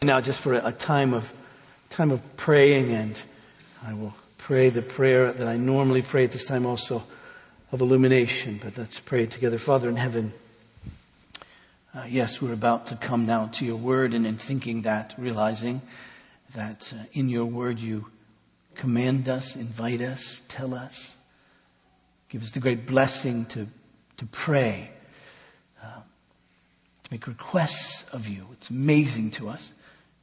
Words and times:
now 0.00 0.20
just 0.20 0.38
for 0.38 0.54
a 0.54 0.70
time 0.70 1.12
of 1.12 1.28
time 1.90 2.12
of 2.12 2.36
praying 2.36 2.92
and 2.92 3.20
I 3.84 3.94
will 3.94 4.14
pray 4.36 4.68
the 4.68 4.80
prayer 4.80 5.32
that 5.32 5.48
I 5.48 5.56
normally 5.56 6.02
pray 6.02 6.22
at 6.22 6.30
this 6.30 6.44
time 6.44 6.66
also 6.66 7.02
of 7.72 7.80
illumination, 7.80 8.60
but 8.62 8.78
let's 8.78 9.00
pray 9.00 9.26
together. 9.26 9.58
Father 9.58 9.88
in 9.88 9.96
heaven, 9.96 10.32
uh, 11.92 12.04
yes, 12.08 12.40
we're 12.40 12.52
about 12.52 12.86
to 12.86 12.94
come 12.94 13.26
now 13.26 13.46
to 13.54 13.64
your 13.64 13.74
word 13.74 14.14
and 14.14 14.24
in 14.24 14.36
thinking 14.36 14.82
that, 14.82 15.16
realizing 15.18 15.82
that 16.54 16.92
uh, 16.94 17.02
in 17.12 17.28
your 17.28 17.46
word 17.46 17.80
you 17.80 18.06
command 18.76 19.28
us, 19.28 19.56
invite 19.56 20.00
us, 20.00 20.42
tell 20.46 20.74
us, 20.74 21.16
give 22.28 22.44
us 22.44 22.52
the 22.52 22.60
great 22.60 22.86
blessing 22.86 23.46
to, 23.46 23.66
to 24.16 24.26
pray, 24.26 24.90
uh, 25.82 26.02
to 27.02 27.10
make 27.10 27.26
requests 27.26 28.04
of 28.12 28.28
you. 28.28 28.46
It's 28.52 28.70
amazing 28.70 29.32
to 29.32 29.48
us 29.48 29.72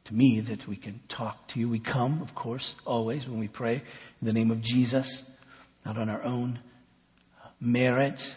to 0.06 0.14
me 0.14 0.40
that 0.40 0.68
we 0.68 0.76
can 0.76 1.00
talk 1.08 1.48
to 1.48 1.60
you. 1.60 1.68
We 1.68 1.80
come, 1.80 2.22
of 2.22 2.36
course, 2.36 2.76
always 2.86 3.28
when 3.28 3.40
we 3.40 3.48
pray 3.48 3.76
in 4.22 4.28
the 4.28 4.34
name 4.34 4.52
of 4.52 4.62
Jesus, 4.62 5.24
not 5.86 5.98
on 5.98 6.10
our 6.10 6.24
own 6.24 6.60
merit, 7.60 8.36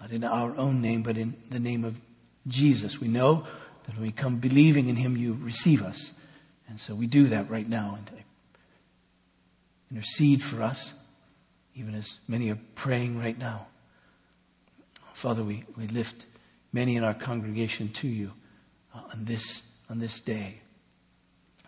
not 0.00 0.12
in 0.12 0.24
our 0.24 0.56
own 0.56 0.80
name, 0.80 1.02
but 1.02 1.16
in 1.16 1.36
the 1.50 1.58
name 1.58 1.84
of 1.84 2.00
Jesus. 2.46 3.00
We 3.00 3.08
know 3.08 3.44
that 3.84 3.96
when 3.96 4.06
we 4.06 4.12
come 4.12 4.36
believing 4.36 4.88
in 4.88 4.96
Him, 4.96 5.16
you 5.16 5.36
receive 5.40 5.82
us. 5.82 6.12
And 6.68 6.78
so 6.78 6.94
we 6.94 7.06
do 7.06 7.26
that 7.28 7.50
right 7.50 7.68
now. 7.68 7.96
And 7.98 8.10
intercede 9.90 10.42
for 10.42 10.62
us, 10.62 10.94
even 11.74 11.94
as 11.94 12.18
many 12.28 12.50
are 12.50 12.58
praying 12.74 13.18
right 13.18 13.38
now. 13.38 13.66
Father, 15.14 15.42
we, 15.42 15.64
we 15.76 15.88
lift 15.88 16.26
many 16.72 16.94
in 16.96 17.02
our 17.02 17.14
congregation 17.14 17.88
to 17.88 18.06
you 18.06 18.32
uh, 18.94 19.00
on 19.12 19.24
this 19.24 19.62
on 19.90 19.98
this 19.98 20.20
day 20.20 20.60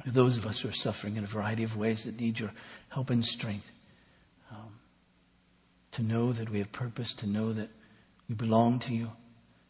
those 0.07 0.37
of 0.37 0.47
us 0.47 0.61
who 0.61 0.69
are 0.69 0.73
suffering 0.73 1.17
in 1.17 1.25
a 1.25 1.27
variety 1.27 1.63
of 1.63 1.77
ways 1.77 2.05
that 2.05 2.21
need 2.21 2.39
your 2.39 2.53
help 2.89 3.11
and 3.11 3.25
strength. 3.25 3.70
Um, 4.51 4.79
to 5.92 6.03
know 6.03 6.33
that 6.33 6.51
we 6.51 6.59
have 6.59 6.73
purpose, 6.73 7.15
to 7.15 7.27
know 7.27 7.53
that 7.53 7.69
we 8.29 8.34
belong 8.34 8.79
to 8.81 8.95
you, 8.95 9.11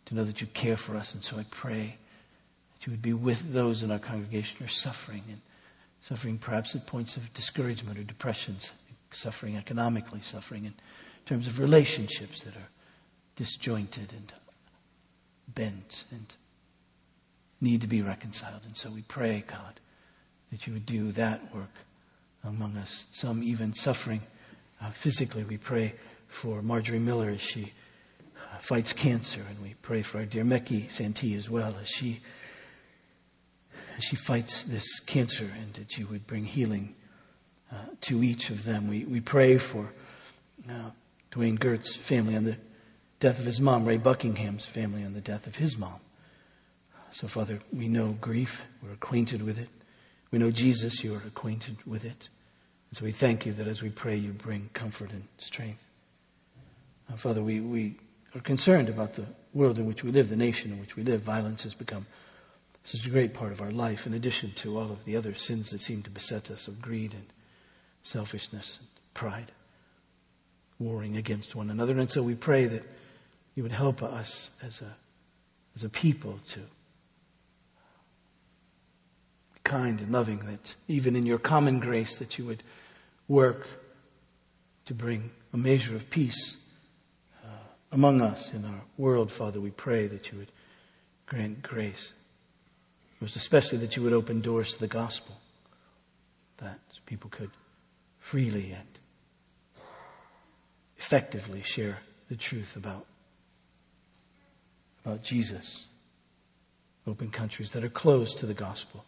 to 0.06 0.14
know 0.14 0.24
that 0.24 0.40
you 0.40 0.46
care 0.48 0.76
for 0.76 0.96
us. 0.96 1.14
And 1.14 1.24
so 1.24 1.38
I 1.38 1.44
pray 1.50 1.96
that 2.74 2.86
you 2.86 2.92
would 2.92 3.02
be 3.02 3.12
with 3.12 3.52
those 3.52 3.82
in 3.82 3.90
our 3.90 3.98
congregation 3.98 4.58
who 4.58 4.64
are 4.66 4.68
suffering 4.68 5.24
and 5.28 5.40
suffering 6.02 6.38
perhaps 6.38 6.74
at 6.74 6.86
points 6.86 7.16
of 7.16 7.32
discouragement 7.34 7.98
or 7.98 8.02
depression, 8.02 8.56
suffering 9.12 9.56
economically, 9.56 10.20
suffering 10.20 10.64
in 10.64 10.74
terms 11.26 11.46
of 11.46 11.58
relationships 11.58 12.42
that 12.42 12.54
are 12.54 12.68
disjointed 13.36 14.12
and 14.12 14.32
bent 15.54 16.04
and 16.10 16.34
need 17.60 17.80
to 17.82 17.86
be 17.86 18.02
reconciled. 18.02 18.62
And 18.64 18.76
so 18.76 18.90
we 18.90 19.02
pray, 19.02 19.44
God, 19.46 19.80
that 20.50 20.66
you 20.66 20.72
would 20.72 20.86
do 20.86 21.12
that 21.12 21.54
work 21.54 21.72
among 22.44 22.76
us. 22.76 23.06
Some 23.12 23.42
even 23.42 23.74
suffering 23.74 24.22
uh, 24.82 24.90
physically. 24.90 25.44
We 25.44 25.56
pray 25.56 25.94
for 26.26 26.62
Marjorie 26.62 26.98
Miller 26.98 27.30
as 27.30 27.40
she 27.40 27.72
uh, 28.36 28.58
fights 28.58 28.92
cancer, 28.92 29.42
and 29.48 29.60
we 29.62 29.74
pray 29.82 30.02
for 30.02 30.18
our 30.18 30.24
dear 30.24 30.44
Meki 30.44 30.90
Santee 30.90 31.34
as 31.34 31.48
well 31.48 31.74
as 31.80 31.88
she 31.88 32.20
as 33.96 34.04
she 34.04 34.16
fights 34.16 34.62
this 34.62 35.00
cancer, 35.00 35.50
and 35.58 35.74
that 35.74 35.98
you 35.98 36.06
would 36.06 36.26
bring 36.26 36.44
healing 36.44 36.94
uh, 37.70 37.76
to 38.00 38.22
each 38.22 38.50
of 38.50 38.64
them. 38.64 38.88
We 38.88 39.04
we 39.04 39.20
pray 39.20 39.58
for 39.58 39.92
uh, 40.68 40.90
Dwayne 41.32 41.58
Gertz's 41.58 41.96
family 41.96 42.36
on 42.36 42.44
the 42.44 42.56
death 43.20 43.38
of 43.38 43.44
his 43.44 43.60
mom, 43.60 43.84
Ray 43.84 43.98
Buckingham's 43.98 44.66
family 44.66 45.04
on 45.04 45.12
the 45.12 45.20
death 45.20 45.46
of 45.46 45.56
his 45.56 45.76
mom. 45.76 46.00
So, 47.12 47.26
Father, 47.26 47.58
we 47.72 47.88
know 47.88 48.16
grief. 48.20 48.64
We're 48.82 48.92
acquainted 48.92 49.42
with 49.42 49.58
it. 49.58 49.68
We 50.30 50.38
know 50.38 50.50
Jesus, 50.50 51.02
you 51.02 51.14
are 51.14 51.22
acquainted 51.26 51.76
with 51.86 52.04
it. 52.04 52.28
And 52.90 52.98
so 52.98 53.04
we 53.04 53.12
thank 53.12 53.46
you 53.46 53.52
that 53.54 53.66
as 53.66 53.82
we 53.82 53.90
pray, 53.90 54.16
you 54.16 54.32
bring 54.32 54.70
comfort 54.72 55.10
and 55.10 55.24
strength. 55.38 55.82
Uh, 57.10 57.16
Father, 57.16 57.42
we, 57.42 57.60
we 57.60 57.96
are 58.34 58.40
concerned 58.40 58.88
about 58.88 59.14
the 59.14 59.26
world 59.52 59.78
in 59.78 59.86
which 59.86 60.04
we 60.04 60.12
live, 60.12 60.28
the 60.28 60.36
nation 60.36 60.72
in 60.72 60.80
which 60.80 60.96
we 60.96 61.02
live. 61.02 61.22
Violence 61.22 61.64
has 61.64 61.74
become 61.74 62.06
such 62.84 63.06
a 63.06 63.10
great 63.10 63.34
part 63.34 63.52
of 63.52 63.60
our 63.60 63.70
life, 63.70 64.06
in 64.06 64.14
addition 64.14 64.52
to 64.52 64.78
all 64.78 64.90
of 64.90 65.04
the 65.04 65.16
other 65.16 65.34
sins 65.34 65.70
that 65.70 65.80
seem 65.80 66.02
to 66.02 66.10
beset 66.10 66.50
us 66.50 66.68
of 66.68 66.80
greed 66.80 67.12
and 67.12 67.26
selfishness 68.02 68.78
and 68.78 68.88
pride, 69.14 69.52
warring 70.78 71.16
against 71.16 71.54
one 71.54 71.70
another. 71.70 71.98
And 71.98 72.10
so 72.10 72.22
we 72.22 72.34
pray 72.34 72.66
that 72.66 72.84
you 73.54 73.62
would 73.62 73.72
help 73.72 74.02
us 74.02 74.50
as 74.62 74.80
a, 74.80 74.94
as 75.74 75.84
a 75.84 75.88
people 75.88 76.38
to 76.48 76.60
kind 79.70 80.00
and 80.00 80.10
loving, 80.10 80.40
that 80.40 80.74
even 80.88 81.14
in 81.14 81.24
your 81.24 81.38
common 81.38 81.78
grace 81.78 82.18
that 82.18 82.36
you 82.38 82.44
would 82.44 82.64
work 83.28 83.68
to 84.84 84.92
bring 84.92 85.30
a 85.52 85.56
measure 85.56 85.94
of 85.94 86.10
peace 86.10 86.56
uh, 87.44 87.48
among 87.92 88.20
us 88.20 88.52
in 88.52 88.64
our 88.64 88.80
world, 88.98 89.30
Father. 89.30 89.60
We 89.60 89.70
pray 89.70 90.08
that 90.08 90.32
you 90.32 90.38
would 90.38 90.50
grant 91.26 91.62
grace. 91.62 92.12
Most 93.20 93.36
especially 93.36 93.78
that 93.78 93.94
you 93.94 94.02
would 94.02 94.12
open 94.12 94.40
doors 94.40 94.74
to 94.74 94.80
the 94.80 94.88
gospel, 94.88 95.36
that 96.56 96.80
people 97.06 97.30
could 97.30 97.50
freely 98.18 98.72
and 98.72 98.88
effectively 100.98 101.62
share 101.62 101.98
the 102.28 102.34
truth 102.36 102.74
about, 102.74 103.06
about 105.04 105.22
Jesus. 105.22 105.86
Open 107.06 107.30
countries 107.30 107.70
that 107.70 107.84
are 107.84 107.88
closed 107.88 108.38
to 108.38 108.46
the 108.46 108.54
gospel. 108.54 109.04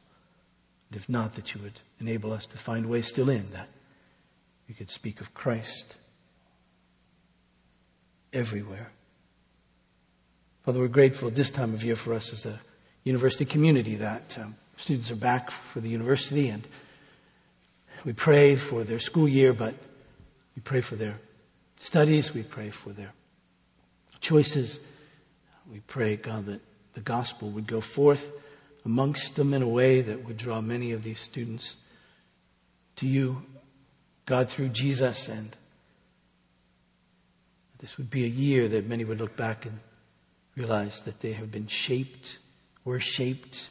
And 0.92 1.00
if 1.00 1.08
not, 1.08 1.36
that 1.36 1.54
you 1.54 1.62
would 1.62 1.80
enable 2.00 2.34
us 2.34 2.46
to 2.48 2.58
find 2.58 2.84
ways 2.84 3.06
still 3.06 3.30
in 3.30 3.46
that 3.46 3.70
we 4.68 4.74
could 4.74 4.90
speak 4.90 5.22
of 5.22 5.32
Christ 5.32 5.96
everywhere. 8.30 8.90
Father, 10.66 10.80
we're 10.80 10.88
grateful 10.88 11.28
at 11.28 11.34
this 11.34 11.48
time 11.48 11.72
of 11.72 11.82
year 11.82 11.96
for 11.96 12.12
us 12.12 12.30
as 12.34 12.44
a 12.44 12.60
university 13.04 13.46
community 13.46 13.96
that 13.96 14.36
um, 14.38 14.54
students 14.76 15.10
are 15.10 15.16
back 15.16 15.50
for 15.50 15.80
the 15.80 15.88
university 15.88 16.50
and 16.50 16.68
we 18.04 18.12
pray 18.12 18.54
for 18.54 18.84
their 18.84 18.98
school 18.98 19.26
year, 19.26 19.54
but 19.54 19.74
we 20.54 20.60
pray 20.60 20.82
for 20.82 20.96
their 20.96 21.18
studies. 21.78 22.34
We 22.34 22.42
pray 22.42 22.68
for 22.68 22.90
their 22.90 23.14
choices. 24.20 24.78
We 25.72 25.80
pray, 25.86 26.16
God, 26.16 26.44
that 26.44 26.60
the 26.92 27.00
gospel 27.00 27.48
would 27.48 27.66
go 27.66 27.80
forth 27.80 28.30
amongst 28.84 29.36
them 29.36 29.54
in 29.54 29.62
a 29.62 29.68
way 29.68 30.00
that 30.00 30.24
would 30.24 30.36
draw 30.36 30.60
many 30.60 30.92
of 30.92 31.02
these 31.02 31.20
students 31.20 31.76
to 32.96 33.06
you, 33.06 33.42
God, 34.26 34.48
through 34.48 34.70
Jesus. 34.70 35.28
And 35.28 35.56
this 37.78 37.96
would 37.96 38.10
be 38.10 38.24
a 38.24 38.28
year 38.28 38.68
that 38.68 38.88
many 38.88 39.04
would 39.04 39.20
look 39.20 39.36
back 39.36 39.66
and 39.66 39.78
realize 40.56 41.00
that 41.02 41.20
they 41.20 41.32
have 41.32 41.50
been 41.50 41.66
shaped, 41.66 42.38
were 42.84 43.00
shaped 43.00 43.68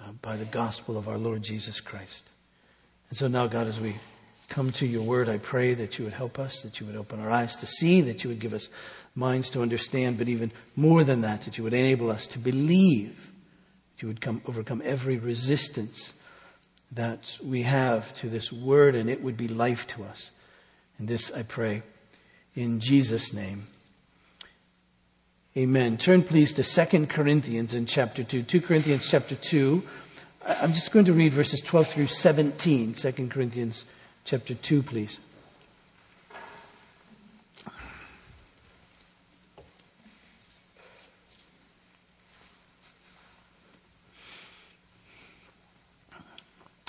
uh, 0.00 0.12
by 0.22 0.36
the 0.36 0.44
gospel 0.44 0.96
of 0.96 1.08
our 1.08 1.18
Lord 1.18 1.42
Jesus 1.42 1.80
Christ. 1.80 2.28
And 3.08 3.18
so 3.18 3.28
now, 3.28 3.46
God, 3.46 3.66
as 3.66 3.80
we 3.80 3.96
come 4.48 4.72
to 4.72 4.86
your 4.86 5.02
word, 5.02 5.28
I 5.28 5.38
pray 5.38 5.74
that 5.74 5.98
you 5.98 6.04
would 6.04 6.14
help 6.14 6.38
us, 6.38 6.62
that 6.62 6.80
you 6.80 6.86
would 6.86 6.96
open 6.96 7.20
our 7.20 7.30
eyes 7.30 7.56
to 7.56 7.66
see, 7.66 8.02
that 8.02 8.22
you 8.22 8.30
would 8.30 8.40
give 8.40 8.54
us 8.54 8.68
minds 9.14 9.50
to 9.50 9.62
understand, 9.62 10.18
but 10.18 10.28
even 10.28 10.52
more 10.76 11.04
than 11.04 11.22
that, 11.22 11.42
that 11.42 11.56
you 11.56 11.64
would 11.64 11.74
enable 11.74 12.10
us 12.10 12.26
to 12.28 12.38
believe 12.38 13.30
you 13.98 14.08
would 14.08 14.20
come, 14.20 14.42
overcome 14.46 14.82
every 14.84 15.18
resistance 15.18 16.12
that 16.92 17.38
we 17.44 17.62
have 17.62 18.14
to 18.14 18.28
this 18.28 18.52
word, 18.52 18.94
and 18.94 19.10
it 19.10 19.22
would 19.22 19.36
be 19.36 19.48
life 19.48 19.86
to 19.88 20.04
us. 20.04 20.30
And 20.98 21.08
this 21.08 21.32
I 21.32 21.42
pray 21.42 21.82
in 22.54 22.80
Jesus' 22.80 23.32
name. 23.32 23.64
Amen. 25.56 25.98
Turn 25.98 26.22
please 26.22 26.52
to 26.54 26.64
2 26.64 27.06
Corinthians 27.06 27.74
in 27.74 27.86
chapter 27.86 28.24
2. 28.24 28.42
2 28.42 28.60
Corinthians 28.60 29.08
chapter 29.08 29.36
2. 29.36 29.82
I'm 30.46 30.72
just 30.72 30.90
going 30.90 31.04
to 31.06 31.12
read 31.12 31.32
verses 31.32 31.60
12 31.60 31.88
through 31.88 32.06
17. 32.08 32.94
2 32.94 33.12
Corinthians 33.28 33.84
chapter 34.24 34.54
2, 34.54 34.82
please. 34.82 35.18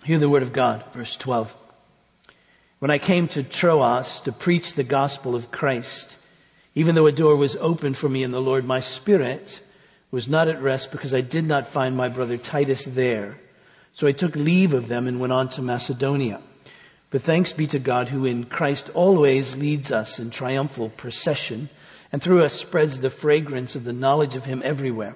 Hear 0.05 0.19
the 0.19 0.29
word 0.29 0.43
of 0.43 0.53
God, 0.53 0.83
verse 0.93 1.17
12. 1.17 1.51
When 2.77 2.91
I 2.91 2.99
came 2.99 3.27
to 3.29 3.41
Troas 3.41 4.21
to 4.21 4.31
preach 4.31 4.75
the 4.75 4.83
gospel 4.83 5.33
of 5.33 5.49
Christ, 5.49 6.15
even 6.75 6.93
though 6.93 7.07
a 7.07 7.11
door 7.11 7.35
was 7.35 7.55
open 7.55 7.95
for 7.95 8.07
me 8.07 8.21
in 8.21 8.29
the 8.29 8.39
Lord, 8.39 8.65
my 8.65 8.81
spirit 8.81 9.63
was 10.11 10.27
not 10.27 10.47
at 10.47 10.61
rest 10.61 10.91
because 10.91 11.11
I 11.11 11.21
did 11.21 11.45
not 11.45 11.67
find 11.67 11.97
my 11.97 12.07
brother 12.07 12.37
Titus 12.37 12.85
there. 12.85 13.39
So 13.95 14.05
I 14.05 14.11
took 14.11 14.35
leave 14.35 14.75
of 14.75 14.89
them 14.89 15.07
and 15.07 15.19
went 15.19 15.33
on 15.33 15.49
to 15.49 15.63
Macedonia. 15.63 16.39
But 17.09 17.23
thanks 17.23 17.51
be 17.51 17.65
to 17.65 17.79
God 17.79 18.09
who 18.09 18.25
in 18.25 18.43
Christ 18.43 18.91
always 18.93 19.55
leads 19.55 19.91
us 19.91 20.19
in 20.19 20.29
triumphal 20.29 20.89
procession 20.89 21.67
and 22.11 22.21
through 22.21 22.43
us 22.43 22.53
spreads 22.53 22.99
the 22.99 23.09
fragrance 23.09 23.75
of 23.75 23.85
the 23.85 23.91
knowledge 23.91 24.35
of 24.35 24.45
him 24.45 24.61
everywhere. 24.63 25.15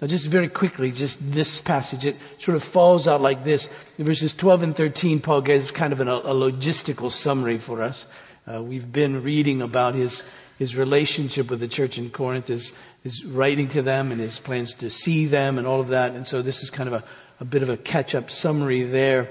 Now 0.00 0.06
just 0.06 0.26
very 0.26 0.48
quickly, 0.48 0.92
just 0.92 1.18
this 1.20 1.60
passage, 1.60 2.06
it 2.06 2.16
sort 2.38 2.56
of 2.56 2.62
falls 2.62 3.08
out 3.08 3.20
like 3.20 3.42
this. 3.42 3.68
In 3.98 4.04
verses 4.04 4.32
12 4.32 4.62
and 4.62 4.76
13, 4.76 5.20
Paul 5.20 5.40
gives 5.40 5.72
kind 5.72 5.92
of 5.92 5.98
an, 5.98 6.06
a 6.06 6.20
logistical 6.20 7.10
summary 7.10 7.58
for 7.58 7.82
us. 7.82 8.06
Uh, 8.46 8.62
we've 8.62 8.92
been 8.92 9.24
reading 9.24 9.60
about 9.60 9.96
his, 9.96 10.22
his 10.56 10.76
relationship 10.76 11.50
with 11.50 11.58
the 11.58 11.66
church 11.66 11.98
in 11.98 12.10
Corinth, 12.10 12.46
his, 12.46 12.72
his 13.02 13.24
writing 13.24 13.68
to 13.70 13.82
them 13.82 14.12
and 14.12 14.20
his 14.20 14.38
plans 14.38 14.72
to 14.74 14.88
see 14.88 15.26
them 15.26 15.58
and 15.58 15.66
all 15.66 15.80
of 15.80 15.88
that. 15.88 16.14
And 16.14 16.24
so 16.26 16.42
this 16.42 16.62
is 16.62 16.70
kind 16.70 16.88
of 16.88 17.02
a, 17.02 17.04
a 17.40 17.44
bit 17.44 17.64
of 17.64 17.68
a 17.68 17.76
catch-up 17.76 18.30
summary 18.30 18.84
there. 18.84 19.30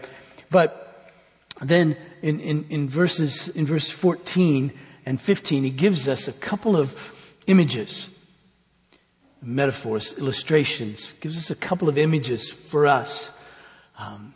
But 0.50 1.14
then 1.62 1.96
in, 2.22 2.42
in, 2.42 2.66
in 2.69 2.90
verses, 2.90 3.48
in 3.48 3.66
verse 3.66 3.90
14 3.90 4.74
and 5.06 5.22
15, 5.22 5.64
he 5.64 5.69
gives 5.69 6.10
us 6.10 6.28
a 6.28 6.34
couple 6.34 6.75
of 6.75 7.14
images 7.48 8.10
metaphors, 9.42 10.13
illustrations, 10.18 11.13
gives 11.19 11.38
us 11.38 11.50
a 11.50 11.56
couple 11.56 11.89
of 11.89 11.98
images 11.98 12.50
for 12.50 12.88
us 12.88 13.30
um, 13.98 14.34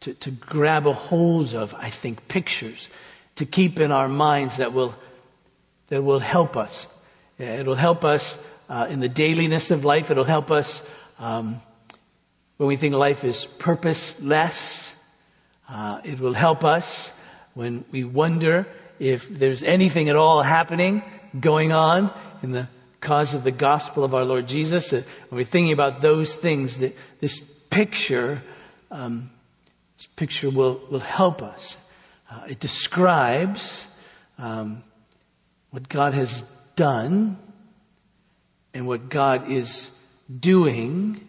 to, 0.00 0.14
to 0.14 0.30
grab 0.30 0.86
a 0.86 0.92
hold 0.92 1.54
of, 1.54 1.74
I 1.74 1.90
think, 1.90 2.28
pictures 2.28 2.88
to 3.36 3.46
keep 3.46 3.78
in 3.78 3.92
our 3.92 4.08
minds 4.08 4.56
that 4.56 4.72
will, 4.72 4.94
that 5.88 6.02
will 6.02 6.18
help 6.18 6.56
us. 6.56 6.86
It'll 7.38 7.74
help 7.74 8.04
us 8.04 8.38
uh, 8.68 8.86
in 8.90 9.00
the 9.00 9.08
dailiness 9.08 9.70
of 9.70 9.84
life. 9.84 10.10
It'll 10.10 10.24
help 10.24 10.50
us 10.50 10.82
um, 11.18 11.60
when 12.56 12.68
we 12.68 12.76
think 12.76 12.94
life 12.94 13.24
is 13.24 13.46
purposeless. 13.58 14.92
Uh, 15.68 16.00
it 16.04 16.20
will 16.20 16.32
help 16.32 16.64
us 16.64 17.10
when 17.54 17.84
we 17.90 18.04
wonder 18.04 18.66
if 18.98 19.28
there's 19.28 19.62
anything 19.62 20.08
at 20.08 20.16
all 20.16 20.42
happening, 20.42 21.02
going 21.38 21.72
on 21.72 22.12
in 22.42 22.52
the 22.52 22.68
cause 23.00 23.34
of 23.34 23.44
the 23.44 23.50
gospel 23.50 24.04
of 24.04 24.14
our 24.14 24.24
Lord 24.24 24.48
Jesus. 24.48 24.92
Uh, 24.92 25.02
when 25.28 25.38
we're 25.38 25.44
thinking 25.44 25.72
about 25.72 26.00
those 26.00 26.34
things, 26.34 26.78
that 26.78 26.96
this 27.20 27.40
picture, 27.70 28.42
um, 28.90 29.30
this 29.96 30.06
picture 30.06 30.50
will, 30.50 30.80
will 30.90 31.00
help 31.00 31.42
us. 31.42 31.76
Uh, 32.30 32.44
it 32.48 32.60
describes 32.60 33.86
um, 34.38 34.82
what 35.70 35.88
God 35.88 36.14
has 36.14 36.44
done 36.76 37.38
and 38.74 38.86
what 38.86 39.08
God 39.08 39.50
is 39.50 39.90
doing 40.38 41.26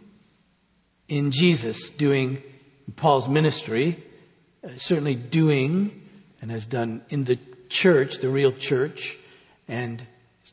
in 1.08 1.32
Jesus, 1.32 1.90
doing 1.90 2.42
in 2.88 2.94
Paul's 2.94 3.28
ministry, 3.28 4.04
uh, 4.64 4.70
certainly 4.78 5.16
doing 5.16 6.08
and 6.42 6.52
has 6.52 6.66
done 6.66 7.02
in 7.10 7.24
the 7.24 7.40
church, 7.70 8.18
the 8.18 8.30
real 8.30 8.52
church, 8.52 9.18
and 9.68 10.06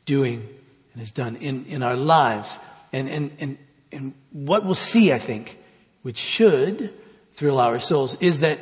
doing 0.05 0.49
and 0.97 1.03
has 1.03 1.11
done 1.11 1.37
in, 1.37 1.67
in 1.67 1.83
our 1.83 1.95
lives. 1.95 2.59
And, 2.91 3.07
and, 3.11 3.31
and, 3.39 3.59
and 3.93 4.15
what 4.33 4.65
we'll 4.65 4.75
see, 4.75 5.13
I 5.13 5.19
think, 5.19 5.59
which 6.01 6.17
should 6.17 6.91
thrill 7.35 7.61
our 7.61 7.79
souls, 7.79 8.17
is 8.21 8.39
that 8.39 8.61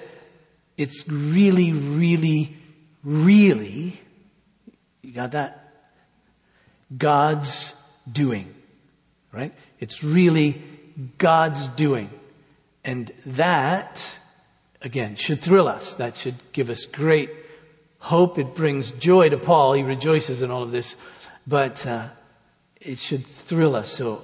it's 0.76 1.06
really, 1.06 1.72
really, 1.72 2.56
really, 3.04 4.00
you 5.00 5.12
got 5.12 5.30
that? 5.30 5.60
God's 6.98 7.72
doing, 8.10 8.52
right? 9.30 9.54
It's 9.78 10.02
really 10.02 10.60
God's 11.18 11.68
doing. 11.68 12.10
And 12.84 13.12
that, 13.26 14.18
again, 14.82 15.14
should 15.14 15.40
thrill 15.40 15.68
us. 15.68 15.94
That 15.94 16.16
should 16.16 16.34
give 16.52 16.68
us 16.68 16.84
great 16.84 17.30
hope. 18.00 18.40
It 18.40 18.56
brings 18.56 18.90
joy 18.90 19.28
to 19.28 19.38
Paul. 19.38 19.74
He 19.74 19.84
rejoices 19.84 20.42
in 20.42 20.50
all 20.50 20.64
of 20.64 20.72
this. 20.72 20.96
But, 21.46 21.86
uh, 21.86 22.08
it 22.84 22.98
should 22.98 23.26
thrill 23.26 23.74
us. 23.74 23.90
So 23.90 24.20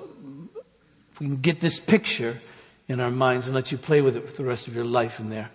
if 1.13 1.21
we 1.21 1.27
can 1.27 1.37
get 1.37 1.61
this 1.61 1.81
picture 1.81 2.41
in 2.89 3.01
our 3.01 3.11
minds 3.11 3.47
and 3.47 3.55
let 3.55 3.73
you 3.73 3.79
play 3.79 4.01
with 4.01 4.17
it 4.17 4.29
for 4.29 4.37
the 4.37 4.49
rest 4.49 4.69
of 4.69 4.75
your 4.75 4.85
life 4.85 5.19
in 5.19 5.31
there, 5.31 5.51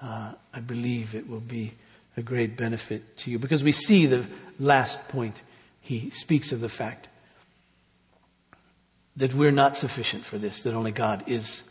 uh, 0.00 0.32
I 0.52 0.60
believe 0.60 1.14
it 1.14 1.28
will 1.28 1.40
be 1.40 1.72
a 2.16 2.22
great 2.22 2.56
benefit 2.56 3.16
to 3.18 3.30
you. 3.30 3.38
Because 3.38 3.64
we 3.64 3.72
see 3.72 4.06
the 4.06 4.26
last 4.58 5.08
point. 5.08 5.42
He 5.80 6.10
speaks 6.10 6.52
of 6.52 6.60
the 6.60 6.68
fact 6.68 7.08
that 9.16 9.34
we're 9.34 9.50
not 9.50 9.76
sufficient 9.76 10.24
for 10.24 10.38
this, 10.38 10.62
that 10.62 10.74
only 10.74 10.92
God 10.92 11.24
is, 11.26 11.62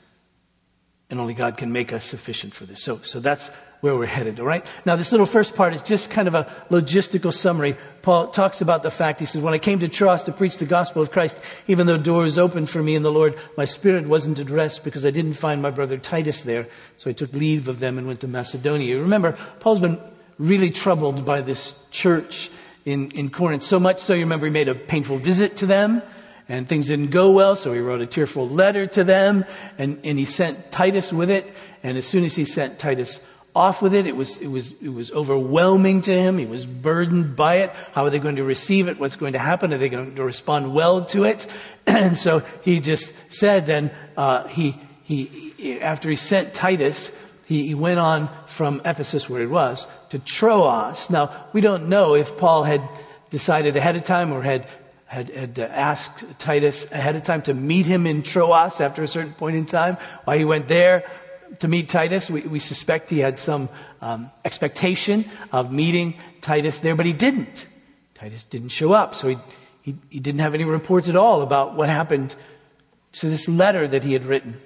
and 1.10 1.20
only 1.20 1.34
God 1.34 1.58
can 1.58 1.72
make 1.72 1.92
us 1.92 2.06
sufficient 2.06 2.54
for 2.54 2.66
this. 2.66 2.84
So, 2.84 3.00
so 3.00 3.20
that's 3.20 3.50
where 3.84 3.98
we're 3.98 4.06
headed, 4.06 4.40
all 4.40 4.46
right? 4.46 4.66
Now, 4.86 4.96
this 4.96 5.12
little 5.12 5.26
first 5.26 5.56
part 5.56 5.74
is 5.74 5.82
just 5.82 6.10
kind 6.10 6.30
of 6.30 6.36
a 6.36 6.46
logistical 6.70 7.34
summary. 7.34 7.76
Paul 8.02 8.28
talks 8.28 8.62
about 8.62 8.82
the 8.82 8.90
fact, 8.90 9.20
he 9.20 9.26
says, 9.26 9.42
when 9.42 9.54
I 9.54 9.58
came 9.58 9.80
to 9.80 9.90
Troas 9.90 10.24
to 10.24 10.32
preach 10.32 10.58
the 10.58 10.66
gospel 10.66 11.02
of 11.02 11.12
Christ, 11.12 11.38
even 11.68 11.86
though 11.86 11.98
doors 11.98 12.38
opened 12.38 12.70
for 12.70 12.82
me 12.82 12.96
in 12.96 13.04
the 13.04 13.12
Lord, 13.12 13.38
my 13.58 13.66
spirit 13.66 14.08
wasn't 14.08 14.40
at 14.40 14.50
rest 14.50 14.86
because 14.86 15.06
I 15.06 15.12
didn't 15.12 15.34
find 15.34 15.62
my 15.62 15.70
brother 15.70 15.98
Titus 15.98 16.44
there. 16.44 16.70
So 16.96 17.10
I 17.10 17.14
took 17.14 17.34
leave 17.34 17.68
of 17.68 17.80
them 17.80 17.98
and 17.98 18.08
went 18.08 18.22
to 18.22 18.28
Macedonia. 18.30 19.02
Remember, 19.02 19.38
Paul's 19.60 19.82
been 19.82 20.00
really 20.40 20.72
troubled 20.72 21.26
by 21.26 21.42
this 21.42 21.74
church 21.92 22.50
in, 22.86 23.12
in 23.12 23.32
Corinth. 23.32 23.64
So 23.64 23.82
much 23.82 24.00
so, 24.00 24.14
you 24.14 24.22
remember, 24.22 24.46
he 24.46 24.52
made 24.54 24.70
a 24.70 24.76
painful 24.76 25.18
visit 25.18 25.58
to 25.58 25.66
them 25.66 26.02
and 26.48 26.70
things 26.70 26.88
didn't 26.88 27.12
go 27.12 27.32
well, 27.32 27.58
so 27.58 27.74
he 27.74 27.80
wrote 27.82 28.00
a 28.00 28.06
tearful 28.06 28.48
letter 28.48 28.88
to 28.88 29.04
them 29.04 29.44
and, 29.78 30.00
and 30.06 30.18
he 30.18 30.24
sent 30.24 30.72
Titus 30.72 31.12
with 31.12 31.30
it. 31.30 31.54
And 31.84 31.98
as 31.98 32.08
soon 32.08 32.24
as 32.24 32.34
he 32.34 32.46
sent 32.46 32.80
Titus 32.80 33.20
off 33.56 33.82
with 33.82 33.94
it. 33.94 34.08
It 34.08 34.16
was, 34.16 34.38
it 34.38 34.48
was, 34.48 34.72
it 34.82 34.90
was 34.90 35.12
overwhelming 35.12 36.02
to 36.02 36.14
him. 36.14 36.38
He 36.38 36.46
was 36.46 36.66
burdened 36.66 37.36
by 37.36 37.58
it. 37.58 37.72
How 37.94 38.06
are 38.06 38.10
they 38.10 38.20
going 38.20 38.38
to 38.38 38.44
receive 38.44 38.88
it? 38.88 39.00
What's 39.00 39.16
going 39.16 39.34
to 39.34 39.40
happen? 39.40 39.74
Are 39.74 39.78
they 39.78 39.90
going 39.90 40.16
to 40.16 40.24
respond 40.24 40.74
well 40.74 41.06
to 41.06 41.24
it? 41.26 41.48
And 41.86 42.18
so 42.18 42.44
he 42.64 42.80
just 42.80 43.14
said 43.30 43.66
then, 43.66 43.92
uh, 44.18 44.48
he, 44.48 44.80
he, 45.04 45.80
after 45.82 46.10
he 46.10 46.16
sent 46.16 46.54
Titus, 46.54 47.12
he, 47.46 47.68
he 47.68 47.76
went 47.76 48.00
on 48.00 48.30
from 48.48 48.82
Ephesus 48.86 49.30
where 49.30 49.42
he 49.42 49.48
was 49.48 49.86
to 50.10 50.20
Troas. 50.20 51.10
Now, 51.10 51.48
we 51.54 51.62
don't 51.62 51.90
know 51.90 52.16
if 52.16 52.38
Paul 52.38 52.64
had 52.64 52.82
decided 53.30 53.76
ahead 53.76 53.96
of 53.96 54.04
time 54.04 54.32
or 54.32 54.42
had 54.42 54.68
had, 55.14 55.30
had 55.30 55.60
asked 55.60 56.26
Titus 56.40 56.92
ahead 56.92 57.16
of 57.16 57.22
time 57.22 57.44
to 57.44 57.54
meet 57.54 57.86
him 57.86 58.08
in 58.08 58.24
Troas 58.24 58.82
after 58.82 59.04
a 59.04 59.08
certain 59.08 59.34
point 59.34 59.56
in 59.56 59.68
time, 59.68 59.96
why 60.24 60.40
he 60.40 60.46
went 60.46 60.68
there, 60.68 61.04
to 61.60 61.68
meet 61.68 61.90
Titus. 61.90 62.30
We, 62.30 62.42
we 62.42 62.60
suspect 62.60 63.10
he 63.10 63.20
had 63.20 63.40
some 63.40 63.70
um, 64.02 64.32
expectation 64.46 65.30
of 65.52 65.72
meeting 65.72 66.16
Titus 66.42 66.80
there, 66.80 66.96
but 66.96 67.06
he 67.06 67.14
didn't. 67.14 67.68
Titus 68.16 68.44
didn't 68.44 68.70
show 68.70 68.94
up, 68.94 69.16
so 69.16 69.30
he, 69.30 69.38
he, 69.82 69.96
he 70.10 70.20
didn't 70.20 70.42
have 70.42 70.54
any 70.54 70.66
reports 70.66 71.10
at 71.10 71.16
all 71.16 71.42
about 71.42 71.76
what 71.76 71.90
happened 71.90 72.36
to 73.14 73.30
this 73.30 73.48
letter 73.48 73.88
that 73.88 74.04
he 74.04 74.14
had 74.14 74.26
written 74.26 74.60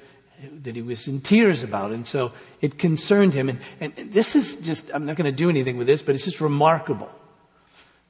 that 0.64 0.76
he 0.76 0.82
was 0.82 1.08
in 1.08 1.22
tears 1.22 1.64
about. 1.64 1.92
And 1.92 2.06
so 2.06 2.32
it 2.62 2.78
concerned 2.78 3.34
him. 3.34 3.50
And, 3.50 3.60
and 3.80 4.12
this 4.12 4.36
is 4.36 4.56
just, 4.56 4.92
I'm 4.94 5.06
not 5.06 5.16
going 5.16 5.30
to 5.30 5.36
do 5.36 5.50
anything 5.50 5.78
with 5.78 5.88
this, 5.88 6.02
but 6.02 6.16
it's 6.16 6.26
just 6.26 6.42
remarkable. 6.42 7.10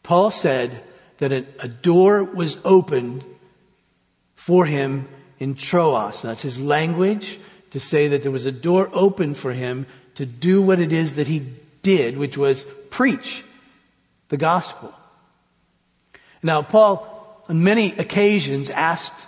Paul 0.04 0.32
said 0.32 0.84
that 1.20 1.32
a, 1.32 1.46
a 1.60 1.68
door 1.68 2.24
was 2.24 2.58
opened 2.64 3.26
for 4.36 4.66
him 4.66 5.08
in 5.40 5.56
Troas. 5.56 6.22
That's 6.22 6.42
his 6.42 6.60
language 6.60 7.40
to 7.72 7.80
say 7.80 8.08
that 8.10 8.24
there 8.24 8.32
was 8.32 8.46
a 8.46 8.52
door 8.52 8.90
open 8.94 9.34
for 9.34 9.54
him 9.54 9.86
to 10.16 10.26
do 10.26 10.62
what 10.62 10.80
it 10.80 10.92
is 10.92 11.16
that 11.16 11.28
he 11.28 11.48
did, 11.82 12.18
which 12.18 12.38
was 12.38 12.66
preach 12.90 13.44
the 14.30 14.38
gospel. 14.38 14.94
Now, 16.44 16.62
Paul, 16.62 17.44
on 17.50 17.64
many 17.64 17.94
occasions, 17.98 18.70
asked 18.70 19.28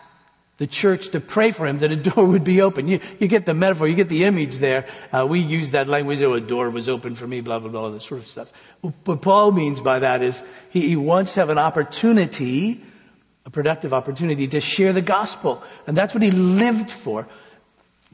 the 0.58 0.67
church 0.67 1.10
to 1.10 1.19
pray 1.19 1.51
for 1.51 1.65
him 1.65 1.79
that 1.79 1.91
a 1.91 1.96
door 1.96 2.25
would 2.34 2.43
be 2.43 2.62
open. 2.62 2.88
You, 2.88 3.00
you 3.17 3.27
get 3.27 3.46
the 3.46 3.53
metaphor, 3.53 3.88
you 3.88 3.96
get 3.96 4.10
the 4.10 4.25
image 4.25 4.58
there. 4.58 4.88
Uh, 5.12 5.25
we 5.27 5.39
use 5.39 5.72
that 5.72 5.88
language, 5.88 6.22
oh, 6.22 6.34
a 6.34 6.41
door 6.41 6.69
was 6.69 6.88
open 6.88 7.15
for 7.15 7.25
me, 7.25 7.41
blah, 7.41 7.60
blah, 7.60 7.69
blah, 7.69 7.89
that 7.89 8.03
sort 8.03 8.19
of 8.19 8.27
stuff. 8.27 8.51
What 8.81 9.22
Paul 9.22 9.51
means 9.51 9.79
by 9.79 10.00
that 10.00 10.22
is 10.22 10.41
he, 10.69 10.88
he 10.88 10.96
wants 10.96 11.34
to 11.34 11.39
have 11.39 11.50
an 11.50 11.58
opportunity, 11.58 12.84
a 13.46 13.50
productive 13.50 13.93
opportunity 13.93 14.48
to 14.50 14.60
share 14.60 14.93
the 14.93 15.01
gospel. 15.01 15.63
And 15.88 15.98
that's 15.98 16.13
what 16.13 16.24
he 16.24 16.31
lived 16.31 16.91
for. 16.91 17.27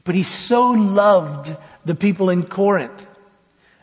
But 0.06 0.14
he 0.14 0.22
so 0.22 0.70
loved 0.70 1.54
the 1.84 1.96
people 1.96 2.30
in 2.30 2.44
Corinth. 2.44 3.06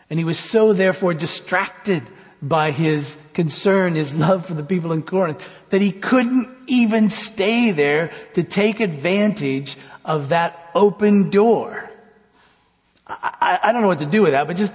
And 0.10 0.18
he 0.18 0.24
was 0.24 0.39
so 0.39 0.74
therefore 0.74 1.13
distracted 1.13 2.01
by 2.42 2.72
his 2.72 3.18
concern, 3.34 3.96
his 3.96 4.15
love 4.15 4.46
for 4.46 4.53
the 4.53 4.63
people 4.63 4.94
in 4.94 5.03
Corinth, 5.03 5.48
that 5.70 5.82
he 5.82 5.92
couldn't 5.92 6.50
even 6.68 7.10
stay 7.10 7.72
there 7.72 8.12
to 8.34 8.44
take 8.44 8.80
advantage 8.80 9.77
of 10.06 10.30
that 10.30 10.72
open 10.74 11.30
door. 11.30 11.92
I, 13.06 13.60
I, 13.62 13.72
don't 13.74 13.82
know 13.82 13.89
what 13.89 14.00
to 14.00 14.06
do 14.06 14.22
with 14.22 14.32
that, 14.32 14.48
but 14.48 14.56
just 14.56 14.74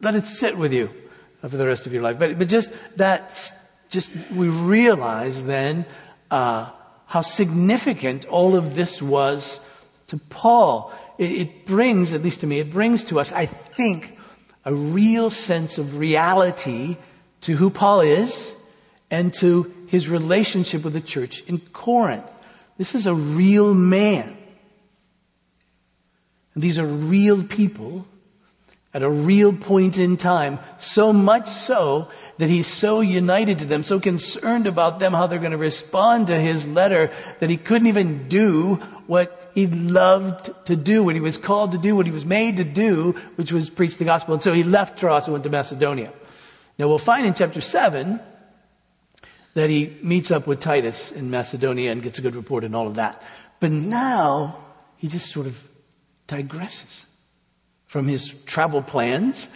let 0.00 0.16
it 0.16 0.24
sit 0.24 0.58
with 0.58 0.72
you 0.72 0.90
for 1.40 1.48
the 1.48 1.66
rest 1.66 1.86
of 1.86 1.92
your 1.92 2.02
life. 2.02 2.18
But, 2.18 2.36
but 2.36 2.48
just 2.48 2.70
that, 2.96 3.52
just 3.90 4.10
we 4.34 4.48
realize 4.48 5.44
then 5.44 5.86
uh, 6.32 6.70
how 7.06 7.22
significant 7.22 8.24
all 8.26 8.56
of 8.56 8.74
this 8.74 9.00
was 9.00 9.60
to 10.10 10.18
Paul. 10.18 10.92
It, 11.18 11.66
brings, 11.66 12.12
at 12.12 12.22
least 12.22 12.40
to 12.40 12.46
me, 12.46 12.60
it 12.60 12.70
brings 12.70 13.04
to 13.04 13.20
us, 13.20 13.32
I 13.32 13.46
think, 13.46 14.18
a 14.64 14.74
real 14.74 15.30
sense 15.30 15.78
of 15.78 15.98
reality 15.98 16.96
to 17.42 17.56
who 17.56 17.70
Paul 17.70 18.00
is 18.00 18.52
and 19.10 19.32
to 19.34 19.72
his 19.86 20.08
relationship 20.08 20.82
with 20.82 20.92
the 20.92 21.00
church 21.00 21.42
in 21.46 21.58
Corinth. 21.58 22.30
This 22.76 22.94
is 22.94 23.06
a 23.06 23.14
real 23.14 23.74
man. 23.74 24.36
And 26.54 26.62
these 26.62 26.78
are 26.78 26.86
real 26.86 27.44
people 27.44 28.06
at 28.92 29.02
a 29.02 29.10
real 29.10 29.52
point 29.52 29.98
in 29.98 30.16
time, 30.16 30.58
so 30.78 31.12
much 31.12 31.48
so 31.48 32.08
that 32.38 32.50
he's 32.50 32.66
so 32.66 33.00
united 33.00 33.58
to 33.58 33.64
them, 33.64 33.84
so 33.84 34.00
concerned 34.00 34.66
about 34.66 34.98
them, 34.98 35.12
how 35.12 35.28
they're 35.28 35.38
going 35.38 35.52
to 35.52 35.56
respond 35.56 36.26
to 36.26 36.36
his 36.36 36.66
letter, 36.66 37.12
that 37.38 37.50
he 37.50 37.56
couldn't 37.56 37.86
even 37.86 38.26
do 38.26 38.74
what 39.06 39.39
he 39.54 39.66
loved 39.66 40.50
to 40.66 40.76
do, 40.76 41.02
what 41.02 41.14
he 41.14 41.20
was 41.20 41.36
called 41.36 41.72
to 41.72 41.78
do, 41.78 41.96
what 41.96 42.06
he 42.06 42.12
was 42.12 42.24
made 42.24 42.56
to 42.58 42.64
do, 42.64 43.12
which 43.36 43.52
was 43.52 43.70
preach 43.70 43.96
the 43.96 44.04
gospel. 44.04 44.34
And 44.34 44.42
so 44.42 44.52
he 44.52 44.62
left 44.62 44.98
Troas 44.98 45.24
and 45.24 45.32
went 45.32 45.44
to 45.44 45.50
Macedonia. 45.50 46.12
Now 46.78 46.88
we'll 46.88 46.98
find 46.98 47.26
in 47.26 47.34
chapter 47.34 47.60
7 47.60 48.20
that 49.54 49.70
he 49.70 49.96
meets 50.02 50.30
up 50.30 50.46
with 50.46 50.60
Titus 50.60 51.12
in 51.12 51.30
Macedonia 51.30 51.92
and 51.92 52.02
gets 52.02 52.18
a 52.18 52.22
good 52.22 52.34
report 52.34 52.64
and 52.64 52.74
all 52.74 52.86
of 52.86 52.94
that. 52.94 53.22
But 53.58 53.72
now 53.72 54.64
he 54.96 55.08
just 55.08 55.30
sort 55.30 55.46
of 55.46 55.62
digresses 56.28 57.04
from 57.86 58.06
his 58.06 58.32
travel 58.44 58.82
plans 58.82 59.48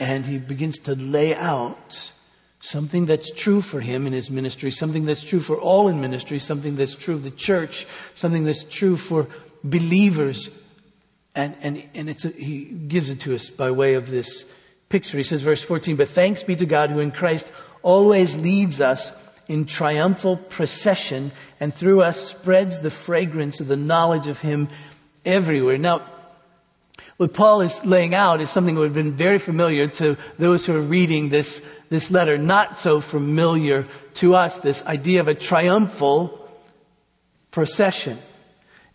and 0.00 0.26
he 0.26 0.38
begins 0.38 0.78
to 0.80 0.94
lay 0.94 1.34
out 1.34 2.12
something 2.60 3.06
that's 3.06 3.30
true 3.30 3.62
for 3.62 3.80
him 3.80 4.06
in 4.06 4.12
his 4.12 4.30
ministry, 4.30 4.70
something 4.70 5.06
that's 5.06 5.24
true 5.24 5.40
for 5.40 5.56
all 5.56 5.88
in 5.88 6.00
ministry, 6.00 6.38
something 6.38 6.76
that's 6.76 6.94
true 6.94 7.14
of 7.14 7.22
the 7.22 7.30
church, 7.30 7.86
something 8.14 8.44
that's 8.44 8.64
true 8.64 8.96
for 8.96 9.26
believers. 9.64 10.50
And, 11.34 11.56
and, 11.60 11.82
and 11.94 12.10
it's 12.10 12.24
a, 12.24 12.28
he 12.28 12.64
gives 12.64 13.10
it 13.10 13.20
to 13.20 13.34
us 13.34 13.48
by 13.48 13.70
way 13.70 13.94
of 13.94 14.10
this 14.10 14.44
picture. 14.90 15.16
He 15.16 15.24
says, 15.24 15.42
verse 15.42 15.62
14, 15.62 15.96
but 15.96 16.08
thanks 16.08 16.42
be 16.42 16.56
to 16.56 16.66
God 16.66 16.90
who 16.90 16.98
in 16.98 17.12
Christ 17.12 17.50
always 17.82 18.36
leads 18.36 18.80
us 18.80 19.10
in 19.48 19.64
triumphal 19.64 20.36
procession 20.36 21.32
and 21.58 21.74
through 21.74 22.02
us 22.02 22.20
spreads 22.20 22.80
the 22.80 22.90
fragrance 22.90 23.60
of 23.60 23.68
the 23.68 23.76
knowledge 23.76 24.28
of 24.28 24.40
him 24.40 24.68
everywhere. 25.24 25.78
Now, 25.78 26.06
what 27.20 27.34
Paul 27.34 27.60
is 27.60 27.84
laying 27.84 28.14
out 28.14 28.40
is 28.40 28.48
something 28.48 28.74
that 28.74 28.80
would 28.80 28.86
have 28.86 28.94
been 28.94 29.12
very 29.12 29.38
familiar 29.38 29.86
to 29.88 30.16
those 30.38 30.64
who 30.64 30.74
are 30.74 30.80
reading 30.80 31.28
this, 31.28 31.60
this 31.90 32.10
letter, 32.10 32.38
not 32.38 32.78
so 32.78 33.02
familiar 33.02 33.86
to 34.14 34.34
us, 34.34 34.58
this 34.60 34.82
idea 34.86 35.20
of 35.20 35.28
a 35.28 35.34
triumphal 35.34 36.48
procession. 37.50 38.18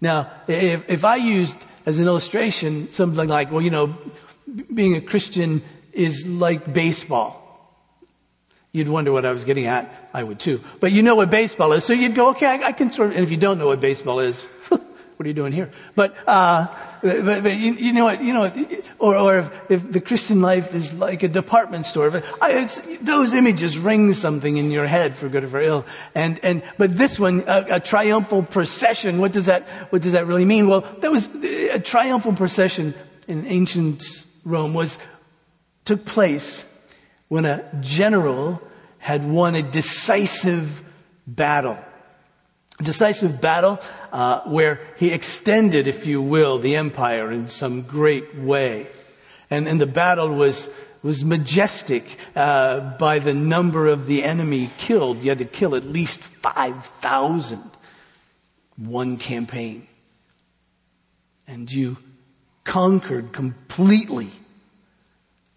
Now, 0.01 0.31
if, 0.47 0.89
if 0.89 1.05
I 1.05 1.17
used 1.17 1.55
as 1.85 1.99
an 1.99 2.07
illustration 2.07 2.91
something 2.91 3.29
like, 3.29 3.51
well, 3.51 3.61
you 3.61 3.69
know, 3.69 3.95
being 4.73 4.95
a 4.95 5.01
Christian 5.01 5.61
is 5.93 6.25
like 6.25 6.73
baseball. 6.73 7.43
You'd 8.71 8.89
wonder 8.89 9.11
what 9.11 9.27
I 9.27 9.33
was 9.33 9.45
getting 9.45 9.67
at. 9.67 10.09
I 10.15 10.23
would 10.23 10.39
too. 10.39 10.63
But 10.79 10.91
you 10.91 11.03
know 11.03 11.13
what 11.13 11.29
baseball 11.29 11.73
is, 11.73 11.83
so 11.83 11.93
you'd 11.93 12.15
go, 12.15 12.29
okay, 12.29 12.47
I, 12.47 12.69
I 12.69 12.71
can 12.71 12.91
sort 12.91 13.11
of, 13.11 13.17
and 13.17 13.23
if 13.23 13.29
you 13.29 13.37
don't 13.37 13.59
know 13.59 13.67
what 13.67 13.81
baseball 13.81 14.19
is, 14.19 14.43
what 14.69 14.81
are 15.19 15.27
you 15.27 15.35
doing 15.35 15.53
here? 15.53 15.69
But, 15.93 16.15
uh, 16.27 16.73
but, 17.05 17.43
but 17.43 17.55
you, 17.55 17.73
you, 17.73 17.93
know 17.93 18.05
what, 18.05 18.23
you 18.23 18.33
know, 18.33 18.51
or, 18.97 19.15
or 19.15 19.37
if, 19.37 19.51
if, 19.69 19.91
the 19.91 20.01
Christian 20.01 20.41
life 20.41 20.73
is 20.73 20.91
like 20.91 21.21
a 21.21 21.27
department 21.27 21.85
store, 21.85 22.09
but 22.09 22.25
I, 22.41 22.67
those 22.99 23.31
images 23.31 23.77
ring 23.77 24.15
something 24.15 24.57
in 24.57 24.71
your 24.71 24.87
head 24.87 25.15
for 25.15 25.29
good 25.29 25.43
or 25.43 25.47
for 25.49 25.61
ill. 25.61 25.85
And, 26.15 26.39
and, 26.43 26.63
but 26.79 26.97
this 26.97 27.19
one, 27.19 27.43
a, 27.45 27.75
a, 27.75 27.79
triumphal 27.79 28.41
procession, 28.41 29.19
what 29.19 29.33
does 29.33 29.45
that, 29.45 29.67
what 29.91 30.01
does 30.01 30.13
that 30.13 30.25
really 30.25 30.45
mean? 30.45 30.67
Well, 30.67 30.81
that 31.01 31.11
was, 31.11 31.27
a 31.35 31.79
triumphal 31.79 32.33
procession 32.33 32.95
in 33.27 33.45
ancient 33.45 34.03
Rome 34.43 34.73
was, 34.73 34.97
took 35.83 36.05
place 36.05 36.65
when 37.27 37.45
a 37.45 37.63
general 37.81 38.59
had 38.97 39.23
won 39.23 39.53
a 39.53 39.61
decisive 39.61 40.81
battle 41.27 41.77
decisive 42.83 43.39
battle 43.39 43.79
uh, 44.15 44.39
where 44.45 44.79
he 44.95 45.11
extended, 45.11 45.87
if 45.87 46.07
you 46.07 46.21
will, 46.21 46.57
the 46.57 46.77
empire 46.77 47.33
in 47.33 47.49
some 47.49 47.81
great 47.81 48.33
way. 48.33 48.87
And, 49.49 49.67
and 49.67 49.79
the 49.79 49.85
battle 49.85 50.29
was, 50.29 50.69
was 51.03 51.25
majestic 51.25 52.05
uh, 52.33 52.97
by 52.97 53.19
the 53.19 53.33
number 53.33 53.87
of 53.87 54.07
the 54.07 54.23
enemy 54.23 54.71
killed. 54.77 55.21
You 55.21 55.31
had 55.31 55.39
to 55.39 55.45
kill 55.45 55.75
at 55.75 55.83
least 55.83 56.21
5,000 56.21 57.61
one 58.77 59.17
campaign. 59.17 59.85
And 61.45 61.69
you 61.69 61.97
conquered 62.63 63.33
completely 63.33 64.31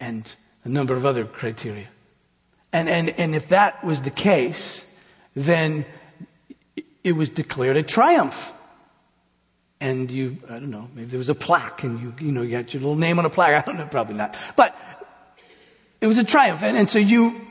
and 0.01 0.35
a 0.65 0.69
number 0.69 0.95
of 0.95 1.05
other 1.05 1.23
criteria. 1.23 1.87
And, 2.73 2.89
and, 2.89 3.09
and 3.11 3.35
if 3.35 3.47
that 3.49 3.85
was 3.85 4.01
the 4.01 4.11
case, 4.11 4.83
then 5.33 5.85
it 7.09 7.13
was 7.13 7.29
declared 7.29 7.75
a 7.75 7.81
triumph. 7.81 8.51
And 9.81 10.11
you, 10.11 10.37
I 10.47 10.53
don't 10.53 10.69
know, 10.69 10.89
maybe 10.93 11.07
there 11.07 11.17
was 11.17 11.29
a 11.29 11.35
plaque 11.35 11.83
and 11.83 11.99
you, 11.99 12.13
you 12.19 12.31
know, 12.31 12.43
you 12.43 12.51
got 12.51 12.71
your 12.73 12.81
little 12.81 12.97
name 12.97 13.17
on 13.17 13.25
a 13.25 13.29
plaque. 13.29 13.63
I 13.63 13.65
don't 13.65 13.77
know, 13.77 13.87
probably 13.87 14.15
not. 14.15 14.37
But 14.55 14.75
it 16.01 16.07
was 16.07 16.19
a 16.19 16.23
triumph. 16.23 16.61
And, 16.61 16.77
and 16.77 16.87
so 16.87 16.99
you 16.99 17.41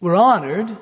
were 0.00 0.14
honored 0.14 0.76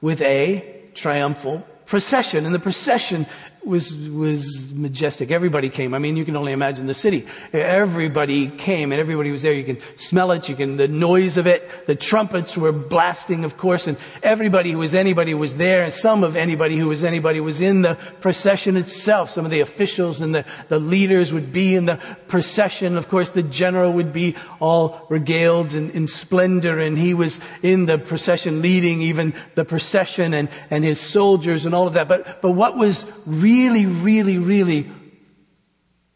with 0.00 0.20
a 0.22 0.82
triumphal 0.94 1.64
procession. 1.86 2.46
And 2.46 2.54
the 2.54 2.58
procession 2.58 3.26
was, 3.64 3.94
was 3.94 4.72
majestic. 4.72 5.30
Everybody 5.30 5.70
came. 5.70 5.94
I 5.94 5.98
mean, 5.98 6.16
you 6.16 6.24
can 6.24 6.36
only 6.36 6.52
imagine 6.52 6.86
the 6.86 6.94
city. 6.94 7.26
Everybody 7.52 8.48
came 8.48 8.92
and 8.92 9.00
everybody 9.00 9.30
was 9.30 9.42
there. 9.42 9.52
You 9.52 9.64
can 9.64 9.78
smell 9.96 10.32
it. 10.32 10.48
You 10.48 10.56
can, 10.56 10.76
the 10.76 10.88
noise 10.88 11.36
of 11.36 11.46
it. 11.46 11.68
The 11.86 11.94
trumpets 11.94 12.56
were 12.56 12.72
blasting, 12.72 13.44
of 13.44 13.56
course, 13.56 13.86
and 13.86 13.96
everybody 14.22 14.72
who 14.72 14.78
was 14.78 14.94
anybody 14.94 15.34
was 15.34 15.54
there. 15.54 15.84
And 15.84 15.94
some 15.94 16.24
of 16.24 16.36
anybody 16.36 16.76
who 16.76 16.88
was 16.88 17.04
anybody 17.04 17.40
was 17.40 17.60
in 17.60 17.82
the 17.82 17.96
procession 18.20 18.76
itself. 18.76 19.30
Some 19.30 19.44
of 19.44 19.50
the 19.50 19.60
officials 19.60 20.20
and 20.20 20.34
the, 20.34 20.44
the 20.68 20.78
leaders 20.78 21.32
would 21.32 21.52
be 21.52 21.74
in 21.74 21.86
the 21.86 21.98
procession. 22.28 22.96
Of 22.96 23.08
course, 23.08 23.30
the 23.30 23.42
general 23.42 23.92
would 23.92 24.12
be 24.12 24.36
all 24.60 25.06
regaled 25.08 25.74
in, 25.74 25.90
in 25.90 26.08
splendor 26.08 26.80
and 26.80 26.98
he 26.98 27.14
was 27.14 27.40
in 27.62 27.86
the 27.86 27.98
procession 27.98 28.60
leading 28.60 29.00
even 29.00 29.32
the 29.54 29.64
procession 29.64 30.34
and, 30.34 30.48
and 30.70 30.84
his 30.84 31.00
soldiers 31.00 31.64
and 31.64 31.74
all 31.74 31.86
of 31.86 31.94
that. 31.94 32.08
But, 32.08 32.42
but 32.42 32.52
what 32.52 32.76
was 32.76 33.06
really 33.24 33.53
really, 33.54 33.86
really, 33.86 34.38
really 34.38 34.90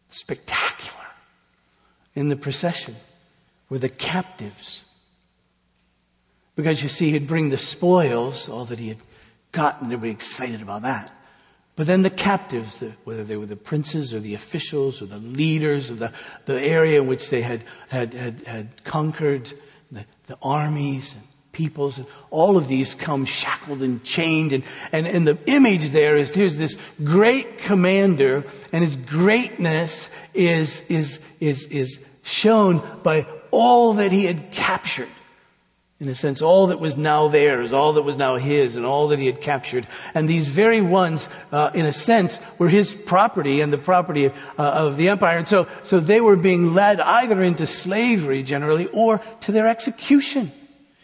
spectacular 0.09 1.07
in 2.13 2.27
the 2.27 2.35
procession 2.35 2.97
were 3.69 3.79
the 3.79 3.87
captives. 3.87 4.83
Because 6.55 6.83
you 6.83 6.89
see, 6.89 7.11
he'd 7.11 7.27
bring 7.27 7.49
the 7.49 7.57
spoils, 7.57 8.49
all 8.49 8.65
that 8.65 8.79
he 8.79 8.89
had 8.89 8.97
gotten, 9.53 9.85
everybody 9.87 10.11
excited 10.11 10.61
about 10.61 10.81
that. 10.81 11.13
But 11.77 11.87
then 11.87 12.01
the 12.01 12.09
captives, 12.09 12.79
the, 12.79 12.91
whether 13.05 13.23
they 13.23 13.37
were 13.37 13.45
the 13.45 13.55
princes 13.55 14.13
or 14.13 14.19
the 14.19 14.33
officials 14.33 15.01
or 15.01 15.05
the 15.05 15.19
leaders 15.19 15.89
of 15.89 15.99
the, 15.99 16.11
the 16.43 16.59
area 16.59 16.99
in 17.01 17.07
which 17.07 17.29
they 17.29 17.41
had, 17.41 17.63
had, 17.87 18.13
had, 18.13 18.41
had 18.41 18.83
conquered, 18.83 19.53
the, 19.89 20.05
the 20.27 20.37
armies 20.41 21.15
and 21.15 21.23
peoples 21.51 21.97
and 21.97 22.07
all 22.29 22.57
of 22.57 22.67
these 22.67 22.93
come 22.93 23.25
shackled 23.25 23.81
and 23.81 24.03
chained 24.03 24.53
and, 24.53 24.63
and, 24.91 25.07
and 25.07 25.27
the 25.27 25.37
image 25.47 25.89
there 25.89 26.17
is 26.17 26.33
here's 26.33 26.57
this 26.57 26.77
great 27.03 27.57
commander 27.57 28.45
and 28.71 28.83
his 28.83 28.95
greatness 28.95 30.09
is, 30.33 30.81
is, 30.89 31.19
is, 31.39 31.65
is 31.65 31.99
shown 32.23 32.81
by 33.03 33.25
all 33.51 33.95
that 33.95 34.11
he 34.11 34.25
had 34.25 34.51
captured. 34.51 35.09
In 35.99 36.07
a 36.07 36.15
sense, 36.15 36.41
all 36.41 36.67
that 36.67 36.79
was 36.79 36.95
now 36.95 37.27
theirs, 37.27 37.73
all 37.73 37.93
that 37.93 38.03
was 38.03 38.15
now 38.15 38.37
his, 38.37 38.77
and 38.77 38.85
all 38.85 39.09
that 39.09 39.19
he 39.19 39.25
had 39.25 39.41
captured. 39.41 39.85
And 40.13 40.29
these 40.29 40.47
very 40.47 40.79
ones, 40.79 41.27
uh, 41.51 41.71
in 41.73 41.85
a 41.85 41.91
sense, 41.91 42.39
were 42.57 42.69
his 42.69 42.93
property 42.93 43.59
and 43.59 43.73
the 43.73 43.77
property 43.77 44.25
of, 44.25 44.33
uh, 44.57 44.63
of 44.63 44.95
the 44.95 45.09
empire. 45.09 45.37
And 45.37 45.47
so, 45.47 45.67
so 45.83 45.99
they 45.99 46.21
were 46.21 46.37
being 46.37 46.73
led 46.73 47.01
either 47.01 47.43
into 47.43 47.67
slavery 47.67 48.43
generally 48.43 48.87
or 48.87 49.19
to 49.41 49.51
their 49.51 49.67
execution. 49.67 50.53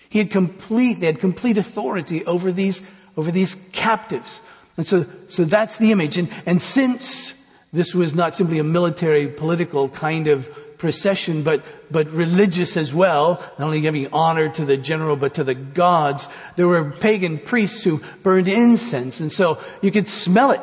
He 0.10 0.20
had 0.20 0.32
complete, 0.32 1.00
they 1.00 1.08
had 1.08 1.20
complete 1.20 1.58
authority 1.58 2.26
over 2.26 2.52
these, 2.52 2.82
over 3.18 3.32
these 3.32 3.56
captives. 3.72 4.40
And 4.78 4.88
so, 4.88 5.06
so 5.30 5.44
that's 5.44 5.78
the 5.78 5.92
image. 5.92 6.18
And, 6.18 6.30
and 6.46 6.62
since 6.62 7.34
this 7.74 7.94
was 7.94 8.14
not 8.14 8.36
simply 8.36 8.60
a 8.60 8.64
military, 8.64 9.28
political 9.28 9.90
kind 9.90 10.28
of 10.28 10.48
procession, 10.78 11.44
but, 11.44 11.64
but 11.90 12.10
religious 12.12 12.78
as 12.78 12.94
well, 12.94 13.40
not 13.58 13.66
only 13.66 13.82
giving 13.82 14.08
honor 14.14 14.50
to 14.50 14.66
the 14.66 14.78
general, 14.78 15.16
but 15.16 15.36
to 15.36 15.44
the 15.44 15.56
gods, 15.56 16.28
there 16.56 16.68
were 16.68 16.92
pagan 16.92 17.40
priests 17.40 17.84
who 17.84 18.02
burned 18.24 18.48
incense. 18.48 19.20
And 19.20 19.32
so 19.32 19.60
you 19.82 19.92
could 19.92 20.08
smell 20.08 20.52
it 20.52 20.62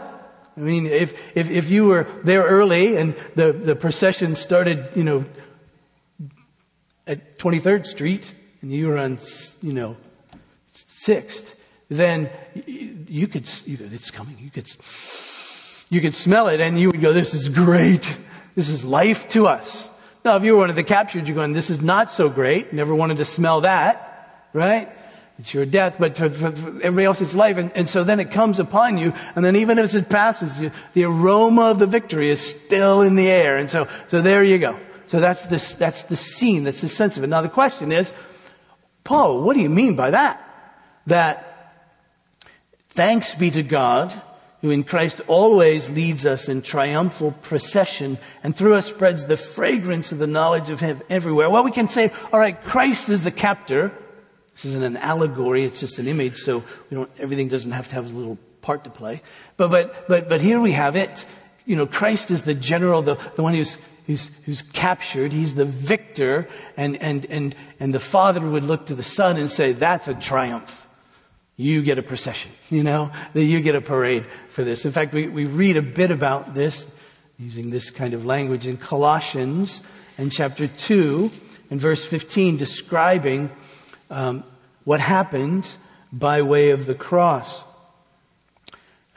I 0.57 0.61
mean, 0.61 0.87
if, 0.87 1.19
if, 1.35 1.51
if 1.51 1.71
you 1.71 1.87
were 1.87 2.07
there 2.25 2.43
early 2.43 2.97
and 2.97 3.17
the, 3.35 3.53
the 3.53 3.75
procession 3.75 4.35
started, 4.37 4.91
you 4.95 5.05
know, 5.05 5.25
at 7.07 7.39
23rd 7.39 7.87
Street 7.87 8.35
and 8.63 8.73
you 8.73 8.89
were 8.89 8.99
on, 8.99 9.19
you 9.61 9.73
know, 9.73 9.97
6th, 10.75 11.55
then 11.89 12.31
you 12.55 13.27
could, 13.27 13.51
you 13.67 13.77
could, 13.77 13.93
it's 13.93 14.11
coming. 14.11 14.39
You 14.41 14.51
could, 14.51 14.69
you 15.91 16.01
could 16.01 16.15
smell 16.15 16.49
it 16.49 16.61
and 16.61 16.79
you 16.79 16.89
would 16.89 17.01
go, 17.01 17.13
this 17.13 17.35
is 17.35 17.49
great. 17.49 18.17
This 18.55 18.69
is 18.69 18.85
life 18.85 19.29
to 19.31 19.47
us. 19.47 19.89
Now, 20.25 20.37
if 20.37 20.45
you 20.45 20.53
were 20.53 20.61
one 20.61 20.71
of 20.71 20.77
the 20.77 20.85
captured, 20.85 21.27
you're 21.27 21.35
going, 21.35 21.53
this 21.53 21.69
is 21.69 21.81
not 21.81 22.11
so 22.11 22.29
great. 22.29 22.73
Never 22.73 22.95
wanted 22.95 23.17
to 23.17 23.25
smell 23.25 23.63
that, 23.63 24.47
right? 24.53 24.89
It's 25.39 25.53
your 25.53 25.67
death, 25.67 25.97
but 25.99 26.17
for, 26.17 26.31
for, 26.31 26.53
for 26.53 26.69
everybody 26.83 27.05
else 27.05 27.21
it's 27.21 27.35
life. 27.35 27.57
And, 27.57 27.73
and, 27.73 27.89
so 27.89 28.05
then 28.05 28.21
it 28.21 28.31
comes 28.31 28.61
upon 28.61 28.99
you, 28.99 29.13
and 29.35 29.45
then 29.45 29.57
even 29.57 29.79
as 29.79 29.95
it 29.97 30.09
passes, 30.09 30.61
you, 30.61 30.71
the 30.93 31.05
aroma 31.05 31.71
of 31.73 31.81
the 31.81 31.87
victory 31.87 32.31
is 32.31 32.41
still 32.41 33.01
in 33.01 33.17
the 33.17 33.29
air. 33.29 33.57
And 33.57 33.69
so, 33.69 33.89
so 34.07 34.23
there 34.23 34.45
you 34.45 34.59
go. 34.59 34.79
So 35.07 35.19
that's 35.19 35.47
the, 35.47 35.77
that's 35.79 36.05
the 36.05 36.17
scene, 36.17 36.65
that's 36.65 36.81
the 36.81 36.89
sense 36.89 37.17
of 37.17 37.25
it. 37.25 37.27
Now 37.27 37.43
the 37.43 37.49
question 37.49 37.91
is, 37.91 38.13
Paul, 39.05 39.43
what 39.43 39.55
do 39.55 39.61
you 39.61 39.71
mean 39.71 39.97
by 39.97 40.11
that? 40.11 40.49
That 41.07 41.83
thanks 42.91 43.35
be 43.35 43.51
to 43.51 43.63
God 43.63 44.21
who 44.63 44.71
in 44.71 44.85
Christ 44.85 45.21
always 45.27 45.91
leads 45.91 46.25
us 46.25 46.49
in 46.49 46.63
triumphal 46.63 47.33
procession 47.33 48.17
and 48.45 48.57
through 48.57 48.77
us 48.77 48.87
spreads 48.87 49.27
the 49.27 49.37
fragrance 49.37 50.13
of 50.13 50.19
the 50.19 50.27
knowledge 50.29 50.71
of 50.71 50.79
Him 50.79 51.03
everywhere. 51.11 51.51
Well, 51.51 51.65
we 51.65 51.73
can 51.73 51.89
say, 51.89 52.13
all 52.33 52.39
right, 52.39 52.63
Christ 52.65 53.09
is 53.09 53.25
the 53.25 53.33
captor. 53.33 53.93
This 54.55 54.67
isn't 54.67 54.85
an 54.85 54.97
allegory, 54.97 55.65
it's 55.65 55.81
just 55.81 55.99
an 55.99 56.07
image, 56.07 56.39
so 56.39 56.63
we 56.91 56.97
don't, 56.97 57.11
everything 57.19 57.49
doesn't 57.49 57.73
have 57.73 57.89
to 57.89 57.95
have 57.97 58.07
a 58.07 58.17
little 58.17 58.39
part 58.61 58.85
to 58.85 58.91
play. 58.91 59.23
But, 59.57 59.71
but, 59.73 60.09
but, 60.09 60.29
but 60.29 60.41
here 60.41 60.61
we 60.61 60.73
have 60.73 60.95
it. 60.95 61.27
You 61.67 61.75
know, 61.75 61.87
Christ 61.87 62.31
is 62.31 62.43
the 62.43 62.55
general, 62.55 63.03
the, 63.03 63.17
the 63.35 63.43
one 63.43 63.55
who's, 63.55 63.77
who's, 64.07 64.31
who's 64.45 64.63
captured. 64.63 65.33
He's 65.33 65.55
the 65.55 65.65
victor. 65.65 66.49
And, 66.77 66.97
and, 67.03 67.25
and, 67.27 67.55
and 67.81 67.95
the 67.95 68.01
father 68.01 68.41
would 68.41 68.65
look 68.65 68.87
to 68.87 68.95
the 68.95 69.03
son 69.03 69.37
and 69.37 69.51
say, 69.51 69.73
that's 69.73 70.09
a 70.09 70.15
triumph. 70.15 70.87
You 71.57 71.83
get 71.83 71.99
a 71.99 72.03
procession, 72.03 72.51
you 72.71 72.83
know, 72.83 73.13
that 73.33 73.45
you 73.45 73.61
get 73.61 73.75
a 73.75 73.81
parade 73.81 74.27
for 74.49 74.65
this. 74.65 74.85
In 74.85 74.93
fact, 74.93 75.13
we, 75.13 75.29
we 75.29 75.45
read 75.45 75.77
a 75.77 75.83
bit 75.83 76.11
about 76.11 76.55
this 76.55 76.87
using 77.39 77.71
this 77.71 77.91
kind 77.91 78.15
of 78.15 78.25
language 78.25 78.67
in 78.67 78.77
Colossians 78.77 79.81
and 80.19 80.31
chapter 80.31 80.67
2 80.67 81.31
and 81.71 81.81
verse 81.81 82.05
15 82.05 82.57
describing 82.57 83.51
um, 84.11 84.45
what 84.85 85.01
happened 85.01 85.69
by 86.13 86.43
way 86.43 86.71
of 86.71 86.87
the 86.87 86.95
cross. 86.95 87.65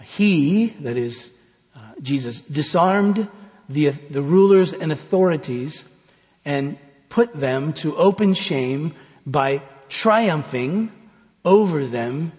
He, 0.01 0.67
that 0.81 0.97
is 0.97 1.31
uh, 1.75 1.79
Jesus, 2.01 2.39
disarmed 2.41 3.27
the, 3.69 3.89
the 3.89 4.21
rulers 4.21 4.73
and 4.73 4.91
authorities 4.91 5.83
and 6.43 6.77
put 7.09 7.33
them 7.33 7.73
to 7.73 7.95
open 7.95 8.33
shame 8.33 8.93
by 9.25 9.61
triumphing 9.89 10.91
over 11.43 11.85
them 11.85 12.31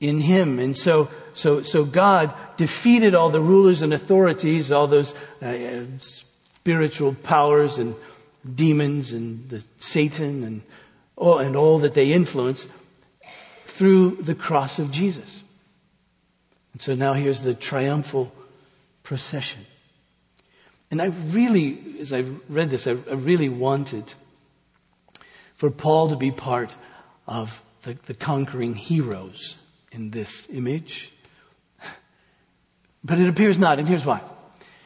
in 0.00 0.20
him. 0.20 0.58
And 0.58 0.76
so, 0.76 1.08
so, 1.34 1.62
so 1.62 1.84
God 1.84 2.34
defeated 2.56 3.14
all 3.14 3.30
the 3.30 3.40
rulers 3.40 3.82
and 3.82 3.94
authorities, 3.94 4.72
all 4.72 4.86
those 4.86 5.14
uh, 5.40 5.84
spiritual 5.98 7.14
powers 7.14 7.78
and 7.78 7.94
demons 8.54 9.12
and 9.12 9.48
the 9.48 9.62
Satan 9.78 10.42
and 10.42 10.62
all, 11.16 11.38
and 11.38 11.56
all 11.56 11.78
that 11.80 11.94
they 11.94 12.12
influence 12.12 12.66
through 13.66 14.16
the 14.16 14.34
cross 14.34 14.78
of 14.78 14.90
Jesus. 14.90 15.40
And 16.72 16.82
so 16.82 16.94
now 16.94 17.12
here's 17.12 17.42
the 17.42 17.54
triumphal 17.54 18.32
procession. 19.02 19.66
And 20.92 21.00
I 21.00 21.06
really, 21.06 21.96
as 22.00 22.12
I 22.12 22.22
read 22.50 22.68
this, 22.68 22.86
I, 22.86 22.90
I 22.90 23.14
really 23.14 23.48
wanted 23.48 24.12
for 25.54 25.70
Paul 25.70 26.10
to 26.10 26.16
be 26.16 26.30
part 26.30 26.76
of 27.26 27.62
the, 27.80 27.94
the 28.04 28.12
conquering 28.12 28.74
heroes 28.74 29.56
in 29.90 30.10
this 30.10 30.46
image. 30.50 31.10
But 33.02 33.18
it 33.18 33.26
appears 33.26 33.58
not, 33.58 33.78
and 33.78 33.88
here's 33.88 34.04
why. 34.04 34.20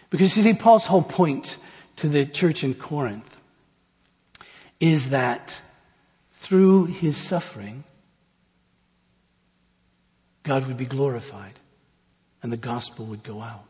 Because 0.09 0.37
you 0.37 0.45
see, 0.45 0.55
Paul's 0.55 0.87
whole 0.87 1.03
point 1.03 1.57
to 1.97 2.09
the 2.09 2.25
church 2.25 2.63
in 2.63 2.75
Corinth 2.75 3.37
is 4.79 5.11
that 5.11 5.61
through 6.35 6.85
his 6.85 7.17
suffering, 7.17 7.83
God 10.45 10.69
would 10.69 10.77
be 10.77 10.87
glorified 10.87 11.59
and 12.45 12.53
the 12.53 12.57
gospel 12.57 13.07
would 13.07 13.25
go 13.25 13.43
out 13.43 13.66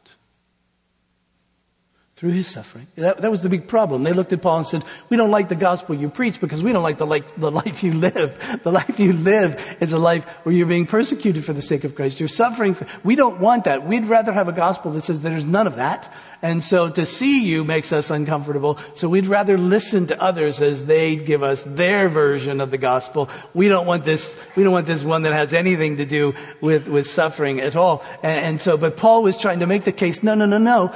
through 2.16 2.30
his 2.30 2.46
suffering. 2.46 2.86
That, 2.94 3.20
that, 3.20 3.30
was 3.30 3.42
the 3.42 3.50
big 3.50 3.68
problem. 3.68 4.02
They 4.02 4.14
looked 4.14 4.32
at 4.32 4.40
Paul 4.40 4.56
and 4.56 4.66
said, 4.66 4.82
we 5.10 5.18
don't 5.18 5.30
like 5.30 5.50
the 5.50 5.54
gospel 5.54 5.94
you 5.94 6.08
preach 6.08 6.40
because 6.40 6.62
we 6.62 6.72
don't 6.72 6.82
like 6.82 6.96
the, 6.96 7.06
like, 7.06 7.36
the 7.38 7.50
life 7.62 7.82
you 7.82 7.92
live. 7.92 8.60
The 8.64 8.72
life 8.72 8.98
you 8.98 9.12
live 9.12 9.62
is 9.80 9.92
a 9.92 9.98
life 9.98 10.24
where 10.42 10.54
you're 10.54 10.66
being 10.66 10.86
persecuted 10.86 11.44
for 11.44 11.52
the 11.52 11.60
sake 11.60 11.84
of 11.84 11.94
Christ. 11.94 12.18
You're 12.18 12.30
suffering. 12.30 12.72
For, 12.72 12.86
we 13.04 13.16
don't 13.16 13.38
want 13.38 13.64
that. 13.64 13.86
We'd 13.86 14.06
rather 14.06 14.32
have 14.32 14.48
a 14.48 14.52
gospel 14.52 14.92
that 14.92 15.04
says 15.04 15.20
there's 15.20 15.44
none 15.44 15.66
of 15.66 15.76
that. 15.76 16.10
And 16.40 16.64
so 16.64 16.88
to 16.88 17.04
see 17.04 17.44
you 17.44 17.64
makes 17.64 17.92
us 17.92 18.08
uncomfortable. 18.08 18.78
So 18.94 19.10
we'd 19.10 19.26
rather 19.26 19.58
listen 19.58 20.06
to 20.06 20.18
others 20.18 20.62
as 20.62 20.84
they 20.84 21.16
give 21.16 21.42
us 21.42 21.62
their 21.62 22.08
version 22.08 22.62
of 22.62 22.70
the 22.70 22.78
gospel. 22.78 23.28
We 23.52 23.68
don't 23.68 23.86
want 23.86 24.06
this, 24.06 24.34
we 24.54 24.62
don't 24.62 24.72
want 24.72 24.86
this 24.86 25.04
one 25.04 25.22
that 25.22 25.34
has 25.34 25.52
anything 25.52 25.98
to 25.98 26.06
do 26.06 26.34
with, 26.62 26.88
with 26.88 27.06
suffering 27.06 27.60
at 27.60 27.76
all. 27.76 28.02
And, 28.22 28.46
and 28.46 28.60
so, 28.60 28.78
but 28.78 28.96
Paul 28.96 29.22
was 29.22 29.36
trying 29.36 29.60
to 29.60 29.66
make 29.66 29.84
the 29.84 29.92
case, 29.92 30.22
no, 30.22 30.34
no, 30.34 30.46
no, 30.46 30.58
no. 30.58 30.94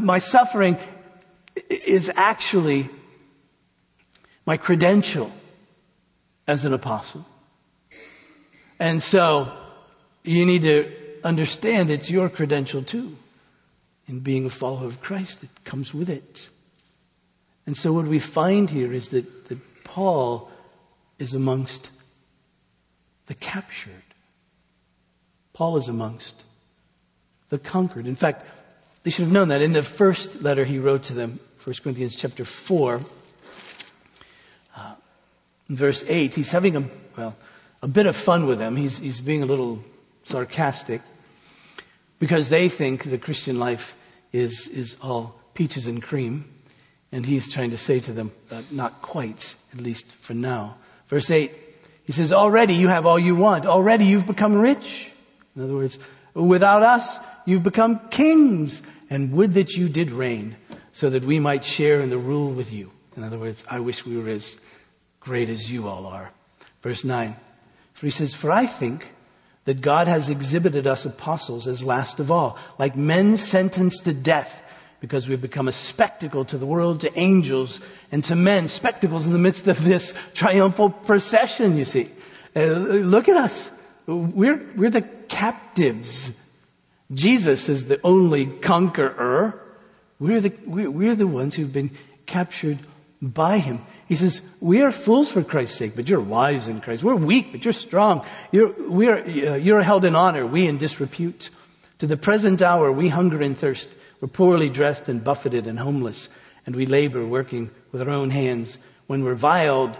My 0.00 0.18
suffering 0.18 0.59
is 1.68 2.10
actually 2.14 2.88
my 4.46 4.56
credential 4.56 5.32
as 6.46 6.64
an 6.64 6.72
apostle. 6.72 7.24
And 8.78 9.02
so 9.02 9.52
you 10.24 10.46
need 10.46 10.62
to 10.62 10.90
understand 11.22 11.90
it's 11.90 12.10
your 12.10 12.28
credential 12.28 12.82
too 12.82 13.16
in 14.08 14.20
being 14.20 14.46
a 14.46 14.50
follower 14.50 14.86
of 14.86 15.00
Christ. 15.00 15.44
It 15.44 15.50
comes 15.64 15.94
with 15.94 16.08
it. 16.08 16.48
And 17.66 17.76
so 17.76 17.92
what 17.92 18.06
we 18.06 18.18
find 18.18 18.70
here 18.70 18.92
is 18.92 19.10
that, 19.10 19.48
that 19.48 19.84
Paul 19.84 20.50
is 21.18 21.34
amongst 21.34 21.90
the 23.26 23.34
captured. 23.34 24.02
Paul 25.52 25.76
is 25.76 25.88
amongst 25.88 26.44
the 27.50 27.58
conquered. 27.58 28.06
In 28.06 28.16
fact, 28.16 28.44
they 29.02 29.10
should 29.10 29.24
have 29.24 29.32
known 29.32 29.48
that 29.48 29.62
in 29.62 29.72
the 29.72 29.82
first 29.82 30.42
letter 30.42 30.64
he 30.64 30.78
wrote 30.78 31.04
to 31.04 31.14
them, 31.14 31.40
1 31.64 31.76
Corinthians 31.82 32.16
chapter 32.16 32.44
4, 32.44 33.00
uh, 34.76 34.94
verse 35.68 36.04
8, 36.06 36.34
he's 36.34 36.50
having 36.50 36.76
a, 36.76 36.84
well, 37.16 37.36
a 37.82 37.88
bit 37.88 38.06
of 38.06 38.16
fun 38.16 38.46
with 38.46 38.58
them. 38.58 38.76
He's, 38.76 38.98
he's 38.98 39.20
being 39.20 39.42
a 39.42 39.46
little 39.46 39.82
sarcastic 40.22 41.00
because 42.18 42.50
they 42.50 42.68
think 42.68 43.04
the 43.04 43.18
Christian 43.18 43.58
life 43.58 43.96
is, 44.32 44.68
is 44.68 44.96
all 45.02 45.40
peaches 45.54 45.86
and 45.86 46.02
cream. 46.02 46.44
And 47.12 47.26
he's 47.26 47.48
trying 47.48 47.70
to 47.70 47.78
say 47.78 48.00
to 48.00 48.12
them, 48.12 48.30
uh, 48.52 48.62
not 48.70 49.02
quite, 49.02 49.56
at 49.72 49.80
least 49.80 50.12
for 50.16 50.34
now. 50.34 50.76
Verse 51.08 51.30
8, 51.30 51.52
he 52.04 52.12
says, 52.12 52.32
already 52.32 52.74
you 52.74 52.88
have 52.88 53.06
all 53.06 53.18
you 53.18 53.34
want. 53.34 53.66
Already 53.66 54.04
you've 54.04 54.26
become 54.26 54.54
rich. 54.54 55.10
In 55.56 55.62
other 55.62 55.74
words, 55.74 55.98
without 56.34 56.82
us, 56.82 57.18
you've 57.46 57.62
become 57.62 58.00
kings. 58.10 58.80
And 59.10 59.32
would 59.32 59.54
that 59.54 59.72
you 59.72 59.88
did 59.88 60.12
reign 60.12 60.56
so 60.92 61.10
that 61.10 61.24
we 61.24 61.40
might 61.40 61.64
share 61.64 62.00
in 62.00 62.10
the 62.10 62.18
rule 62.18 62.52
with 62.52 62.72
you. 62.72 62.92
In 63.16 63.24
other 63.24 63.38
words, 63.38 63.64
I 63.68 63.80
wish 63.80 64.06
we 64.06 64.16
were 64.16 64.30
as 64.30 64.56
great 65.18 65.50
as 65.50 65.70
you 65.70 65.88
all 65.88 66.06
are. 66.06 66.32
Verse 66.80 67.04
9. 67.04 67.36
For 67.94 68.06
he 68.06 68.10
says, 68.10 68.32
For 68.32 68.50
I 68.50 68.66
think 68.66 69.06
that 69.64 69.80
God 69.80 70.08
has 70.08 70.30
exhibited 70.30 70.86
us 70.86 71.04
apostles 71.04 71.66
as 71.66 71.82
last 71.82 72.20
of 72.20 72.30
all, 72.30 72.56
like 72.78 72.96
men 72.96 73.36
sentenced 73.36 74.04
to 74.04 74.14
death 74.14 74.56
because 75.00 75.28
we've 75.28 75.40
become 75.40 75.68
a 75.68 75.72
spectacle 75.72 76.44
to 76.44 76.58
the 76.58 76.66
world, 76.66 77.00
to 77.00 77.18
angels, 77.18 77.80
and 78.12 78.22
to 78.24 78.36
men, 78.36 78.68
spectacles 78.68 79.26
in 79.26 79.32
the 79.32 79.38
midst 79.38 79.66
of 79.66 79.82
this 79.82 80.14
triumphal 80.34 80.90
procession, 80.90 81.76
you 81.76 81.86
see. 81.86 82.10
Uh, 82.54 82.60
look 82.60 83.28
at 83.28 83.36
us. 83.36 83.70
We're, 84.06 84.62
we're 84.76 84.90
the 84.90 85.02
captives. 85.02 86.30
Jesus 87.12 87.68
is 87.68 87.86
the 87.86 88.00
only 88.04 88.46
conqueror. 88.46 89.60
We're 90.18 90.40
the, 90.40 90.52
we're, 90.66 91.16
the 91.16 91.26
ones 91.26 91.54
who've 91.54 91.72
been 91.72 91.90
captured 92.26 92.78
by 93.20 93.58
him. 93.58 93.80
He 94.06 94.14
says, 94.14 94.40
we 94.60 94.82
are 94.82 94.92
fools 94.92 95.30
for 95.30 95.42
Christ's 95.42 95.78
sake, 95.78 95.96
but 95.96 96.08
you're 96.08 96.20
wise 96.20 96.68
in 96.68 96.80
Christ. 96.80 97.02
We're 97.02 97.14
weak, 97.14 97.52
but 97.52 97.64
you're 97.64 97.72
strong. 97.72 98.26
You're, 98.52 98.90
we're, 98.90 99.18
uh, 99.24 99.56
you're 99.56 99.82
held 99.82 100.04
in 100.04 100.14
honor, 100.14 100.46
we 100.46 100.66
in 100.66 100.78
disrepute. 100.78 101.50
To 101.98 102.06
the 102.06 102.16
present 102.16 102.62
hour, 102.62 102.90
we 102.90 103.08
hunger 103.08 103.42
and 103.42 103.56
thirst. 103.56 103.88
We're 104.20 104.28
poorly 104.28 104.68
dressed 104.68 105.08
and 105.08 105.22
buffeted 105.22 105.66
and 105.66 105.78
homeless, 105.78 106.28
and 106.66 106.76
we 106.76 106.86
labor 106.86 107.26
working 107.26 107.70
with 107.92 108.02
our 108.02 108.10
own 108.10 108.30
hands. 108.30 108.78
When 109.06 109.24
we're 109.24 109.34
viled, 109.34 109.98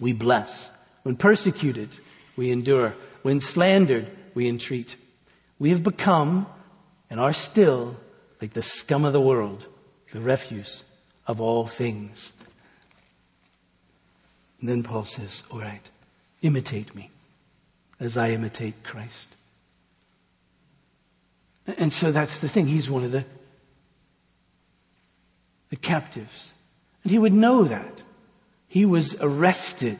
we 0.00 0.12
bless. 0.12 0.68
When 1.02 1.16
persecuted, 1.16 1.90
we 2.36 2.50
endure. 2.50 2.94
When 3.22 3.40
slandered, 3.40 4.10
we 4.34 4.48
entreat. 4.48 4.96
We 5.58 5.70
have 5.70 5.82
become 5.82 6.46
and 7.10 7.18
are 7.18 7.32
still 7.32 7.96
like 8.40 8.52
the 8.52 8.62
scum 8.62 9.04
of 9.04 9.12
the 9.12 9.20
world, 9.20 9.66
the 10.12 10.20
refuse 10.20 10.84
of 11.26 11.40
all 11.40 11.66
things. 11.66 12.32
And 14.60 14.68
then 14.68 14.82
Paul 14.82 15.04
says, 15.04 15.42
all 15.50 15.60
right, 15.60 15.88
imitate 16.42 16.94
me 16.94 17.10
as 18.00 18.16
I 18.16 18.30
imitate 18.30 18.82
Christ. 18.84 19.28
And 21.76 21.92
so 21.92 22.12
that's 22.12 22.38
the 22.38 22.48
thing. 22.48 22.66
He's 22.66 22.88
one 22.88 23.04
of 23.04 23.12
the, 23.12 23.24
the 25.68 25.76
captives. 25.76 26.52
And 27.02 27.12
he 27.12 27.18
would 27.18 27.32
know 27.32 27.64
that. 27.64 28.02
He 28.68 28.84
was 28.84 29.16
arrested 29.20 29.98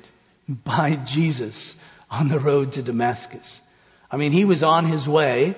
by 0.49 0.97
Jesus 0.97 1.75
on 2.11 2.29
the 2.29 2.39
road 2.39 2.73
to 2.73 2.83
Damascus. 2.83 3.61
I 4.11 4.17
mean, 4.17 4.33
he 4.33 4.45
was 4.45 4.63
on 4.63 4.87
his 4.87 5.09
way 5.09 5.57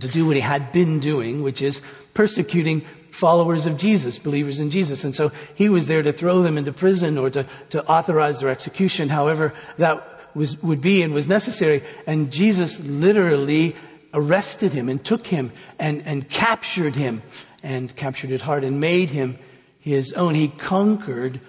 to 0.00 0.08
do 0.08 0.26
what 0.26 0.36
he 0.36 0.42
had 0.42 0.72
been 0.72 1.00
doing, 1.00 1.42
which 1.42 1.62
is 1.62 1.80
persecuting 2.14 2.84
followers 3.10 3.66
of 3.66 3.76
Jesus, 3.76 4.18
believers 4.18 4.58
in 4.58 4.70
Jesus. 4.70 5.04
And 5.04 5.14
so 5.14 5.32
he 5.54 5.68
was 5.68 5.86
there 5.86 6.02
to 6.02 6.12
throw 6.12 6.42
them 6.42 6.56
into 6.56 6.72
prison 6.72 7.18
or 7.18 7.30
to, 7.30 7.46
to 7.70 7.84
authorize 7.84 8.40
their 8.40 8.48
execution, 8.48 9.08
however 9.08 9.54
that 9.76 10.34
was, 10.34 10.60
would 10.62 10.80
be 10.80 11.02
and 11.02 11.12
was 11.12 11.26
necessary. 11.26 11.84
And 12.06 12.32
Jesus 12.32 12.80
literally 12.80 13.76
arrested 14.14 14.72
him 14.72 14.88
and 14.88 15.04
took 15.04 15.26
him 15.26 15.52
and, 15.78 16.02
and 16.06 16.28
captured 16.28 16.96
him 16.96 17.22
and 17.62 17.94
captured 17.94 18.30
his 18.30 18.42
heart 18.42 18.64
and 18.64 18.80
made 18.80 19.10
him 19.10 19.38
his 19.78 20.12
own. 20.14 20.34
He 20.34 20.48
conquered 20.48 21.40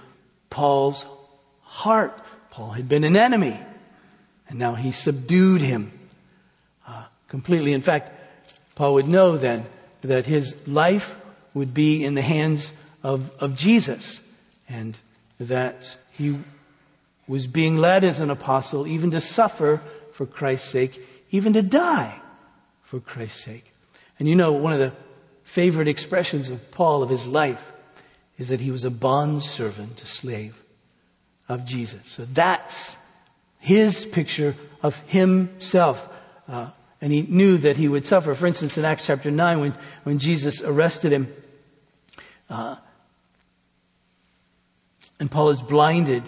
Paul's 0.49 1.05
heart. 1.61 2.21
Paul 2.51 2.71
had 2.71 2.87
been 2.87 3.03
an 3.03 3.15
enemy 3.15 3.59
and 4.49 4.59
now 4.59 4.75
he 4.75 4.91
subdued 4.91 5.61
him 5.61 5.91
completely. 7.33 7.73
In 7.73 7.81
fact, 7.81 8.11
Paul 8.75 8.93
would 8.93 9.07
know 9.07 9.37
then 9.37 9.65
that 10.01 10.27
his 10.27 10.67
life 10.67 11.15
would 11.55 11.73
be 11.73 12.05
in 12.05 12.13
the 12.13 12.21
hands 12.21 12.71
of, 13.01 13.35
of 13.41 13.55
Jesus 13.55 14.19
and 14.69 14.95
that 15.39 15.97
he 16.11 16.37
was 17.27 17.47
being 17.47 17.77
led 17.77 18.03
as 18.03 18.19
an 18.19 18.29
apostle 18.29 18.85
even 18.85 19.09
to 19.09 19.19
suffer 19.19 19.81
for 20.11 20.27
Christ's 20.27 20.69
sake, 20.69 21.03
even 21.31 21.53
to 21.53 21.63
die 21.63 22.21
for 22.83 22.99
Christ's 22.99 23.43
sake. 23.43 23.73
And 24.19 24.29
you 24.29 24.35
know, 24.35 24.51
one 24.51 24.73
of 24.73 24.77
the 24.77 24.93
favorite 25.43 25.87
expressions 25.87 26.51
of 26.51 26.69
Paul 26.69 27.01
of 27.01 27.09
his 27.09 27.25
life 27.25 27.71
is 28.37 28.49
that 28.49 28.59
he 28.59 28.69
was 28.69 28.83
a 28.83 28.91
bondservant, 28.91 30.03
a 30.03 30.05
slave 30.05 30.55
of 31.49 31.65
Jesus. 31.65 32.01
So 32.05 32.25
that's 32.25 32.95
his 33.57 34.05
picture 34.05 34.55
of 34.83 34.99
himself. 35.07 36.07
Uh, 36.47 36.69
and 37.03 37.11
he 37.11 37.23
knew 37.23 37.57
that 37.57 37.75
he 37.75 37.89
would 37.89 38.05
suffer. 38.05 38.33
For 38.33 38.47
instance, 38.47 38.77
in 38.77 38.85
Acts 38.85 39.07
chapter 39.07 39.29
9, 39.29 39.59
when, 39.59 39.73
when 40.03 40.19
Jesus 40.19 40.61
arrested 40.61 41.11
him, 41.11 41.27
uh, 42.49 42.77
and 45.19 45.29
Paul 45.29 45.49
is 45.49 45.61
blinded, 45.61 46.23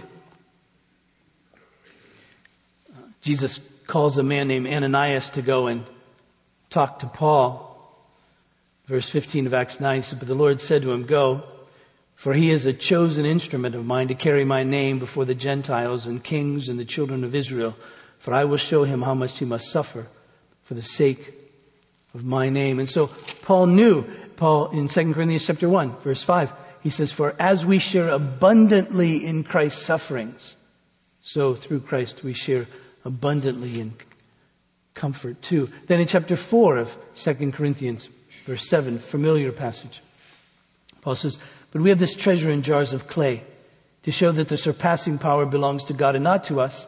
Jesus 3.22 3.62
calls 3.88 4.18
a 4.18 4.24
man 4.24 4.50
named 4.50 4.68
Ananias 4.68 5.30
to 5.30 5.42
go 5.42 5.68
and 5.68 5.86
talk 6.70 7.00
to 7.00 7.08
Paul. 7.08 7.72
Verse 8.86 9.10
15 9.10 9.48
of 9.48 9.54
Acts 9.54 9.80
9 9.80 10.04
says, 10.04 10.20
But 10.20 10.28
the 10.28 10.36
Lord 10.36 10.60
said 10.60 10.82
to 10.82 10.92
him, 10.92 11.06
Go, 11.06 11.46
for 12.16 12.34
he 12.34 12.52
is 12.52 12.66
a 12.66 12.74
chosen 12.74 13.26
instrument 13.26 13.76
of 13.76 13.86
mine 13.86 14.10
to 14.10 14.14
carry 14.14 14.44
my 14.44 14.64
name 14.64 15.00
before 15.00 15.24
the 15.24 15.36
Gentiles 15.36 16.06
and 16.06 16.22
kings 16.22 16.68
and 16.68 16.78
the 16.78 16.84
children 16.84 17.24
of 17.24 17.34
Israel. 17.34 17.78
For 18.20 18.34
I 18.34 18.44
will 18.44 18.58
show 18.58 18.84
him 18.84 19.04
how 19.04 19.14
much 19.14 19.40
he 19.40 19.46
must 19.46 19.72
suffer 19.72 20.08
for 20.66 20.74
the 20.74 20.82
sake 20.82 21.34
of 22.14 22.26
my 22.26 22.50
name. 22.50 22.80
And 22.80 22.90
so 22.90 23.08
Paul 23.44 23.68
knew, 23.68 24.04
Paul 24.36 24.70
in 24.72 24.88
2 24.88 25.14
Corinthians 25.14 25.46
chapter 25.46 25.70
1, 25.70 25.98
verse 25.98 26.22
5, 26.22 26.54
he 26.82 26.90
says, 26.90 27.12
For 27.12 27.36
as 27.40 27.66
we 27.66 27.80
share 27.80 28.10
abundantly 28.10 29.26
in 29.26 29.44
Christ's 29.44 29.84
sufferings, 29.84 30.56
so 31.22 31.56
through 31.56 31.82
Christ 31.82 32.24
we 32.24 32.34
share 32.34 32.68
abundantly 33.04 33.80
in 33.80 33.94
comfort 34.94 35.42
too. 35.42 35.70
Then 35.88 36.00
in 36.00 36.08
chapter 36.08 36.36
4 36.36 36.78
of 36.78 36.98
2 37.16 37.52
Corinthians, 37.52 38.10
verse 38.46 38.68
7, 38.68 39.00
familiar 39.00 39.52
passage, 39.52 40.02
Paul 41.02 41.16
says, 41.16 41.38
But 41.72 41.82
we 41.82 41.90
have 41.90 42.00
this 42.00 42.16
treasure 42.16 42.50
in 42.50 42.62
jars 42.62 42.94
of 42.94 43.08
clay 43.08 43.44
to 44.04 44.12
show 44.12 44.32
that 44.32 44.48
the 44.48 44.58
surpassing 44.58 45.18
power 45.18 45.46
belongs 45.46 45.86
to 45.86 45.94
God 45.94 46.16
and 46.16 46.24
not 46.24 46.46
to 46.46 46.60
us. 46.60 46.88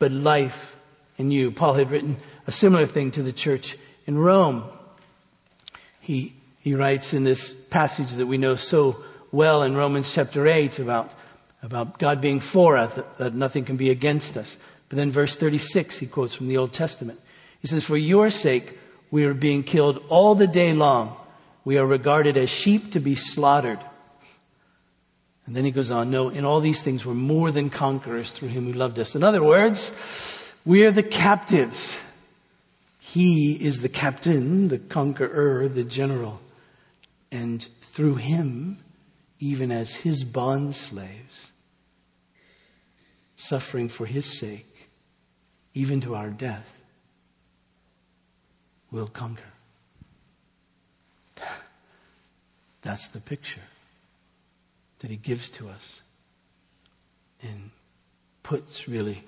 but 0.00 0.10
life 0.10 0.74
in 1.18 1.30
you. 1.30 1.52
Paul 1.52 1.74
had 1.74 1.92
written 1.92 2.16
a 2.48 2.52
similar 2.52 2.86
thing 2.86 3.12
to 3.12 3.22
the 3.22 3.32
church 3.32 3.76
in 4.06 4.18
Rome. 4.18 4.64
He, 6.00 6.34
he 6.58 6.74
writes 6.74 7.14
in 7.14 7.22
this 7.22 7.52
passage 7.52 8.10
that 8.12 8.26
we 8.26 8.38
know 8.38 8.56
so 8.56 9.04
well 9.30 9.62
in 9.62 9.76
Romans 9.76 10.12
chapter 10.12 10.48
8 10.48 10.80
about, 10.80 11.12
about 11.62 11.98
God 11.98 12.20
being 12.20 12.40
for 12.40 12.76
us, 12.76 12.94
that, 12.94 13.18
that 13.18 13.34
nothing 13.34 13.64
can 13.64 13.76
be 13.76 13.90
against 13.90 14.36
us. 14.36 14.56
But 14.88 14.96
then 14.96 15.12
verse 15.12 15.36
36, 15.36 15.98
he 15.98 16.06
quotes 16.06 16.34
from 16.34 16.48
the 16.48 16.56
Old 16.56 16.72
Testament. 16.72 17.20
He 17.60 17.68
says, 17.68 17.84
For 17.84 17.96
your 17.96 18.30
sake, 18.30 18.78
we 19.10 19.24
are 19.24 19.34
being 19.34 19.62
killed 19.62 20.02
all 20.08 20.34
the 20.34 20.46
day 20.46 20.72
long. 20.72 21.14
We 21.64 21.76
are 21.76 21.86
regarded 21.86 22.38
as 22.38 22.48
sheep 22.48 22.92
to 22.92 23.00
be 23.00 23.14
slaughtered. 23.14 23.78
And 25.50 25.56
then 25.56 25.64
he 25.64 25.72
goes 25.72 25.90
on, 25.90 26.12
no, 26.12 26.28
in 26.28 26.44
all 26.44 26.60
these 26.60 26.80
things 26.80 27.04
we're 27.04 27.12
more 27.12 27.50
than 27.50 27.70
conquerors 27.70 28.30
through 28.30 28.50
him 28.50 28.66
who 28.66 28.72
loved 28.72 29.00
us. 29.00 29.16
In 29.16 29.24
other 29.24 29.42
words, 29.42 29.90
we 30.64 30.84
are 30.84 30.92
the 30.92 31.02
captives. 31.02 32.00
He 33.00 33.54
is 33.54 33.80
the 33.80 33.88
captain, 33.88 34.68
the 34.68 34.78
conqueror, 34.78 35.68
the 35.68 35.82
general. 35.82 36.40
And 37.32 37.66
through 37.80 38.14
him, 38.14 38.78
even 39.40 39.72
as 39.72 39.96
his 39.96 40.22
bond 40.22 40.76
slaves, 40.76 41.50
suffering 43.36 43.88
for 43.88 44.06
his 44.06 44.26
sake, 44.26 44.88
even 45.74 46.00
to 46.02 46.14
our 46.14 46.30
death, 46.30 46.80
will 48.92 49.08
conquer. 49.08 49.42
That's 52.82 53.08
the 53.08 53.18
picture 53.18 53.62
that 55.00 55.10
He 55.10 55.16
gives 55.16 55.48
to 55.50 55.68
us 55.68 56.00
and 57.42 57.70
puts 58.42 58.88
really 58.88 59.24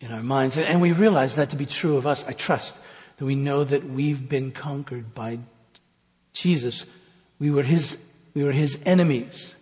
in 0.00 0.12
our 0.12 0.22
minds. 0.22 0.56
And 0.56 0.80
we 0.80 0.92
realize 0.92 1.36
that 1.36 1.50
to 1.50 1.56
be 1.56 1.66
true 1.66 1.96
of 1.96 2.06
us. 2.06 2.26
I 2.26 2.32
trust 2.32 2.74
that 3.16 3.24
we 3.24 3.34
know 3.34 3.64
that 3.64 3.88
we've 3.88 4.28
been 4.28 4.50
conquered 4.50 5.14
by 5.14 5.38
Jesus. 6.32 6.84
We 7.38 7.50
were 7.50 7.62
His, 7.62 7.96
we 8.34 8.44
were 8.44 8.52
His 8.52 8.78
enemies. 8.84 9.54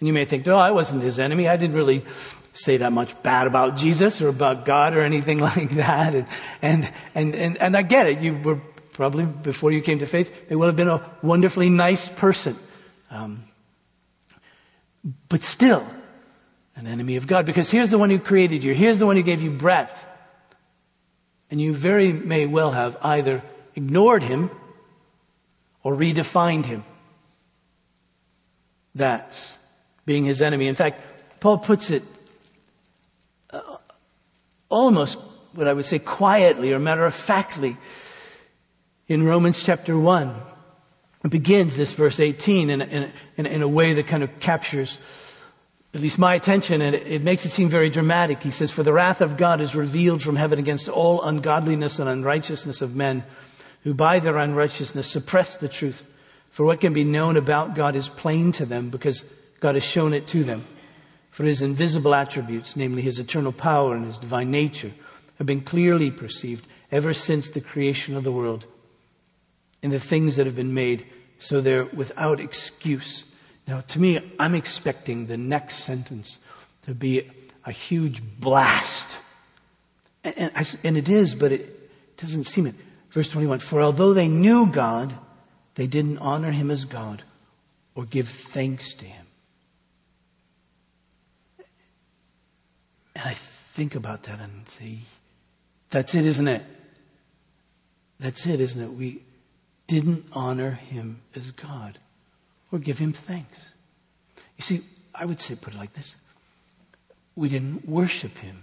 And 0.00 0.06
you 0.06 0.12
may 0.12 0.24
think, 0.24 0.46
oh, 0.48 0.56
I 0.56 0.70
wasn't 0.70 1.02
His 1.02 1.18
enemy. 1.18 1.48
I 1.48 1.56
didn't 1.56 1.76
really 1.76 2.04
say 2.52 2.78
that 2.78 2.92
much 2.92 3.22
bad 3.22 3.46
about 3.46 3.76
Jesus 3.76 4.20
or 4.20 4.28
about 4.28 4.64
God 4.64 4.94
or 4.94 5.02
anything 5.02 5.38
like 5.50 5.70
that. 5.70 6.14
And, 6.14 6.26
and, 6.62 6.90
and, 7.14 7.34
and, 7.34 7.58
and 7.58 7.76
I 7.76 7.82
get 7.82 8.06
it. 8.06 8.20
You 8.20 8.36
were 8.38 8.60
probably, 8.92 9.26
before 9.26 9.72
you 9.72 9.82
came 9.82 9.98
to 9.98 10.06
faith, 10.06 10.32
it 10.48 10.56
would 10.56 10.66
have 10.66 10.76
been 10.76 10.88
a 10.88 11.04
wonderfully 11.22 11.68
nice 11.68 12.08
person. 12.08 12.56
Um, 13.10 13.44
but 15.28 15.42
still 15.42 15.86
an 16.74 16.86
enemy 16.86 17.16
of 17.16 17.26
God. 17.26 17.46
Because 17.46 17.70
here's 17.70 17.90
the 17.90 17.98
one 17.98 18.10
who 18.10 18.18
created 18.18 18.64
you. 18.64 18.74
Here's 18.74 18.98
the 18.98 19.06
one 19.06 19.16
who 19.16 19.22
gave 19.22 19.40
you 19.40 19.50
breath. 19.50 20.06
And 21.50 21.60
you 21.60 21.72
very 21.72 22.12
may 22.12 22.46
well 22.46 22.72
have 22.72 22.96
either 23.02 23.42
ignored 23.74 24.22
him 24.22 24.50
or 25.82 25.94
redefined 25.94 26.66
him. 26.66 26.84
That's 28.94 29.56
being 30.04 30.24
his 30.24 30.42
enemy. 30.42 30.66
In 30.66 30.74
fact, 30.74 31.40
Paul 31.40 31.58
puts 31.58 31.90
it 31.90 32.02
uh, 33.50 33.60
almost 34.68 35.18
what 35.54 35.68
I 35.68 35.72
would 35.72 35.84
say 35.84 35.98
quietly 35.98 36.72
or 36.72 36.78
matter 36.78 37.04
of 37.04 37.14
factly 37.14 37.76
in 39.06 39.22
Romans 39.22 39.62
chapter 39.62 39.96
1 39.96 40.34
begins 41.22 41.76
this 41.76 41.92
verse 41.92 42.20
18 42.20 42.70
in, 42.70 42.82
in, 42.82 43.12
in, 43.36 43.46
in, 43.46 43.62
a 43.62 43.68
way 43.68 43.94
that 43.94 44.06
kind 44.06 44.22
of 44.22 44.38
captures 44.38 44.98
at 45.94 46.00
least 46.00 46.18
my 46.18 46.34
attention 46.34 46.82
and 46.82 46.94
it, 46.94 47.06
it 47.06 47.22
makes 47.22 47.46
it 47.46 47.50
seem 47.50 47.68
very 47.68 47.88
dramatic. 47.88 48.42
He 48.42 48.50
says, 48.50 48.70
For 48.70 48.82
the 48.82 48.92
wrath 48.92 49.20
of 49.20 49.36
God 49.36 49.60
is 49.60 49.74
revealed 49.74 50.22
from 50.22 50.36
heaven 50.36 50.58
against 50.58 50.88
all 50.88 51.22
ungodliness 51.22 51.98
and 51.98 52.08
unrighteousness 52.08 52.82
of 52.82 52.94
men 52.94 53.24
who 53.82 53.94
by 53.94 54.18
their 54.18 54.36
unrighteousness 54.36 55.06
suppress 55.06 55.56
the 55.56 55.68
truth. 55.68 56.02
For 56.50 56.66
what 56.66 56.80
can 56.80 56.92
be 56.92 57.04
known 57.04 57.36
about 57.36 57.74
God 57.74 57.96
is 57.96 58.08
plain 58.08 58.52
to 58.52 58.66
them 58.66 58.90
because 58.90 59.24
God 59.60 59.74
has 59.74 59.84
shown 59.84 60.12
it 60.12 60.26
to 60.28 60.44
them. 60.44 60.66
For 61.30 61.44
his 61.44 61.62
invisible 61.62 62.14
attributes, 62.14 62.76
namely 62.76 63.02
his 63.02 63.18
eternal 63.18 63.52
power 63.52 63.94
and 63.94 64.06
his 64.06 64.18
divine 64.18 64.50
nature, 64.50 64.92
have 65.38 65.46
been 65.46 65.60
clearly 65.60 66.10
perceived 66.10 66.66
ever 66.90 67.12
since 67.12 67.48
the 67.48 67.60
creation 67.60 68.16
of 68.16 68.24
the 68.24 68.32
world 68.32 68.66
in 69.86 69.92
the 69.92 70.00
things 70.00 70.34
that 70.34 70.46
have 70.46 70.56
been 70.56 70.74
made, 70.74 71.06
so 71.38 71.60
they're 71.60 71.84
without 71.84 72.40
excuse. 72.40 73.22
Now, 73.68 73.82
to 73.82 74.00
me, 74.00 74.32
I'm 74.36 74.52
expecting 74.52 75.28
the 75.28 75.36
next 75.36 75.76
sentence 75.76 76.38
to 76.86 76.92
be 76.92 77.30
a 77.64 77.70
huge 77.70 78.20
blast. 78.20 79.06
And, 80.24 80.34
and, 80.36 80.52
I, 80.56 80.66
and 80.82 80.96
it 80.96 81.08
is, 81.08 81.36
but 81.36 81.52
it 81.52 82.16
doesn't 82.16 82.44
seem 82.44 82.66
it. 82.66 82.74
Verse 83.12 83.28
21, 83.28 83.60
for 83.60 83.80
although 83.80 84.12
they 84.12 84.26
knew 84.26 84.66
God, 84.66 85.16
they 85.76 85.86
didn't 85.86 86.18
honor 86.18 86.50
him 86.50 86.72
as 86.72 86.84
God 86.84 87.22
or 87.94 88.06
give 88.06 88.28
thanks 88.28 88.92
to 88.94 89.04
him. 89.04 89.26
And 93.14 93.24
I 93.24 93.34
think 93.34 93.94
about 93.94 94.24
that 94.24 94.40
and 94.40 94.68
say, 94.68 94.98
that's 95.90 96.12
it, 96.16 96.26
isn't 96.26 96.48
it? 96.48 96.64
That's 98.18 98.46
it, 98.48 98.58
isn't 98.60 98.82
it? 98.82 98.92
We 98.92 99.22
didn't 99.86 100.24
honor 100.32 100.72
him 100.72 101.20
as 101.34 101.50
God 101.50 101.98
or 102.72 102.78
give 102.78 102.98
him 102.98 103.12
thanks. 103.12 103.68
You 104.56 104.62
see, 104.62 104.82
I 105.14 105.24
would 105.24 105.40
say, 105.40 105.54
put 105.54 105.74
it 105.74 105.78
like 105.78 105.94
this 105.94 106.14
we 107.36 107.50
didn't 107.50 107.86
worship 107.86 108.38
him. 108.38 108.62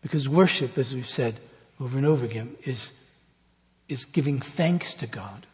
Because 0.00 0.28
worship, 0.28 0.76
as 0.78 0.94
we've 0.94 1.08
said 1.08 1.38
over 1.78 1.98
and 1.98 2.06
over 2.06 2.24
again, 2.24 2.56
is, 2.62 2.92
is 3.88 4.04
giving 4.06 4.40
thanks 4.40 4.94
to 4.94 5.06
God 5.06 5.46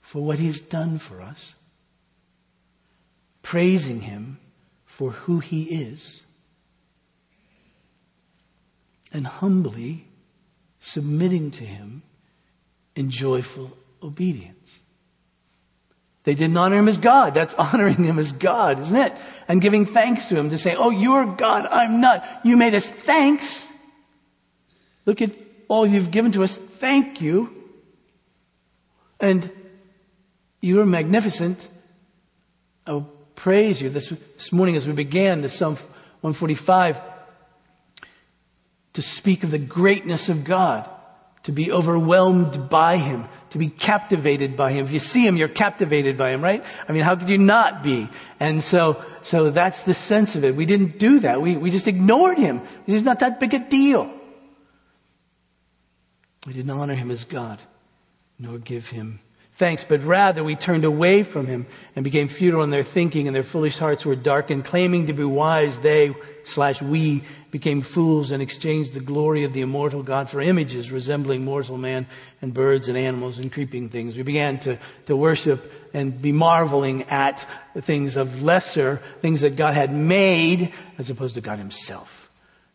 for 0.00 0.22
what 0.22 0.38
he's 0.38 0.60
done 0.60 0.98
for 0.98 1.20
us, 1.20 1.54
praising 3.42 4.02
him 4.02 4.38
for 4.84 5.10
who 5.10 5.40
he 5.40 5.64
is, 5.64 6.22
and 9.12 9.26
humbly 9.26 10.06
submitting 10.80 11.50
to 11.52 11.64
him 11.64 12.02
in 12.96 13.10
joyful 13.10 13.76
obedience. 14.02 14.54
They 16.24 16.34
didn't 16.34 16.56
honor 16.56 16.78
him 16.78 16.88
as 16.88 16.96
God. 16.96 17.34
That's 17.34 17.54
honoring 17.58 18.04
him 18.04 18.18
as 18.18 18.32
God, 18.32 18.80
isn't 18.80 18.96
it? 18.96 19.14
And 19.46 19.60
giving 19.60 19.86
thanks 19.86 20.26
to 20.26 20.36
him 20.36 20.50
to 20.50 20.58
say, 20.58 20.74
Oh, 20.74 20.90
you're 20.90 21.26
God. 21.26 21.66
I'm 21.66 22.00
not. 22.00 22.24
You 22.44 22.56
made 22.56 22.74
us. 22.74 22.88
Thanks. 22.88 23.66
Look 25.06 25.20
at 25.20 25.30
all 25.68 25.86
you've 25.86 26.10
given 26.10 26.32
to 26.32 26.42
us. 26.42 26.54
Thank 26.54 27.20
you. 27.20 27.50
And 29.20 29.50
you 30.60 30.80
are 30.80 30.86
magnificent. 30.86 31.68
I'll 32.86 33.10
praise 33.34 33.80
you. 33.80 33.90
This, 33.90 34.08
this 34.08 34.52
morning 34.52 34.76
as 34.76 34.86
we 34.86 34.92
began 34.92 35.42
the 35.42 35.48
Psalm 35.48 35.74
145 35.74 37.00
to 38.94 39.02
speak 39.02 39.44
of 39.44 39.50
the 39.50 39.58
greatness 39.58 40.28
of 40.28 40.44
God, 40.44 40.88
to 41.44 41.52
be 41.52 41.70
overwhelmed 41.70 42.68
by 42.68 42.96
Him, 42.96 43.24
to 43.50 43.58
be 43.58 43.68
captivated 43.68 44.56
by 44.56 44.72
Him. 44.72 44.86
If 44.86 44.92
you 44.92 44.98
see 44.98 45.26
Him, 45.26 45.36
you're 45.36 45.48
captivated 45.48 46.16
by 46.16 46.30
Him, 46.30 46.42
right? 46.42 46.64
I 46.88 46.92
mean, 46.92 47.02
how 47.02 47.16
could 47.16 47.28
you 47.28 47.38
not 47.38 47.82
be? 47.82 48.08
And 48.40 48.62
so, 48.62 49.02
so 49.22 49.50
that's 49.50 49.84
the 49.84 49.94
sense 49.94 50.36
of 50.36 50.44
it. 50.44 50.56
We 50.56 50.66
didn't 50.66 50.98
do 50.98 51.20
that. 51.20 51.40
We, 51.40 51.56
we 51.56 51.70
just 51.70 51.86
ignored 51.86 52.38
Him. 52.38 52.62
He's 52.86 53.02
not 53.02 53.20
that 53.20 53.40
big 53.40 53.54
a 53.54 53.58
deal. 53.58 54.10
We 56.46 56.52
didn't 56.52 56.70
honor 56.70 56.94
Him 56.94 57.10
as 57.10 57.24
God, 57.24 57.58
nor 58.38 58.58
give 58.58 58.88
Him 58.88 59.20
thanks, 59.56 59.84
but 59.84 60.02
rather 60.02 60.42
we 60.42 60.56
turned 60.56 60.84
away 60.84 61.22
from 61.22 61.46
him 61.46 61.66
and 61.94 62.04
became 62.04 62.28
futile 62.28 62.62
in 62.62 62.70
their 62.70 62.82
thinking 62.82 63.26
and 63.26 63.34
their 63.34 63.42
foolish 63.42 63.78
hearts 63.78 64.04
were 64.04 64.16
darkened. 64.16 64.64
Claiming 64.64 65.06
to 65.06 65.12
be 65.12 65.24
wise, 65.24 65.78
they 65.80 66.14
slash 66.44 66.82
we 66.82 67.22
became 67.50 67.82
fools 67.82 68.30
and 68.30 68.42
exchanged 68.42 68.94
the 68.94 69.00
glory 69.00 69.44
of 69.44 69.52
the 69.52 69.60
immortal 69.60 70.02
God 70.02 70.28
for 70.28 70.40
images 70.40 70.90
resembling 70.90 71.44
mortal 71.44 71.76
man 71.76 72.06
and 72.42 72.52
birds 72.52 72.88
and 72.88 72.98
animals 72.98 73.38
and 73.38 73.52
creeping 73.52 73.88
things. 73.88 74.16
We 74.16 74.22
began 74.22 74.58
to, 74.60 74.78
to 75.06 75.16
worship 75.16 75.72
and 75.94 76.20
be 76.20 76.32
marveling 76.32 77.04
at 77.04 77.46
things 77.80 78.16
of 78.16 78.42
lesser, 78.42 79.00
things 79.20 79.42
that 79.42 79.56
God 79.56 79.74
had 79.74 79.92
made 79.94 80.72
as 80.98 81.10
opposed 81.10 81.36
to 81.36 81.40
God 81.40 81.58
himself. 81.58 82.28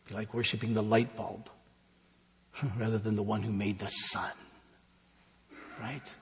Be 0.07 0.15
like 0.15 0.33
worshiping 0.33 0.73
the 0.73 0.83
light 0.83 1.15
bulb 1.15 1.49
rather 2.77 2.97
than 2.97 3.15
the 3.15 3.23
one 3.23 3.43
who 3.43 3.51
made 3.51 3.79
the 3.79 3.89
sun. 3.89 4.31
Right? 5.81 6.15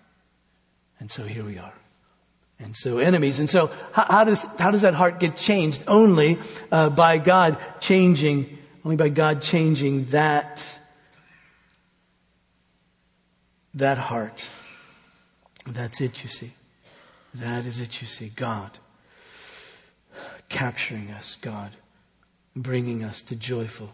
And 1.00 1.12
so 1.12 1.24
here 1.24 1.44
we 1.44 1.58
are. 1.58 1.74
And 2.60 2.76
so 2.76 2.98
enemies. 2.98 3.40
And 3.40 3.50
so 3.50 3.72
how, 3.92 4.06
how 4.10 4.24
does, 4.24 4.44
how 4.58 4.72
does 4.72 4.82
that 4.82 4.94
heart 4.94 5.20
get 5.20 5.38
changed? 5.38 5.84
Only 5.88 6.40
uh, 6.72 6.90
by 6.90 7.20
God 7.20 7.58
changing, 7.80 8.58
only 8.84 8.98
by 8.98 9.10
God 9.10 9.42
changing 9.42 10.06
that, 10.06 10.64
that 13.76 13.98
heart. 13.98 14.50
That's 15.68 16.02
it, 16.02 16.24
you 16.24 16.30
see. 16.30 16.54
That 17.36 17.66
is 17.66 17.80
it, 17.80 18.02
you 18.02 18.08
see. 18.08 18.30
God 18.36 18.72
capturing 20.50 21.12
us, 21.12 21.38
God 21.42 21.72
bringing 22.56 23.04
us 23.04 23.22
to 23.22 23.36
joyful 23.36 23.92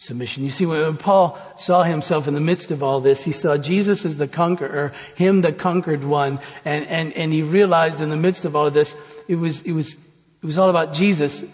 submission. 0.00 0.42
You 0.42 0.50
see, 0.50 0.64
when 0.64 0.96
Paul 0.96 1.38
saw 1.58 1.82
himself 1.82 2.26
in 2.26 2.32
the 2.32 2.40
midst 2.40 2.70
of 2.70 2.82
all 2.82 3.02
this, 3.02 3.22
he 3.22 3.32
saw 3.32 3.58
Jesus 3.58 4.06
as 4.06 4.16
the 4.16 4.26
conqueror, 4.26 4.94
him 5.14 5.42
the 5.42 5.52
conquered 5.52 6.04
one, 6.04 6.40
and, 6.64 6.86
and, 6.86 7.12
and 7.12 7.34
he 7.34 7.42
realized 7.42 8.00
in 8.00 8.08
the 8.08 8.16
midst 8.16 8.46
of 8.46 8.56
all 8.56 8.66
of 8.66 8.72
this, 8.72 8.96
it 9.28 9.34
was, 9.34 9.60
it 9.60 9.72
was, 9.72 9.92
it 9.92 10.46
was 10.46 10.56
all 10.56 10.70
about 10.70 10.94
Jesus. 10.94 11.44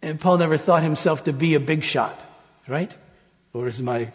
And 0.00 0.18
Paul 0.18 0.38
never 0.38 0.56
thought 0.56 0.82
himself 0.82 1.24
to 1.24 1.32
be 1.34 1.56
a 1.56 1.60
big 1.60 1.84
shot, 1.84 2.18
right? 2.66 2.96
Or 3.52 3.66
as 3.66 3.82
my 3.82 4.12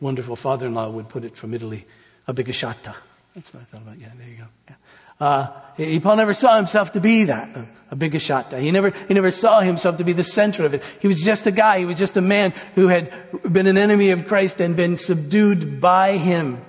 wonderful 0.00 0.34
father-in-law 0.34 0.88
would 0.88 1.10
put 1.10 1.24
it 1.24 1.36
from 1.36 1.52
Italy, 1.52 1.86
a 2.26 2.32
big 2.32 2.46
shata. 2.46 2.94
That's 3.34 3.52
what 3.52 3.60
I 3.60 3.64
thought 3.64 3.82
about. 3.82 3.98
Yeah, 3.98 4.08
there 4.16 4.28
you 4.28 4.36
go. 4.36 4.46
Yeah. 4.70 4.76
Uh, 5.22 5.52
he, 5.76 6.00
Paul 6.00 6.16
never 6.16 6.34
saw 6.34 6.56
himself 6.56 6.92
to 6.92 7.00
be 7.00 7.24
that, 7.24 7.56
a, 7.56 7.68
a 7.92 7.96
big 7.96 8.20
shot. 8.20 8.52
He 8.52 8.72
never, 8.72 8.90
he 9.06 9.14
never 9.14 9.30
saw 9.30 9.60
himself 9.60 9.98
to 9.98 10.04
be 10.04 10.12
the 10.12 10.24
center 10.24 10.64
of 10.64 10.74
it. 10.74 10.82
He 10.98 11.06
was 11.06 11.20
just 11.20 11.46
a 11.46 11.52
guy. 11.52 11.78
He 11.78 11.84
was 11.84 11.96
just 11.96 12.16
a 12.16 12.20
man 12.20 12.52
who 12.74 12.88
had 12.88 13.12
been 13.44 13.68
an 13.68 13.78
enemy 13.78 14.10
of 14.10 14.26
Christ 14.26 14.60
and 14.60 14.74
been 14.74 14.96
subdued 14.96 15.80
by 15.80 16.16
him. 16.16 16.64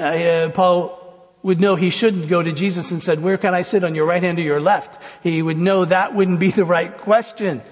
Uh, 0.00 0.02
uh, 0.02 0.48
Paul 0.50 0.98
would 1.44 1.60
know 1.60 1.76
he 1.76 1.90
shouldn't 1.90 2.28
go 2.28 2.42
to 2.42 2.50
Jesus 2.50 2.90
and 2.90 3.00
said, 3.00 3.22
where 3.22 3.38
can 3.38 3.54
I 3.54 3.62
sit 3.62 3.84
on 3.84 3.94
your 3.94 4.06
right 4.06 4.22
hand 4.22 4.40
or 4.40 4.42
your 4.42 4.60
left? 4.60 5.00
He 5.22 5.42
would 5.42 5.58
know 5.58 5.84
that 5.84 6.16
wouldn't 6.16 6.40
be 6.40 6.50
the 6.60 6.64
right 6.64 6.98
question. 6.98 7.62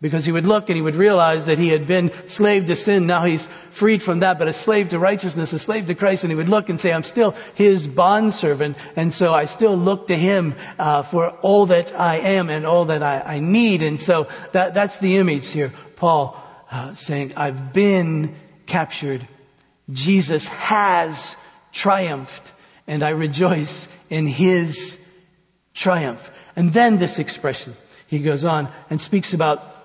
Because 0.00 0.24
he 0.24 0.32
would 0.32 0.46
look 0.46 0.70
and 0.70 0.76
he 0.76 0.82
would 0.82 0.96
realize 0.96 1.44
that 1.44 1.58
he 1.58 1.68
had 1.68 1.86
been 1.86 2.10
slave 2.26 2.64
to 2.66 2.76
sin. 2.76 3.06
Now 3.06 3.26
he's 3.26 3.46
freed 3.70 4.02
from 4.02 4.20
that, 4.20 4.38
but 4.38 4.48
a 4.48 4.52
slave 4.54 4.88
to 4.90 4.98
righteousness, 4.98 5.52
a 5.52 5.58
slave 5.58 5.86
to 5.88 5.94
Christ. 5.94 6.24
And 6.24 6.30
he 6.30 6.36
would 6.36 6.48
look 6.48 6.70
and 6.70 6.80
say, 6.80 6.90
I'm 6.90 7.02
still 7.02 7.34
his 7.54 7.86
bondservant. 7.86 8.78
And 8.96 9.12
so 9.12 9.34
I 9.34 9.44
still 9.44 9.76
look 9.76 10.06
to 10.06 10.16
him, 10.16 10.54
uh, 10.78 11.02
for 11.02 11.30
all 11.40 11.66
that 11.66 11.94
I 11.98 12.16
am 12.16 12.48
and 12.48 12.64
all 12.64 12.86
that 12.86 13.02
I, 13.02 13.20
I 13.20 13.40
need. 13.40 13.82
And 13.82 14.00
so 14.00 14.28
that, 14.52 14.72
that's 14.72 14.98
the 15.00 15.18
image 15.18 15.48
here. 15.50 15.72
Paul, 15.96 16.34
uh, 16.70 16.94
saying, 16.94 17.34
I've 17.36 17.74
been 17.74 18.36
captured. 18.64 19.28
Jesus 19.90 20.48
has 20.48 21.36
triumphed 21.72 22.52
and 22.86 23.02
I 23.02 23.10
rejoice 23.10 23.86
in 24.08 24.26
his 24.26 24.98
triumph. 25.74 26.30
And 26.56 26.72
then 26.72 26.98
this 26.98 27.18
expression, 27.18 27.76
he 28.06 28.20
goes 28.20 28.44
on 28.44 28.68
and 28.88 29.00
speaks 29.00 29.34
about 29.34 29.79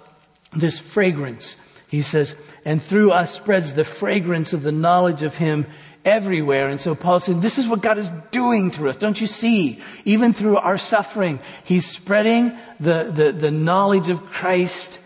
this 0.56 0.80
fragrance. 0.80 1.56
He 1.88 2.02
says, 2.02 2.36
and 2.66 2.82
through 2.82 3.12
us 3.12 3.34
spreads 3.34 3.74
the 3.74 3.84
fragrance 3.84 4.54
of 4.54 4.64
the 4.64 4.72
knowledge 4.72 5.22
of 5.22 5.36
Him 5.36 5.68
everywhere. 6.04 6.70
And 6.70 6.80
so 6.80 6.96
Paul 6.96 7.20
said, 7.20 7.42
this 7.42 7.58
is 7.58 7.68
what 7.68 7.82
God 7.82 7.98
is 7.98 8.10
doing 8.32 8.72
through 8.72 8.90
us. 8.90 8.96
Don't 8.96 9.20
you 9.20 9.28
see? 9.28 9.82
Even 10.06 10.34
through 10.34 10.58
our 10.58 10.78
suffering, 10.78 11.40
He's 11.64 11.90
spreading 11.90 12.58
the, 12.80 13.12
the, 13.14 13.32
the 13.32 13.52
knowledge 13.52 14.10
of 14.10 14.26
Christ 14.26 15.00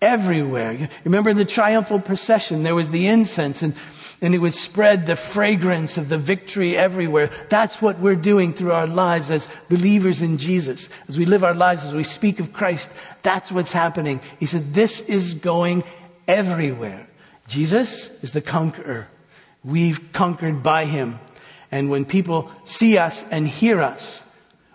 everywhere. 0.00 0.88
Remember 1.04 1.30
in 1.30 1.36
the 1.36 1.44
triumphal 1.44 2.00
procession, 2.00 2.62
there 2.62 2.74
was 2.74 2.90
the 2.90 3.06
incense 3.06 3.62
and 3.62 3.74
and 4.24 4.34
it 4.34 4.38
would 4.38 4.54
spread 4.54 5.04
the 5.04 5.16
fragrance 5.16 5.98
of 5.98 6.08
the 6.08 6.16
victory 6.16 6.78
everywhere. 6.78 7.28
That's 7.50 7.82
what 7.82 7.98
we're 7.98 8.16
doing 8.16 8.54
through 8.54 8.72
our 8.72 8.86
lives 8.86 9.30
as 9.30 9.46
believers 9.68 10.22
in 10.22 10.38
Jesus. 10.38 10.88
As 11.08 11.18
we 11.18 11.26
live 11.26 11.44
our 11.44 11.54
lives, 11.54 11.84
as 11.84 11.94
we 11.94 12.04
speak 12.04 12.40
of 12.40 12.50
Christ, 12.50 12.88
that's 13.22 13.52
what's 13.52 13.72
happening. 13.72 14.22
He 14.40 14.46
said, 14.46 14.72
this 14.72 15.00
is 15.00 15.34
going 15.34 15.84
everywhere. 16.26 17.06
Jesus 17.48 18.08
is 18.22 18.32
the 18.32 18.40
conqueror. 18.40 19.08
We've 19.62 20.00
conquered 20.14 20.62
by 20.62 20.86
him. 20.86 21.18
And 21.70 21.90
when 21.90 22.06
people 22.06 22.50
see 22.64 22.96
us 22.96 23.22
and 23.30 23.46
hear 23.46 23.82
us, 23.82 24.22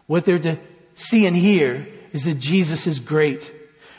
what 0.05 0.25
they're 0.25 0.37
to 0.37 0.59
see 0.93 1.25
and 1.25 1.35
hear 1.35 1.87
is 2.11 2.25
that 2.25 2.37
Jesus 2.37 2.85
is 2.85 2.99
great. 2.99 3.51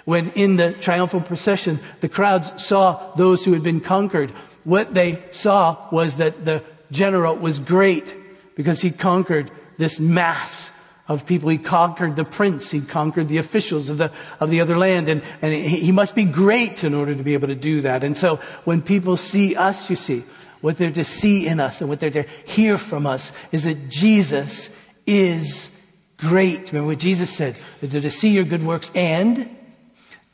When 0.04 0.30
in 0.30 0.56
the 0.56 0.74
triumphal 0.74 1.22
procession, 1.22 1.80
the 2.00 2.08
crowds 2.08 2.64
saw 2.64 3.14
those 3.16 3.44
who 3.44 3.52
had 3.52 3.64
been 3.64 3.80
conquered, 3.80 4.32
what 4.64 4.94
they 4.94 5.24
saw 5.32 5.88
was 5.90 6.16
that 6.16 6.44
the 6.44 6.62
general 6.90 7.36
was 7.36 7.58
great 7.58 8.16
because 8.54 8.80
he 8.80 8.90
conquered 8.90 9.50
this 9.78 9.98
mass 9.98 10.70
of 11.08 11.26
people. 11.26 11.48
He 11.48 11.58
conquered 11.58 12.14
the 12.14 12.24
prince. 12.24 12.70
He 12.70 12.80
conquered 12.80 13.28
the 13.28 13.38
officials 13.38 13.88
of 13.88 13.98
the, 13.98 14.12
of 14.38 14.50
the 14.50 14.60
other 14.60 14.78
land. 14.78 15.08
And, 15.08 15.22
and 15.42 15.52
he 15.52 15.90
must 15.92 16.14
be 16.14 16.24
great 16.24 16.84
in 16.84 16.94
order 16.94 17.14
to 17.14 17.22
be 17.22 17.34
able 17.34 17.48
to 17.48 17.54
do 17.54 17.80
that. 17.80 18.04
And 18.04 18.16
so 18.16 18.36
when 18.64 18.80
people 18.80 19.16
see 19.16 19.56
us, 19.56 19.90
you 19.90 19.96
see, 19.96 20.24
what 20.60 20.76
they're 20.76 20.90
to 20.90 21.04
see 21.04 21.46
in 21.46 21.58
us 21.58 21.80
and 21.80 21.88
what 21.88 22.00
they're 22.00 22.10
to 22.10 22.26
hear 22.44 22.76
from 22.78 23.06
us 23.06 23.32
is 23.50 23.64
that 23.64 23.88
Jesus 23.88 24.68
is 25.06 25.70
great. 26.16 26.70
Remember 26.70 26.88
what 26.88 26.98
Jesus 26.98 27.30
said? 27.30 27.56
That 27.80 27.88
they're 27.88 28.02
to 28.02 28.10
see 28.10 28.30
your 28.30 28.44
good 28.44 28.62
works 28.62 28.90
and 28.94 29.56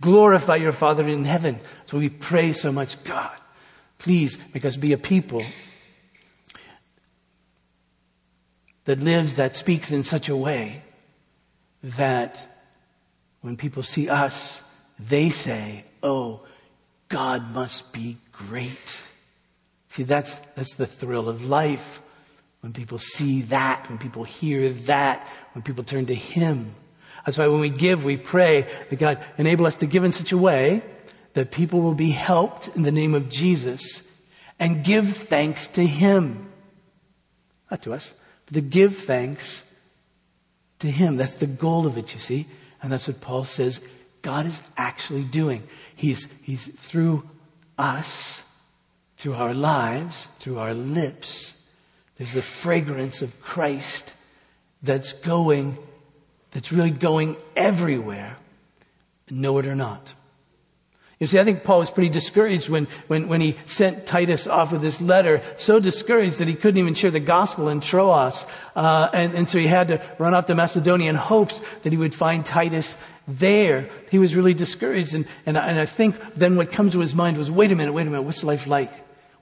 glorify 0.01 0.57
your 0.57 0.73
Father 0.73 1.09
in 1.09 1.25
heaven. 1.25 1.61
So 1.87 1.99
we 1.99 2.09
pray 2.09 2.53
so 2.53 2.73
much, 2.73 3.03
God, 3.05 3.39
please 3.99 4.39
make 4.55 4.65
us 4.65 4.77
be 4.77 4.93
a 4.93 4.99
people 4.99 5.45
that 8.85 9.01
lives, 9.01 9.35
that 9.35 9.57
speaks 9.57 9.91
in 9.91 10.03
such 10.03 10.29
a 10.29 10.37
way 10.37 10.83
that 11.83 12.47
when 13.41 13.57
people 13.57 13.83
see 13.83 14.09
us, 14.09 14.63
they 14.99 15.31
say, 15.31 15.85
Oh, 16.03 16.41
God 17.09 17.53
must 17.55 17.93
be 17.93 18.17
great. 18.33 19.03
See, 19.89 20.03
that's, 20.03 20.39
that's 20.55 20.75
the 20.75 20.87
thrill 20.87 21.29
of 21.29 21.45
life. 21.45 22.01
When 22.61 22.73
people 22.73 22.99
see 22.99 23.43
that, 23.43 23.89
when 23.89 23.99
people 23.99 24.25
hear 24.25 24.71
that, 24.71 25.27
when 25.53 25.63
people 25.63 25.85
turn 25.85 26.07
to 26.07 26.15
Him. 26.15 26.75
That's 27.25 27.39
why 27.39 27.49
when 27.49 27.61
we 27.61 27.71
give, 27.71 28.05
we 28.05 28.17
pray 28.17 28.67
that 28.91 28.99
God 28.99 29.25
enable 29.39 29.67
us 29.67 29.77
to 29.77 29.87
give 29.87 30.05
in 30.05 30.13
such 30.13 30.33
a 30.33 30.39
way 30.39 30.83
that 31.37 31.51
people 31.51 31.83
will 31.83 31.95
be 31.95 32.13
helped 32.13 32.69
in 32.69 32.83
the 32.83 32.91
name 32.91 33.15
of 33.15 33.29
Jesus 33.29 34.01
and 34.59 34.83
give 34.83 35.15
thanks 35.15 35.67
to 35.67 35.87
Him. 35.87 36.51
Not 37.71 37.83
to 37.83 37.93
us 37.93 38.11
but 38.47 38.55
to 38.55 38.63
give 38.63 38.97
thanks 38.97 39.63
to 40.79 40.91
Him. 40.91 41.19
That's 41.19 41.35
the 41.35 41.47
goal 41.47 41.87
of 41.87 41.99
it, 41.99 42.15
you 42.15 42.21
see. 42.21 42.47
And 42.81 42.91
that's 42.91 43.07
what 43.07 43.21
Paul 43.21 43.45
says 43.45 43.83
God 44.23 44.47
is 44.47 44.63
actually 44.79 45.25
doing. 45.25 45.63
He's, 45.95 46.27
he's 46.43 46.69
through 46.69 47.29
us, 47.77 48.43
through 49.19 49.35
our 49.35 49.53
lives, 49.53 50.29
through 50.39 50.59
our 50.59 50.73
lips. 50.73 51.53
There's 52.17 52.33
the 52.33 52.41
fragrance 52.41 53.21
of 53.21 53.43
Christ 53.43 54.15
that's 54.83 55.13
going, 55.13 55.77
that's 56.53 56.73
really 56.73 56.89
going 56.89 57.37
everywhere, 57.55 58.39
know 59.31 59.59
it 59.59 59.67
or 59.67 59.75
not. 59.75 60.15
You 61.19 61.27
see, 61.27 61.41
I 61.41 61.45
think 61.45 61.65
Paul 61.65 61.79
was 61.79 61.91
pretty 61.91 62.11
discouraged 62.11 62.69
when, 62.69 62.89
when, 63.07 63.29
when 63.29 63.41
he 63.41 63.57
sent 63.65 64.07
Titus 64.07 64.47
off 64.47 64.71
with 64.71 64.83
this 64.83 65.01
letter, 65.01 65.43
so 65.57 65.81
discouraged 65.81 66.39
that 66.41 66.49
he 66.49 66.55
couldn't 66.55 66.77
even 66.77 66.93
share 66.93 67.11
the 67.11 67.21
gospel 67.21 67.71
in 67.71 67.81
Troas. 67.81 68.45
Uh, 68.75 69.09
and, 69.15 69.35
and 69.35 69.49
so 69.49 69.59
he 69.59 69.67
had 69.67 69.89
to 69.89 70.03
run 70.19 70.35
off 70.35 70.45
to 70.47 70.55
Macedonia 70.55 71.09
in 71.09 71.17
hopes 71.17 71.59
that 71.85 71.91
he 71.91 71.97
would 71.97 72.15
find 72.15 72.45
Titus 72.45 72.95
there. 73.27 73.89
He 74.11 74.19
was 74.19 74.35
really 74.35 74.53
discouraged. 74.53 75.15
And, 75.15 75.27
and, 75.47 75.57
and 75.57 75.79
I 75.79 75.87
think 75.87 76.17
then 76.35 76.55
what 76.55 76.71
comes 76.71 76.93
to 76.93 77.01
his 77.01 77.15
mind 77.15 77.39
was, 77.39 77.51
wait 77.51 77.73
a 77.73 77.77
minute, 77.77 77.95
wait 77.95 78.07
a 78.07 78.11
minute, 78.11 78.25
what's 78.25 78.45
life 78.45 78.67
like? 78.67 78.93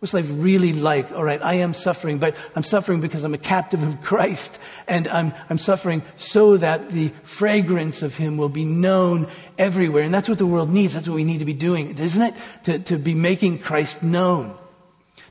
What's 0.05 0.13
life 0.13 0.27
really 0.29 0.75
like? 0.75 1.13
All 1.13 1.25
right, 1.25 1.41
I 1.43 1.55
am 1.55 1.73
suffering, 1.73 2.19
but 2.19 2.37
I'm 2.55 2.63
suffering 2.63 3.01
because 3.01 3.25
I'm 3.25 3.33
a 3.33 3.39
captive 3.39 3.83
of 3.83 4.03
Christ, 4.03 4.59
and 4.87 5.09
I'm, 5.09 5.33
I'm 5.49 5.57
suffering 5.57 6.03
so 6.19 6.59
that 6.59 6.91
the 6.91 7.11
fragrance 7.23 8.03
of 8.03 8.15
Him 8.15 8.37
will 8.37 8.51
be 8.51 8.67
known 8.67 9.29
everywhere. 9.57 10.03
And 10.03 10.13
that's 10.13 10.29
what 10.29 10.37
the 10.37 10.45
world 10.45 10.69
needs. 10.69 10.93
That's 10.93 11.09
what 11.09 11.15
we 11.15 11.25
need 11.25 11.39
to 11.39 11.47
be 11.47 11.55
doing, 11.55 11.97
isn't 11.97 12.21
it? 12.21 12.35
To, 12.65 12.79
to 12.81 12.99
be 12.99 13.15
making 13.15 13.61
Christ 13.61 14.03
known. 14.03 14.55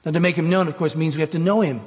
Now, 0.06 0.12
to 0.12 0.20
make 0.20 0.36
Him 0.38 0.50
known, 0.50 0.68
of 0.68 0.76
course, 0.76 0.96
means 0.96 1.16
we 1.16 1.22
have 1.22 1.30
to 1.30 1.38
know 1.38 1.62
Him. 1.62 1.82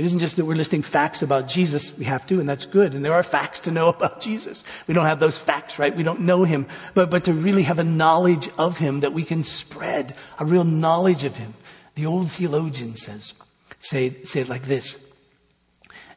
It 0.00 0.04
isn't 0.04 0.20
just 0.20 0.36
that 0.36 0.46
we're 0.46 0.54
listing 0.54 0.80
facts 0.80 1.20
about 1.20 1.46
Jesus. 1.46 1.94
We 1.98 2.06
have 2.06 2.26
to, 2.28 2.40
and 2.40 2.48
that's 2.48 2.64
good. 2.64 2.94
And 2.94 3.04
there 3.04 3.12
are 3.12 3.22
facts 3.22 3.60
to 3.60 3.70
know 3.70 3.90
about 3.90 4.22
Jesus. 4.22 4.64
We 4.86 4.94
don't 4.94 5.04
have 5.04 5.20
those 5.20 5.36
facts, 5.36 5.78
right? 5.78 5.94
We 5.94 6.04
don't 6.04 6.22
know 6.22 6.44
him. 6.44 6.68
But, 6.94 7.10
but 7.10 7.24
to 7.24 7.34
really 7.34 7.64
have 7.64 7.78
a 7.78 7.84
knowledge 7.84 8.48
of 8.56 8.78
him 8.78 9.00
that 9.00 9.12
we 9.12 9.24
can 9.24 9.44
spread, 9.44 10.16
a 10.38 10.46
real 10.46 10.64
knowledge 10.64 11.24
of 11.24 11.36
him. 11.36 11.52
The 11.96 12.06
old 12.06 12.30
theologian 12.30 12.96
says, 12.96 13.34
say, 13.78 14.22
say 14.24 14.40
it 14.40 14.48
like 14.48 14.62
this, 14.62 14.96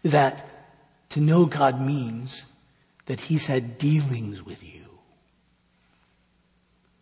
that 0.03 0.47
to 1.09 1.19
know 1.19 1.45
God 1.45 1.81
means 1.81 2.45
that 3.07 3.19
he's 3.19 3.47
had 3.47 3.77
dealings 3.77 4.45
with 4.45 4.63
you. 4.63 4.85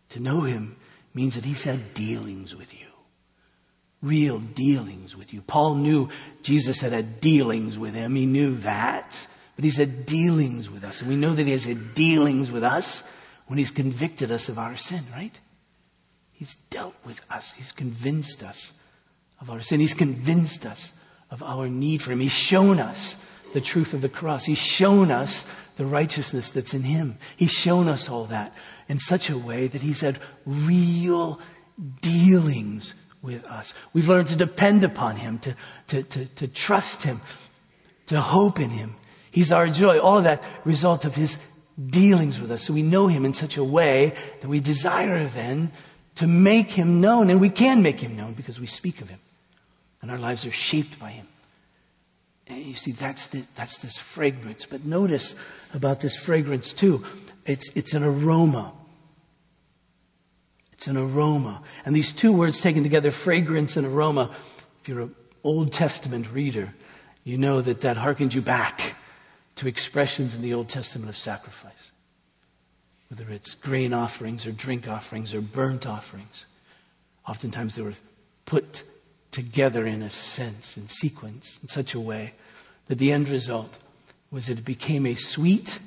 To 0.08 0.18
know 0.18 0.40
him 0.40 0.74
means 1.14 1.36
that 1.36 1.44
he's 1.44 1.62
had 1.62 1.94
dealings 1.94 2.56
with 2.56 2.74
you 2.74 2.81
real 4.02 4.40
dealings 4.40 5.16
with 5.16 5.32
you. 5.32 5.40
Paul 5.42 5.76
knew 5.76 6.08
Jesus 6.42 6.80
had 6.80 6.92
had 6.92 7.20
dealings 7.20 7.78
with 7.78 7.94
him. 7.94 8.14
He 8.14 8.26
knew 8.26 8.56
that. 8.58 9.26
But 9.54 9.64
he's 9.64 9.76
had 9.76 10.06
dealings 10.06 10.68
with 10.68 10.82
us. 10.82 11.00
And 11.00 11.08
we 11.08 11.16
know 11.16 11.34
that 11.34 11.46
he 11.46 11.52
has 11.52 11.64
had 11.64 11.94
dealings 11.94 12.50
with 12.50 12.64
us 12.64 13.02
when 13.46 13.58
he's 13.58 13.70
convicted 13.70 14.30
us 14.30 14.48
of 14.48 14.58
our 14.58 14.76
sin, 14.76 15.04
right? 15.12 15.38
He's 16.32 16.56
dealt 16.70 16.94
with 17.04 17.24
us. 17.30 17.52
He's 17.52 17.72
convinced 17.72 18.42
us 18.42 18.72
of 19.40 19.50
our 19.50 19.60
sin. 19.60 19.80
He's 19.80 19.94
convinced 19.94 20.66
us 20.66 20.92
of 21.30 21.42
our 21.42 21.68
need 21.68 22.02
for 22.02 22.12
him. 22.12 22.20
He's 22.20 22.32
shown 22.32 22.80
us 22.80 23.16
the 23.52 23.60
truth 23.60 23.94
of 23.94 24.00
the 24.00 24.08
cross. 24.08 24.44
He's 24.44 24.58
shown 24.58 25.10
us 25.10 25.44
the 25.76 25.86
righteousness 25.86 26.50
that's 26.50 26.74
in 26.74 26.82
him. 26.82 27.18
He's 27.36 27.52
shown 27.52 27.88
us 27.88 28.08
all 28.08 28.24
that 28.26 28.54
in 28.88 28.98
such 28.98 29.30
a 29.30 29.38
way 29.38 29.68
that 29.68 29.82
he's 29.82 30.00
had 30.00 30.18
real 30.44 31.40
dealings 32.00 32.94
with 33.22 33.44
us. 33.44 33.72
We've 33.92 34.08
learned 34.08 34.28
to 34.28 34.36
depend 34.36 34.84
upon 34.84 35.16
Him, 35.16 35.38
to, 35.40 35.56
to, 35.88 36.02
to, 36.02 36.26
to 36.26 36.48
trust 36.48 37.02
Him, 37.04 37.20
to 38.06 38.20
hope 38.20 38.60
in 38.60 38.70
Him. 38.70 38.96
He's 39.30 39.52
our 39.52 39.68
joy. 39.68 39.98
All 39.98 40.18
of 40.18 40.24
that 40.24 40.42
result 40.64 41.04
of 41.04 41.14
His 41.14 41.38
dealings 41.82 42.40
with 42.40 42.50
us. 42.50 42.64
So 42.64 42.74
we 42.74 42.82
know 42.82 43.06
Him 43.06 43.24
in 43.24 43.32
such 43.32 43.56
a 43.56 43.64
way 43.64 44.14
that 44.40 44.48
we 44.48 44.60
desire 44.60 45.26
then 45.28 45.72
to 46.16 46.26
make 46.26 46.70
Him 46.72 47.00
known. 47.00 47.30
And 47.30 47.40
we 47.40 47.48
can 47.48 47.82
make 47.82 48.00
Him 48.00 48.16
known 48.16 48.34
because 48.34 48.60
we 48.60 48.66
speak 48.66 49.00
of 49.00 49.08
Him. 49.08 49.20
And 50.02 50.10
our 50.10 50.18
lives 50.18 50.44
are 50.44 50.50
shaped 50.50 50.98
by 50.98 51.10
Him. 51.10 51.28
And 52.48 52.60
you 52.66 52.74
see, 52.74 52.92
that's, 52.92 53.28
the, 53.28 53.44
that's 53.54 53.78
this 53.78 53.96
fragrance. 53.96 54.66
But 54.66 54.84
notice 54.84 55.34
about 55.72 56.00
this 56.00 56.16
fragrance 56.16 56.72
too. 56.72 57.04
It's, 57.46 57.70
it's 57.74 57.94
an 57.94 58.02
aroma. 58.02 58.72
It's 60.82 60.88
an 60.88 60.96
aroma. 60.96 61.62
And 61.84 61.94
these 61.94 62.10
two 62.10 62.32
words 62.32 62.60
taken 62.60 62.82
together, 62.82 63.12
fragrance 63.12 63.76
and 63.76 63.86
aroma, 63.86 64.34
if 64.80 64.88
you're 64.88 65.02
an 65.02 65.14
Old 65.44 65.72
Testament 65.72 66.28
reader, 66.32 66.74
you 67.22 67.38
know 67.38 67.60
that 67.60 67.82
that 67.82 67.96
harkens 67.96 68.34
you 68.34 68.42
back 68.42 68.96
to 69.54 69.68
expressions 69.68 70.34
in 70.34 70.42
the 70.42 70.52
Old 70.52 70.68
Testament 70.68 71.08
of 71.08 71.16
sacrifice. 71.16 71.92
Whether 73.08 73.30
it's 73.30 73.54
grain 73.54 73.94
offerings 73.94 74.44
or 74.44 74.50
drink 74.50 74.88
offerings 74.88 75.32
or 75.32 75.40
burnt 75.40 75.86
offerings. 75.86 76.46
Oftentimes 77.28 77.76
they 77.76 77.82
were 77.82 77.94
put 78.44 78.82
together 79.30 79.86
in 79.86 80.02
a 80.02 80.10
sense, 80.10 80.76
in 80.76 80.88
sequence, 80.88 81.60
in 81.62 81.68
such 81.68 81.94
a 81.94 82.00
way 82.00 82.34
that 82.88 82.98
the 82.98 83.12
end 83.12 83.28
result 83.28 83.78
was 84.32 84.46
that 84.46 84.58
it 84.58 84.64
became 84.64 85.06
a 85.06 85.14
sweet, 85.14 85.78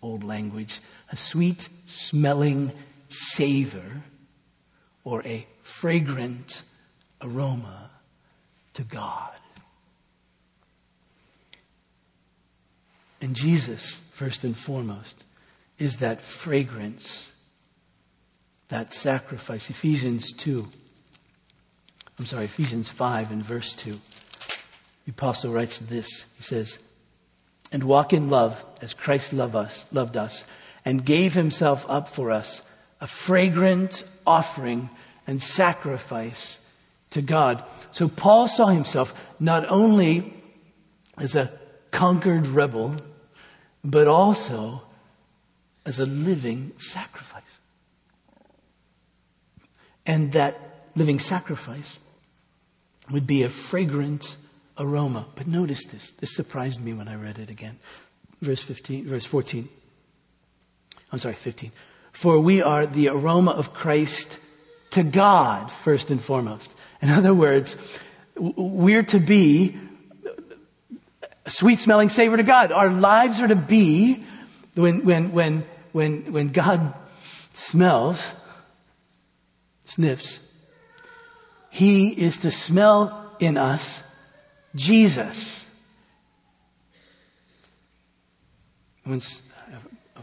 old 0.00 0.24
language, 0.24 0.80
a 1.10 1.16
sweet 1.18 1.68
smelling 1.86 2.72
savor 3.10 4.00
or 5.04 5.22
a 5.24 5.46
fragrant 5.62 6.62
aroma 7.20 7.90
to 8.74 8.82
God. 8.82 9.30
And 13.20 13.36
Jesus, 13.36 13.98
first 14.12 14.42
and 14.42 14.56
foremost, 14.56 15.24
is 15.78 15.98
that 15.98 16.20
fragrance, 16.20 17.30
that 18.68 18.92
sacrifice. 18.92 19.70
Ephesians 19.70 20.32
2. 20.32 20.68
I'm 22.18 22.26
sorry, 22.26 22.44
Ephesians 22.44 22.88
5 22.88 23.30
and 23.30 23.42
verse 23.42 23.74
2. 23.74 23.92
The 25.04 25.10
apostle 25.10 25.52
writes 25.52 25.78
this. 25.78 26.26
He 26.36 26.42
says, 26.42 26.78
And 27.70 27.84
walk 27.84 28.12
in 28.12 28.28
love 28.28 28.64
as 28.80 28.94
Christ 28.94 29.32
loved 29.32 29.54
us, 29.54 29.84
loved 29.92 30.16
us 30.16 30.44
and 30.84 31.04
gave 31.04 31.34
himself 31.34 31.86
up 31.88 32.08
for 32.08 32.30
us, 32.30 32.62
a 33.02 33.06
fragrant 33.08 34.04
offering 34.24 34.88
and 35.26 35.42
sacrifice 35.42 36.60
to 37.10 37.20
God. 37.20 37.62
So 37.90 38.08
Paul 38.08 38.46
saw 38.46 38.66
himself 38.66 39.12
not 39.40 39.68
only 39.68 40.32
as 41.18 41.34
a 41.34 41.50
conquered 41.90 42.46
rebel, 42.46 42.94
but 43.84 44.06
also 44.06 44.82
as 45.84 45.98
a 45.98 46.06
living 46.06 46.72
sacrifice. 46.78 47.42
And 50.06 50.32
that 50.32 50.88
living 50.94 51.18
sacrifice 51.18 51.98
would 53.10 53.26
be 53.26 53.42
a 53.42 53.50
fragrant 53.50 54.36
aroma. 54.78 55.26
But 55.34 55.48
notice 55.48 55.84
this. 55.86 56.12
This 56.12 56.34
surprised 56.36 56.80
me 56.80 56.92
when 56.92 57.08
I 57.08 57.16
read 57.16 57.40
it 57.40 57.50
again. 57.50 57.80
Verse 58.40 58.62
15, 58.62 59.06
verse 59.06 59.24
14. 59.24 59.68
I'm 61.10 61.18
sorry, 61.18 61.34
15. 61.34 61.72
For 62.12 62.38
we 62.38 62.62
are 62.62 62.86
the 62.86 63.08
aroma 63.08 63.52
of 63.52 63.74
Christ 63.74 64.38
to 64.90 65.02
God 65.02 65.70
first 65.70 66.10
and 66.10 66.22
foremost. 66.22 66.72
In 67.00 67.10
other 67.10 67.34
words, 67.34 67.76
we're 68.36 69.02
to 69.04 69.18
be 69.18 69.76
a 71.44 71.50
sweet 71.50 71.78
smelling 71.78 72.10
savor 72.10 72.36
to 72.36 72.42
God. 72.42 72.70
Our 72.70 72.90
lives 72.90 73.40
are 73.40 73.48
to 73.48 73.56
be 73.56 74.24
when, 74.74 75.04
when, 75.04 75.32
when, 75.32 75.64
when, 75.92 76.32
when 76.32 76.48
God 76.48 76.94
smells, 77.54 78.22
sniffs, 79.84 80.38
He 81.70 82.08
is 82.08 82.38
to 82.38 82.50
smell 82.50 83.34
in 83.40 83.56
us 83.56 84.02
Jesus. 84.74 85.66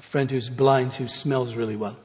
Friend 0.10 0.30
who's 0.30 0.50
blind 0.50 0.94
who 0.94 1.08
smells 1.08 1.56
really 1.56 1.76
well, 1.76 1.98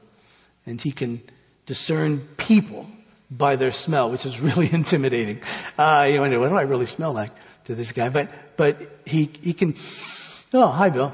and 0.65 0.79
he 0.79 0.91
can 0.91 1.21
discern 1.65 2.19
people 2.37 2.87
by 3.29 3.55
their 3.55 3.71
smell, 3.71 4.09
which 4.11 4.25
is 4.25 4.39
really 4.47 4.71
intimidating. 4.71 5.41
Uh, 5.77 6.07
you 6.11 6.21
wonder, 6.21 6.39
what 6.39 6.49
do 6.49 6.55
I 6.55 6.61
really 6.61 6.85
smell 6.85 7.13
like 7.13 7.31
to 7.65 7.75
this 7.75 7.91
guy? 7.91 8.09
But, 8.09 8.29
but 8.57 8.77
he, 9.05 9.29
he 9.41 9.53
can, 9.53 9.75
oh, 10.53 10.67
hi, 10.67 10.89
Bill. 10.89 11.13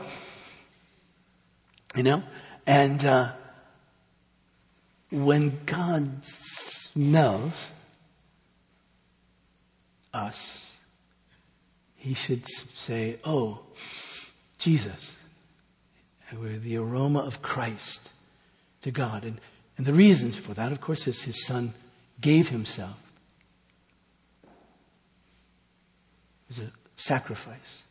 You 1.95 2.03
know? 2.03 2.23
And, 2.67 3.03
uh, 3.03 3.31
when 5.11 5.59
God 5.65 6.25
smells 6.25 7.69
us, 10.13 10.71
he 11.95 12.13
should 12.13 12.47
say, 12.47 13.19
Oh, 13.23 13.59
Jesus. 14.57 15.15
We're 16.39 16.57
the 16.57 16.77
aroma 16.77 17.19
of 17.19 17.41
Christ 17.41 18.11
to 18.81 18.91
God. 18.91 19.23
And, 19.23 19.39
and 19.77 19.85
the 19.85 19.93
reasons 19.93 20.35
for 20.35 20.53
that, 20.53 20.71
of 20.71 20.81
course, 20.81 21.07
is 21.07 21.23
his 21.23 21.45
son 21.45 21.73
gave 22.19 22.49
himself. 22.49 22.97
It 24.43 24.49
was 26.47 26.59
a 26.59 26.71
sacrifice. 26.95 27.83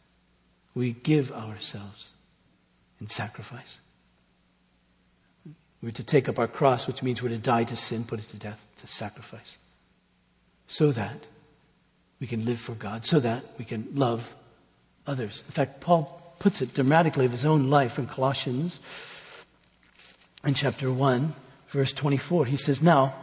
We 0.74 0.93
give 0.93 1.32
ourselves 1.32 2.11
in 3.01 3.09
sacrifice. 3.09 3.78
We're 5.82 5.93
to 5.93 6.05
take 6.05 6.28
up 6.28 6.38
our 6.38 6.47
cross, 6.47 6.86
which 6.86 7.03
means 7.03 7.22
we're 7.22 7.30
to 7.30 7.38
die 7.38 7.64
to 7.64 7.76
sin, 7.76 8.05
put 8.05 8.20
it 8.20 8.28
to 8.30 8.36
death, 8.36 8.64
to 8.78 8.86
sacrifice. 8.86 9.57
So 10.68 10.93
that 10.93 11.26
we 12.20 12.26
can 12.26 12.45
live 12.45 12.61
for 12.61 12.74
God, 12.74 13.07
so 13.07 13.18
that 13.20 13.45
we 13.59 13.64
can 13.64 13.88
love 13.95 14.34
others. 15.07 15.43
In 15.47 15.53
fact, 15.53 15.80
Paul 15.80 16.30
puts 16.41 16.62
it 16.62 16.74
dramatically 16.74 17.26
of 17.26 17.32
his 17.32 17.45
own 17.45 17.68
life 17.68 17.99
in 17.99 18.07
Colossians 18.07 18.80
in 20.43 20.55
chapter 20.55 20.91
1, 20.91 21.34
verse 21.68 21.93
24. 21.93 22.47
He 22.47 22.57
says, 22.57 22.82
Now, 22.82 23.14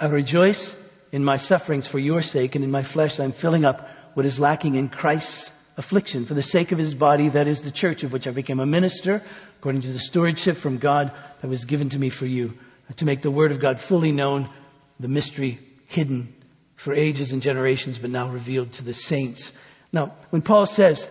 I 0.00 0.06
rejoice 0.06 0.74
in 1.12 1.22
my 1.22 1.36
sufferings 1.36 1.86
for 1.86 1.98
your 1.98 2.22
sake, 2.22 2.54
and 2.54 2.64
in 2.64 2.70
my 2.70 2.82
flesh 2.82 3.20
I'm 3.20 3.32
filling 3.32 3.66
up 3.66 3.86
what 4.14 4.24
is 4.24 4.40
lacking 4.40 4.74
in 4.74 4.88
Christ's 4.88 5.52
affliction 5.76 6.24
for 6.24 6.32
the 6.32 6.42
sake 6.42 6.72
of 6.72 6.78
his 6.78 6.94
body, 6.94 7.28
that 7.28 7.46
is 7.46 7.60
the 7.60 7.70
church, 7.70 8.02
of 8.04 8.12
which 8.12 8.26
I 8.26 8.30
became 8.30 8.58
a 8.58 8.66
minister, 8.66 9.22
according 9.58 9.82
to 9.82 9.92
the 9.92 9.98
stewardship 9.98 10.56
from 10.56 10.78
God 10.78 11.12
that 11.42 11.48
was 11.48 11.66
given 11.66 11.90
to 11.90 11.98
me 11.98 12.08
for 12.08 12.26
you, 12.26 12.58
to 12.96 13.04
make 13.04 13.20
the 13.20 13.30
word 13.30 13.52
of 13.52 13.60
God 13.60 13.78
fully 13.78 14.12
known, 14.12 14.48
the 14.98 15.08
mystery 15.08 15.58
hidden 15.86 16.34
for 16.74 16.94
ages 16.94 17.32
and 17.32 17.42
generations, 17.42 17.98
but 17.98 18.08
now 18.08 18.28
revealed 18.30 18.72
to 18.72 18.84
the 18.84 18.94
saints. 18.94 19.52
Now, 19.92 20.14
when 20.30 20.40
Paul 20.40 20.64
says 20.64 21.06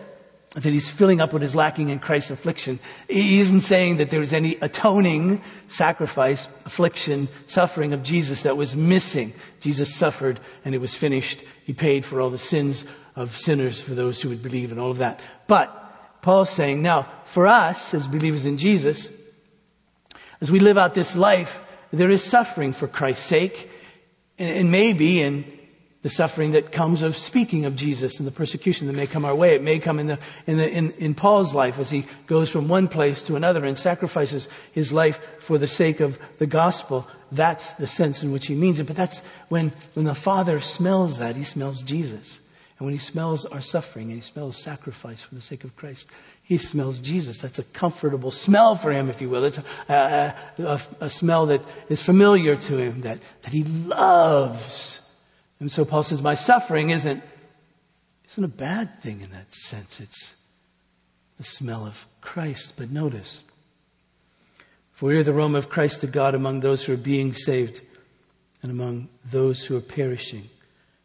that 0.54 0.64
he's 0.64 0.90
filling 0.90 1.20
up 1.20 1.32
what 1.32 1.42
is 1.42 1.54
lacking 1.54 1.90
in 1.90 2.00
Christ's 2.00 2.32
affliction, 2.32 2.80
he 3.08 3.38
isn't 3.40 3.60
saying 3.60 3.98
that 3.98 4.10
there 4.10 4.18
was 4.18 4.32
any 4.32 4.56
atoning 4.56 5.42
sacrifice, 5.68 6.48
affliction, 6.64 7.28
suffering 7.46 7.92
of 7.92 8.02
Jesus 8.02 8.42
that 8.42 8.56
was 8.56 8.74
missing. 8.74 9.32
Jesus 9.60 9.94
suffered 9.94 10.40
and 10.64 10.74
it 10.74 10.78
was 10.78 10.94
finished. 10.94 11.44
He 11.64 11.72
paid 11.72 12.04
for 12.04 12.20
all 12.20 12.30
the 12.30 12.38
sins 12.38 12.84
of 13.14 13.36
sinners 13.36 13.80
for 13.80 13.94
those 13.94 14.20
who 14.20 14.28
would 14.28 14.42
believe 14.42 14.72
and 14.72 14.80
all 14.80 14.90
of 14.90 14.98
that. 14.98 15.20
But 15.46 15.76
Paul's 16.20 16.50
saying 16.50 16.82
now, 16.82 17.08
for 17.26 17.46
us 17.46 17.94
as 17.94 18.08
believers 18.08 18.44
in 18.44 18.58
Jesus, 18.58 19.08
as 20.40 20.50
we 20.50 20.58
live 20.58 20.78
out 20.78 20.94
this 20.94 21.14
life, 21.14 21.62
there 21.92 22.10
is 22.10 22.24
suffering 22.24 22.72
for 22.72 22.88
Christ's 22.88 23.26
sake, 23.26 23.70
and 24.38 24.70
maybe 24.70 25.20
in 25.20 25.44
the 26.02 26.10
suffering 26.10 26.52
that 26.52 26.72
comes 26.72 27.02
of 27.02 27.14
speaking 27.14 27.66
of 27.66 27.76
Jesus 27.76 28.18
and 28.18 28.26
the 28.26 28.32
persecution 28.32 28.86
that 28.86 28.94
may 28.94 29.06
come 29.06 29.24
our 29.24 29.34
way. 29.34 29.54
It 29.54 29.62
may 29.62 29.78
come 29.78 29.98
in 29.98 30.06
the, 30.06 30.18
in 30.46 30.56
the, 30.56 30.68
in, 30.68 30.90
in 30.92 31.14
Paul's 31.14 31.52
life 31.52 31.78
as 31.78 31.90
he 31.90 32.06
goes 32.26 32.48
from 32.48 32.68
one 32.68 32.88
place 32.88 33.22
to 33.24 33.36
another 33.36 33.66
and 33.66 33.78
sacrifices 33.78 34.48
his 34.72 34.92
life 34.92 35.20
for 35.40 35.58
the 35.58 35.66
sake 35.66 36.00
of 36.00 36.18
the 36.38 36.46
gospel. 36.46 37.06
That's 37.30 37.74
the 37.74 37.86
sense 37.86 38.22
in 38.22 38.32
which 38.32 38.46
he 38.46 38.54
means 38.54 38.78
it. 38.78 38.86
But 38.86 38.96
that's 38.96 39.20
when, 39.48 39.72
when 39.92 40.06
the 40.06 40.14
Father 40.14 40.60
smells 40.60 41.18
that, 41.18 41.36
he 41.36 41.44
smells 41.44 41.82
Jesus. 41.82 42.40
And 42.78 42.86
when 42.86 42.94
he 42.94 42.98
smells 42.98 43.44
our 43.44 43.60
suffering 43.60 44.06
and 44.06 44.14
he 44.14 44.22
smells 44.22 44.56
sacrifice 44.56 45.20
for 45.20 45.34
the 45.34 45.42
sake 45.42 45.64
of 45.64 45.76
Christ, 45.76 46.08
he 46.42 46.56
smells 46.56 46.98
Jesus. 46.98 47.36
That's 47.36 47.58
a 47.58 47.62
comfortable 47.62 48.30
smell 48.30 48.74
for 48.74 48.90
him, 48.90 49.10
if 49.10 49.20
you 49.20 49.28
will. 49.28 49.44
It's 49.44 49.58
a, 49.58 49.92
a, 49.92 50.62
a, 50.62 50.80
a 51.00 51.10
smell 51.10 51.44
that 51.46 51.62
is 51.90 52.02
familiar 52.02 52.56
to 52.56 52.78
him, 52.78 53.02
that, 53.02 53.20
that 53.42 53.52
he 53.52 53.64
loves. 53.64 55.00
And 55.60 55.70
so 55.70 55.84
Paul 55.84 56.02
says, 56.02 56.22
my 56.22 56.34
suffering 56.34 56.90
isn't, 56.90 57.22
isn't 58.30 58.44
a 58.44 58.48
bad 58.48 58.98
thing 58.98 59.20
in 59.20 59.30
that 59.30 59.52
sense. 59.52 60.00
It's 60.00 60.34
the 61.36 61.44
smell 61.44 61.86
of 61.86 62.06
Christ. 62.22 62.72
But 62.76 62.90
notice, 62.90 63.42
for 64.92 65.06
we 65.06 65.18
are 65.18 65.22
the 65.22 65.34
aroma 65.34 65.58
of 65.58 65.68
Christ 65.68 66.00
to 66.00 66.06
God 66.06 66.34
among 66.34 66.60
those 66.60 66.84
who 66.84 66.94
are 66.94 66.98
being 66.98 67.34
saved 67.34 67.82
and 68.62 68.72
among 68.72 69.08
those 69.30 69.64
who 69.64 69.76
are 69.76 69.82
perishing. 69.82 70.48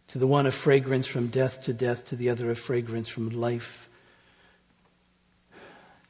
To 0.09 0.19
the 0.19 0.27
one 0.27 0.45
a 0.45 0.51
fragrance 0.51 1.07
from 1.07 1.27
death 1.27 1.63
to 1.63 1.73
death, 1.73 2.05
to 2.07 2.15
the 2.15 2.29
other 2.29 2.49
a 2.49 2.55
fragrance 2.55 3.09
from 3.09 3.29
life 3.29 3.89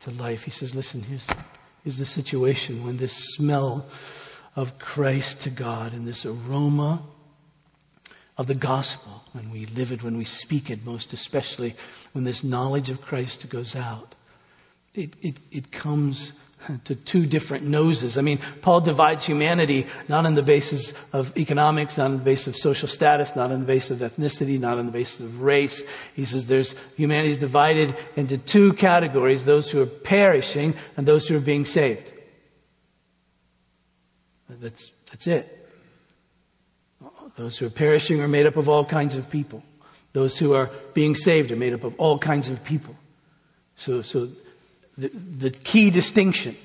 to 0.01 0.11
life. 0.11 0.43
He 0.43 0.51
says, 0.51 0.75
listen, 0.75 1.01
here's, 1.01 1.25
here's 1.83 1.97
the 1.97 2.05
situation 2.05 2.85
when 2.85 2.97
this 2.97 3.13
smell 3.35 3.87
of 4.55 4.77
Christ 4.77 5.41
to 5.41 5.49
God 5.49 5.93
and 5.93 6.07
this 6.07 6.25
aroma 6.25 7.01
of 8.37 8.47
the 8.47 8.55
gospel, 8.55 9.23
when 9.31 9.49
we 9.49 9.65
live 9.65 9.91
it, 9.91 10.03
when 10.03 10.17
we 10.17 10.25
speak 10.25 10.69
it, 10.69 10.85
most 10.85 11.13
especially 11.13 11.75
when 12.11 12.23
this 12.23 12.43
knowledge 12.43 12.89
of 12.89 13.01
Christ 13.01 13.47
goes 13.49 13.75
out, 13.75 14.15
it, 14.93 15.13
it, 15.21 15.39
it 15.51 15.71
comes 15.71 16.33
to 16.83 16.95
two 16.95 17.25
different 17.25 17.63
noses. 17.65 18.17
I 18.17 18.21
mean, 18.21 18.39
Paul 18.61 18.81
divides 18.81 19.25
humanity 19.25 19.87
not 20.07 20.25
on 20.25 20.35
the 20.35 20.43
basis 20.43 20.93
of 21.13 21.37
economics, 21.37 21.97
not 21.97 22.05
on 22.05 22.17
the 22.17 22.23
basis 22.23 22.47
of 22.47 22.55
social 22.57 22.87
status, 22.87 23.35
not 23.35 23.51
on 23.51 23.59
the 23.59 23.65
basis 23.65 24.01
of 24.01 24.11
ethnicity, 24.11 24.59
not 24.59 24.77
on 24.77 24.87
the 24.87 24.91
basis 24.91 25.21
of 25.21 25.41
race. 25.41 25.83
He 26.15 26.25
says 26.25 26.47
there's 26.47 26.75
humanity 26.97 27.31
is 27.31 27.37
divided 27.37 27.95
into 28.15 28.37
two 28.37 28.73
categories, 28.73 29.45
those 29.45 29.69
who 29.69 29.81
are 29.81 29.85
perishing 29.85 30.75
and 30.97 31.07
those 31.07 31.27
who 31.27 31.37
are 31.37 31.41
being 31.41 31.65
saved. 31.65 32.11
That's, 34.49 34.91
that's 35.11 35.27
it. 35.27 35.64
Those 37.35 37.57
who 37.57 37.65
are 37.65 37.71
perishing 37.71 38.21
are 38.21 38.27
made 38.27 38.45
up 38.45 38.55
of 38.55 38.69
all 38.69 38.85
kinds 38.85 39.15
of 39.15 39.29
people. 39.29 39.63
Those 40.13 40.37
who 40.37 40.53
are 40.53 40.71
being 40.93 41.15
saved 41.15 41.51
are 41.51 41.57
made 41.57 41.73
up 41.73 41.83
of 41.83 41.93
all 41.97 42.17
kinds 42.17 42.49
of 42.49 42.63
people. 42.63 42.95
So, 43.75 44.01
so 44.01 44.29
the, 44.97 45.09
the 45.09 45.51
key 45.51 45.89
distinction 45.89 46.55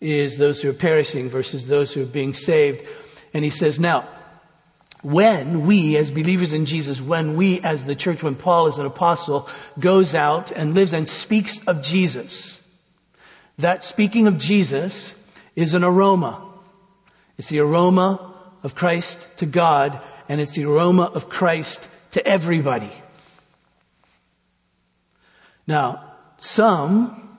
is 0.00 0.36
those 0.36 0.60
who 0.60 0.68
are 0.68 0.74
perishing 0.74 1.30
versus 1.30 1.66
those 1.66 1.92
who 1.92 2.02
are 2.02 2.06
being 2.06 2.34
saved. 2.34 2.86
And 3.32 3.44
he 3.44 3.50
says, 3.50 3.80
now, 3.80 4.06
when 5.02 5.66
we 5.66 5.96
as 5.96 6.12
believers 6.12 6.52
in 6.52 6.66
Jesus, 6.66 7.00
when 7.00 7.36
we 7.36 7.60
as 7.60 7.84
the 7.84 7.96
church, 7.96 8.22
when 8.22 8.36
Paul 8.36 8.66
as 8.66 8.78
an 8.78 8.86
apostle 8.86 9.48
goes 9.78 10.14
out 10.14 10.50
and 10.52 10.74
lives 10.74 10.92
and 10.92 11.08
speaks 11.08 11.58
of 11.66 11.82
Jesus, 11.82 12.60
that 13.58 13.82
speaking 13.82 14.26
of 14.26 14.38
Jesus 14.38 15.14
is 15.56 15.74
an 15.74 15.84
aroma. 15.84 16.48
It's 17.38 17.48
the 17.48 17.60
aroma 17.60 18.31
of 18.62 18.74
Christ 18.74 19.18
to 19.38 19.46
God 19.46 20.00
and 20.28 20.40
it's 20.40 20.52
the 20.52 20.64
aroma 20.64 21.04
of 21.04 21.28
Christ 21.28 21.88
to 22.12 22.26
everybody. 22.26 22.90
Now, 25.66 26.12
some 26.38 27.38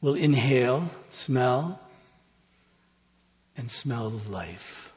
will 0.00 0.14
inhale, 0.14 0.88
smell, 1.10 1.80
and 3.56 3.70
smell 3.70 4.10
life. 4.28 4.92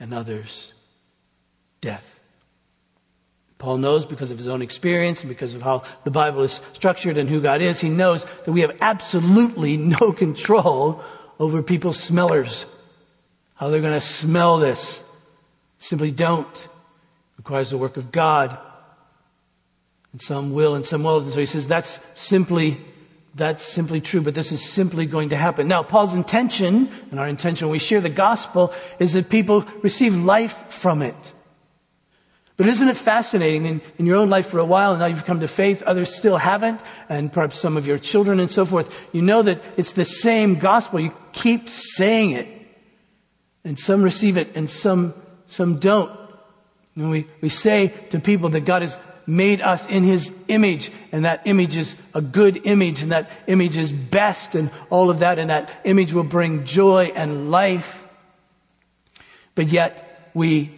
And 0.00 0.14
others, 0.14 0.72
death. 1.80 2.18
Paul 3.58 3.78
knows 3.78 4.06
because 4.06 4.30
of 4.30 4.38
his 4.38 4.46
own 4.46 4.62
experience 4.62 5.20
and 5.20 5.28
because 5.28 5.54
of 5.54 5.62
how 5.62 5.82
the 6.04 6.12
Bible 6.12 6.44
is 6.44 6.60
structured 6.74 7.18
and 7.18 7.28
who 7.28 7.40
God 7.40 7.60
is, 7.60 7.80
he 7.80 7.88
knows 7.88 8.24
that 8.44 8.52
we 8.52 8.60
have 8.60 8.76
absolutely 8.80 9.76
no 9.76 10.12
control 10.12 11.02
over 11.38 11.62
people's 11.62 11.98
smellers. 11.98 12.66
How 13.54 13.68
they're 13.68 13.80
going 13.80 13.98
to 13.98 14.06
smell 14.06 14.58
this. 14.58 15.02
Simply 15.78 16.10
don't. 16.10 16.54
It 16.54 16.68
requires 17.38 17.70
the 17.70 17.78
work 17.78 17.96
of 17.96 18.12
God. 18.12 18.56
And 20.12 20.22
some 20.22 20.52
will 20.52 20.74
and 20.74 20.86
some 20.86 21.02
won't. 21.02 21.24
And 21.24 21.32
so 21.32 21.40
he 21.40 21.46
says 21.46 21.66
that's 21.66 22.00
simply 22.14 22.80
that's 23.34 23.62
simply 23.62 24.00
true, 24.00 24.20
but 24.20 24.34
this 24.34 24.52
is 24.52 24.62
simply 24.62 25.06
going 25.06 25.28
to 25.28 25.36
happen. 25.36 25.68
Now, 25.68 25.82
Paul's 25.82 26.12
intention, 26.12 26.90
and 27.10 27.20
our 27.20 27.28
intention 27.28 27.68
when 27.68 27.72
we 27.72 27.78
share 27.78 28.00
the 28.00 28.08
gospel, 28.08 28.72
is 28.98 29.12
that 29.12 29.30
people 29.30 29.64
receive 29.82 30.16
life 30.16 30.72
from 30.72 31.02
it. 31.02 31.14
But 32.58 32.66
isn't 32.66 32.88
it 32.88 32.96
fascinating 32.96 33.66
in, 33.66 33.80
in 33.98 34.06
your 34.06 34.16
own 34.16 34.30
life 34.30 34.48
for 34.48 34.58
a 34.58 34.64
while, 34.64 34.90
and 34.90 34.98
now 34.98 35.06
you've 35.06 35.24
come 35.24 35.38
to 35.40 35.48
faith, 35.48 35.80
others 35.82 36.12
still 36.12 36.36
haven't, 36.36 36.80
and 37.08 37.32
perhaps 37.32 37.58
some 37.58 37.76
of 37.76 37.86
your 37.86 37.98
children 37.98 38.40
and 38.40 38.50
so 38.50 38.66
forth. 38.66 38.92
You 39.12 39.22
know 39.22 39.42
that 39.42 39.62
it's 39.76 39.92
the 39.92 40.04
same 40.04 40.58
gospel. 40.58 40.98
You 40.98 41.14
keep 41.32 41.68
saying 41.68 42.32
it. 42.32 42.48
And 43.64 43.78
some 43.78 44.02
receive 44.02 44.36
it 44.36 44.56
and 44.56 44.68
some, 44.68 45.14
some 45.46 45.78
don't. 45.78 46.10
And 46.96 47.10
we, 47.10 47.28
we 47.40 47.48
say 47.48 47.88
to 48.10 48.18
people 48.18 48.48
that 48.50 48.62
God 48.62 48.82
has 48.82 48.98
made 49.24 49.60
us 49.60 49.86
in 49.86 50.02
His 50.02 50.32
image, 50.48 50.90
and 51.12 51.26
that 51.26 51.46
image 51.46 51.76
is 51.76 51.94
a 52.12 52.20
good 52.20 52.66
image, 52.66 53.02
and 53.02 53.12
that 53.12 53.30
image 53.46 53.76
is 53.76 53.92
best, 53.92 54.56
and 54.56 54.72
all 54.90 55.10
of 55.10 55.20
that, 55.20 55.38
and 55.38 55.50
that 55.50 55.70
image 55.84 56.12
will 56.12 56.24
bring 56.24 56.64
joy 56.64 57.12
and 57.14 57.52
life. 57.52 58.04
But 59.54 59.68
yet, 59.68 60.30
we 60.34 60.74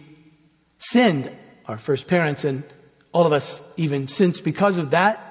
sinned, 0.77 1.35
our 1.71 1.77
first 1.77 2.07
parents, 2.07 2.43
and 2.43 2.63
all 3.11 3.25
of 3.25 3.33
us 3.33 3.61
even 3.77 4.07
since 4.07 4.39
because 4.39 4.77
of 4.77 4.91
that, 4.91 5.27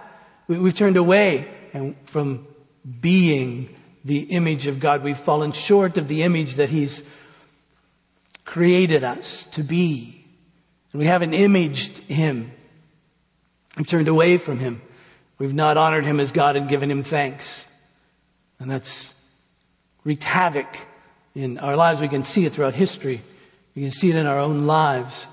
we, 0.49 0.57
have 0.57 0.75
turned 0.75 0.97
away 0.97 1.49
and 1.73 1.97
from 2.07 2.47
being 3.01 3.77
the 4.05 4.21
image 4.23 4.67
of 4.67 4.81
God. 4.81 5.05
We've 5.05 5.17
fallen 5.17 5.53
short 5.53 5.97
of 5.97 6.09
the 6.09 6.23
image 6.23 6.57
that 6.57 6.71
He's 6.71 7.03
created 8.45 9.05
us 9.05 9.45
to 9.53 9.63
be. 9.63 10.25
And 10.93 10.99
we 10.99 11.07
haven't 11.07 11.35
imaged 11.35 11.99
Him. 11.99 12.51
We've 13.77 13.87
turned 13.87 14.09
away 14.09 14.39
from 14.39 14.59
Him. 14.59 14.83
We've 15.39 15.55
not 15.55 15.77
honored 15.77 16.05
Him 16.05 16.19
as 16.19 16.33
God 16.33 16.57
and 16.57 16.69
given 16.69 16.91
Him 16.91 17.05
thanks. 17.05 17.65
And 18.59 18.71
that's 18.71 19.13
wreaked 20.05 20.25
havoc 20.25 20.67
in 21.35 21.59
our 21.59 21.77
lives. 21.77 22.01
We 22.01 22.09
can 22.09 22.25
see 22.25 22.45
it 22.45 22.53
throughout 22.53 22.75
history. 22.75 23.23
We 23.75 23.83
can 23.83 23.93
see 23.93 24.11
it 24.11 24.17
in 24.17 24.27
our 24.27 24.39
own 24.39 24.67
lives. 24.67 25.27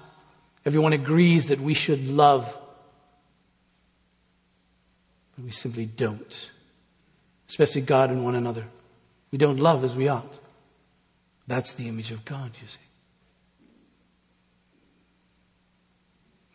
Everyone 0.68 0.93
agrees 0.93 1.47
that 1.47 1.59
we 1.59 1.74
should 1.74 2.07
love. 2.07 2.45
But 5.36 5.45
we 5.45 5.51
simply 5.51 5.86
don't. 5.86 6.51
Especially 7.49 7.82
God 7.82 8.11
and 8.11 8.24
one 8.24 8.36
another. 8.36 8.65
We 9.32 9.39
don't 9.39 9.59
love 9.59 9.84
as 9.84 9.95
we 9.95 10.09
ought. 10.09 10.39
That's 11.47 11.74
the 11.74 11.88
image 11.88 12.11
of 12.11 12.26
God, 12.26 12.51
you 12.61 12.68
see. 12.68 12.78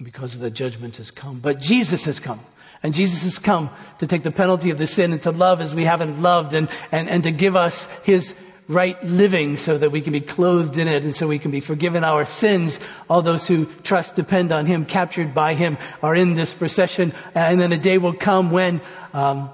because 0.05 0.35
of 0.35 0.41
the 0.41 0.51
judgment 0.51 0.97
has 0.97 1.11
come. 1.11 1.39
But 1.39 1.61
Jesus 1.61 2.05
has 2.05 2.21
come. 2.21 2.41
And 2.83 2.93
Jesus 2.93 3.23
has 3.23 3.39
come 3.39 3.71
to 3.99 4.07
take 4.07 4.25
the 4.25 4.33
penalty 4.33 4.71
of 4.71 4.79
the 4.79 4.87
sin 4.87 5.13
and 5.13 5.23
to 5.23 5.31
love 5.31 5.61
as 5.61 5.75
we 5.75 5.85
haven't 5.85 6.21
loved 6.21 6.53
and, 6.53 6.69
and, 6.91 7.09
and 7.09 7.23
to 7.23 7.31
give 7.31 7.55
us 7.55 7.87
His 8.03 8.35
right 8.69 9.03
living 9.05 9.57
so 9.57 9.77
that 9.79 9.91
we 9.91 10.01
can 10.01 10.13
be 10.13 10.21
clothed 10.21 10.79
in 10.79 10.89
it 10.89 11.05
and 11.05 11.15
so 11.15 11.27
we 11.27 11.39
can 11.39 11.51
be 11.51 11.61
forgiven 11.61 12.05
our 12.05 12.27
sins. 12.27 12.79
All 13.09 13.23
those 13.23 13.47
who 13.47 13.67
trust, 13.83 14.15
depend 14.15 14.53
on 14.53 14.67
Him, 14.67 14.85
captured 14.85 15.35
by 15.35 15.55
Him 15.55 15.79
are 16.03 16.15
in 16.15 16.35
this 16.35 16.53
procession. 16.53 17.13
And 17.35 17.61
then 17.61 17.73
a 17.73 17.79
day 17.79 17.99
will 17.99 18.15
come 18.15 18.51
when, 18.51 18.81
um, 19.13 19.51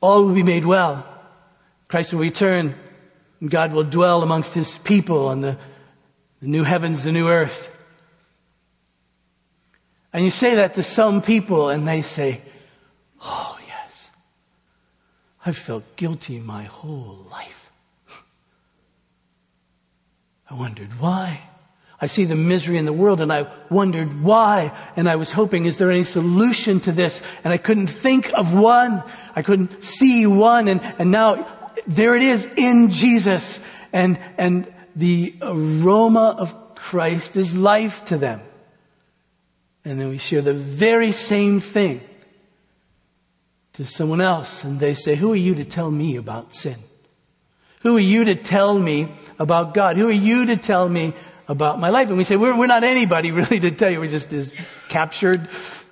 all 0.00 0.24
will 0.24 0.34
be 0.34 0.42
made 0.42 0.64
well. 0.64 1.06
Christ 1.88 2.12
will 2.12 2.20
return 2.20 2.74
and 3.40 3.50
God 3.50 3.72
will 3.72 3.84
dwell 3.84 4.22
amongst 4.22 4.54
His 4.54 4.78
people 4.78 5.28
on 5.28 5.40
the, 5.40 5.58
the 6.40 6.48
new 6.48 6.64
heavens, 6.64 7.02
the 7.02 7.12
new 7.12 7.28
earth. 7.28 7.74
And 10.12 10.24
you 10.24 10.30
say 10.30 10.56
that 10.56 10.74
to 10.74 10.82
some 10.82 11.22
people 11.22 11.68
and 11.68 11.86
they 11.86 12.02
say, 12.02 12.40
Oh, 13.20 13.57
I've 15.44 15.56
felt 15.56 15.96
guilty 15.96 16.40
my 16.40 16.64
whole 16.64 17.26
life. 17.30 17.70
I 20.50 20.54
wondered 20.54 20.98
why. 20.98 21.40
I 22.00 22.06
see 22.06 22.24
the 22.24 22.36
misery 22.36 22.78
in 22.78 22.84
the 22.84 22.92
world 22.92 23.20
and 23.20 23.32
I 23.32 23.50
wondered 23.70 24.22
why. 24.22 24.72
And 24.96 25.08
I 25.08 25.16
was 25.16 25.32
hoping, 25.32 25.66
is 25.66 25.78
there 25.78 25.90
any 25.90 26.04
solution 26.04 26.80
to 26.80 26.92
this? 26.92 27.20
And 27.44 27.52
I 27.52 27.58
couldn't 27.58 27.88
think 27.88 28.30
of 28.34 28.54
one. 28.54 29.02
I 29.34 29.42
couldn't 29.42 29.84
see 29.84 30.26
one. 30.26 30.68
And, 30.68 30.80
and 30.98 31.10
now 31.10 31.46
there 31.86 32.16
it 32.16 32.22
is 32.22 32.48
in 32.56 32.90
Jesus. 32.90 33.58
And, 33.92 34.18
and 34.36 34.72
the 34.94 35.34
aroma 35.42 36.36
of 36.38 36.74
Christ 36.76 37.36
is 37.36 37.54
life 37.54 38.04
to 38.06 38.16
them. 38.16 38.42
And 39.84 40.00
then 40.00 40.08
we 40.08 40.18
share 40.18 40.42
the 40.42 40.54
very 40.54 41.12
same 41.12 41.60
thing 41.60 42.07
to 43.78 43.84
someone 43.84 44.20
else 44.20 44.64
and 44.64 44.80
they 44.80 44.92
say, 44.92 45.14
who 45.14 45.32
are 45.32 45.36
you 45.36 45.54
to 45.54 45.64
tell 45.64 45.88
me 45.88 46.16
about 46.16 46.52
sin? 46.52 46.74
Who 47.82 47.96
are 47.96 48.00
you 48.00 48.24
to 48.24 48.34
tell 48.34 48.76
me 48.76 49.12
about 49.38 49.72
God? 49.72 49.96
Who 49.96 50.08
are 50.08 50.12
you 50.12 50.46
to 50.46 50.56
tell 50.56 50.88
me 50.88 51.14
about 51.46 51.78
my 51.78 51.90
life? 51.90 52.08
And 52.08 52.18
we 52.18 52.24
say, 52.24 52.34
we're, 52.34 52.56
we're 52.56 52.66
not 52.66 52.82
anybody 52.82 53.30
really 53.32 53.60
to 53.60 53.70
tell 53.70 53.88
you. 53.88 54.00
We're 54.00 54.10
just 54.10 54.30
this 54.30 54.50
captured 54.88 55.48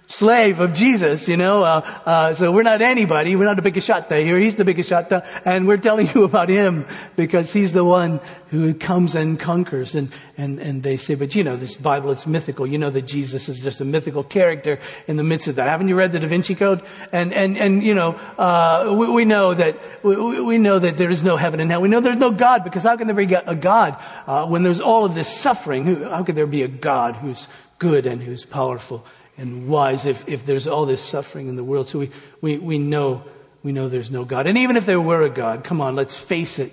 slave 0.06 0.60
of 0.60 0.72
Jesus, 0.72 1.28
you 1.28 1.36
know. 1.36 1.64
Uh, 1.64 2.00
uh, 2.06 2.34
so 2.34 2.52
we're 2.52 2.62
not 2.62 2.82
anybody. 2.82 3.36
We're 3.36 3.44
not 3.44 3.56
the 3.56 3.62
biggest 3.62 3.86
shot 3.86 4.10
here. 4.10 4.38
He's 4.38 4.56
the 4.56 4.64
biggest 4.64 4.88
shot, 4.88 5.12
and 5.44 5.66
we're 5.66 5.76
telling 5.76 6.08
you 6.14 6.24
about 6.24 6.48
him 6.48 6.86
because 7.16 7.52
he's 7.52 7.72
the 7.72 7.84
one 7.84 8.20
who 8.50 8.74
comes 8.74 9.14
and 9.14 9.38
conquers. 9.38 9.94
And 9.94 10.10
and 10.36 10.58
and 10.58 10.82
they 10.82 10.96
say, 10.96 11.14
but 11.14 11.34
you 11.34 11.44
know, 11.44 11.56
this 11.56 11.76
Bible 11.76 12.10
it's 12.12 12.26
mythical. 12.26 12.66
You 12.66 12.78
know 12.78 12.90
that 12.90 13.02
Jesus 13.02 13.48
is 13.48 13.60
just 13.60 13.80
a 13.80 13.84
mythical 13.84 14.22
character 14.22 14.78
in 15.06 15.16
the 15.16 15.24
midst 15.24 15.48
of 15.48 15.56
that. 15.56 15.68
Haven't 15.68 15.88
you 15.88 15.96
read 15.96 16.12
the 16.12 16.20
Da 16.20 16.28
Vinci 16.28 16.54
Code? 16.54 16.82
And 17.12 17.32
and 17.32 17.58
and 17.58 17.82
you 17.82 17.94
know, 17.94 18.12
uh, 18.38 18.94
we, 18.96 19.10
we, 19.10 19.24
know 19.24 19.54
that 19.54 19.78
we, 20.04 20.40
we, 20.40 20.58
know 20.58 20.78
that 20.78 20.96
there 20.96 21.10
is 21.10 21.22
no 21.22 21.36
heaven 21.36 21.60
and 21.60 21.70
hell. 21.70 21.80
We 21.80 21.88
know 21.88 22.00
there's 22.00 22.16
no 22.16 22.30
God 22.30 22.64
because 22.64 22.84
how 22.84 22.96
can 22.96 23.06
there 23.06 23.16
be 23.16 23.34
a 23.34 23.54
God 23.54 23.96
uh, 24.26 24.46
when 24.46 24.62
there's 24.62 24.80
all 24.80 25.04
of 25.04 25.14
this 25.14 25.28
suffering? 25.28 26.02
How 26.02 26.22
could 26.22 26.36
there 26.36 26.46
be 26.46 26.62
a 26.62 26.68
God 26.68 27.16
who's 27.16 27.48
good 27.78 28.06
and 28.06 28.22
who's 28.22 28.44
powerful? 28.44 29.04
And 29.38 29.68
wise 29.68 30.06
if, 30.06 30.26
if 30.28 30.46
there's 30.46 30.66
all 30.66 30.86
this 30.86 31.02
suffering 31.02 31.48
in 31.48 31.56
the 31.56 31.64
world. 31.64 31.88
So 31.88 31.98
we, 31.98 32.10
we, 32.40 32.58
we 32.58 32.78
know, 32.78 33.24
we 33.62 33.72
know 33.72 33.88
there's 33.88 34.10
no 34.10 34.24
God. 34.24 34.46
And 34.46 34.58
even 34.58 34.76
if 34.76 34.86
there 34.86 35.00
were 35.00 35.22
a 35.22 35.30
God, 35.30 35.64
come 35.64 35.80
on, 35.80 35.94
let's 35.94 36.16
face 36.16 36.58
it. 36.58 36.72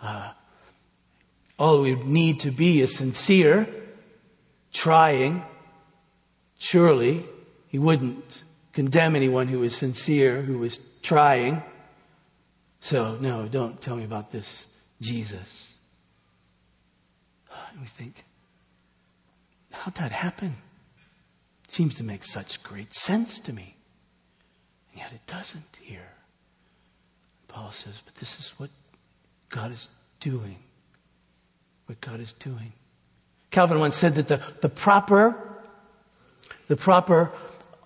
Uh, 0.00 0.30
all 1.58 1.82
we 1.82 1.94
need 1.94 2.40
to 2.40 2.50
be 2.50 2.80
is 2.80 2.94
sincere, 2.94 3.66
trying. 4.72 5.42
Surely 6.58 7.24
he 7.68 7.78
wouldn't 7.78 8.42
condemn 8.72 9.16
anyone 9.16 9.48
who 9.48 9.60
was 9.60 9.74
sincere, 9.74 10.42
who 10.42 10.58
was 10.58 10.78
trying. 11.02 11.62
So, 12.80 13.16
no, 13.16 13.48
don't 13.48 13.80
tell 13.80 13.96
me 13.96 14.04
about 14.04 14.30
this 14.30 14.66
Jesus. 15.00 15.72
And 17.76 17.80
we 17.80 17.86
think, 17.86 18.24
how'd 19.72 19.94
that 19.96 20.12
happen? 20.12 20.56
Seems 21.76 21.94
to 21.96 22.04
make 22.04 22.24
such 22.24 22.62
great 22.62 22.94
sense 22.94 23.38
to 23.38 23.52
me. 23.52 23.76
And 24.90 25.02
yet 25.02 25.12
it 25.12 25.26
doesn't 25.26 25.76
here. 25.82 26.08
Paul 27.48 27.70
says, 27.70 28.00
but 28.02 28.14
this 28.14 28.40
is 28.40 28.48
what 28.56 28.70
God 29.50 29.72
is 29.72 29.88
doing. 30.18 30.56
What 31.84 32.00
God 32.00 32.20
is 32.20 32.32
doing. 32.32 32.72
Calvin 33.50 33.78
once 33.78 33.94
said 33.94 34.14
that 34.14 34.26
the, 34.26 34.40
the 34.62 34.70
proper, 34.70 35.36
the 36.66 36.76
proper 36.76 37.30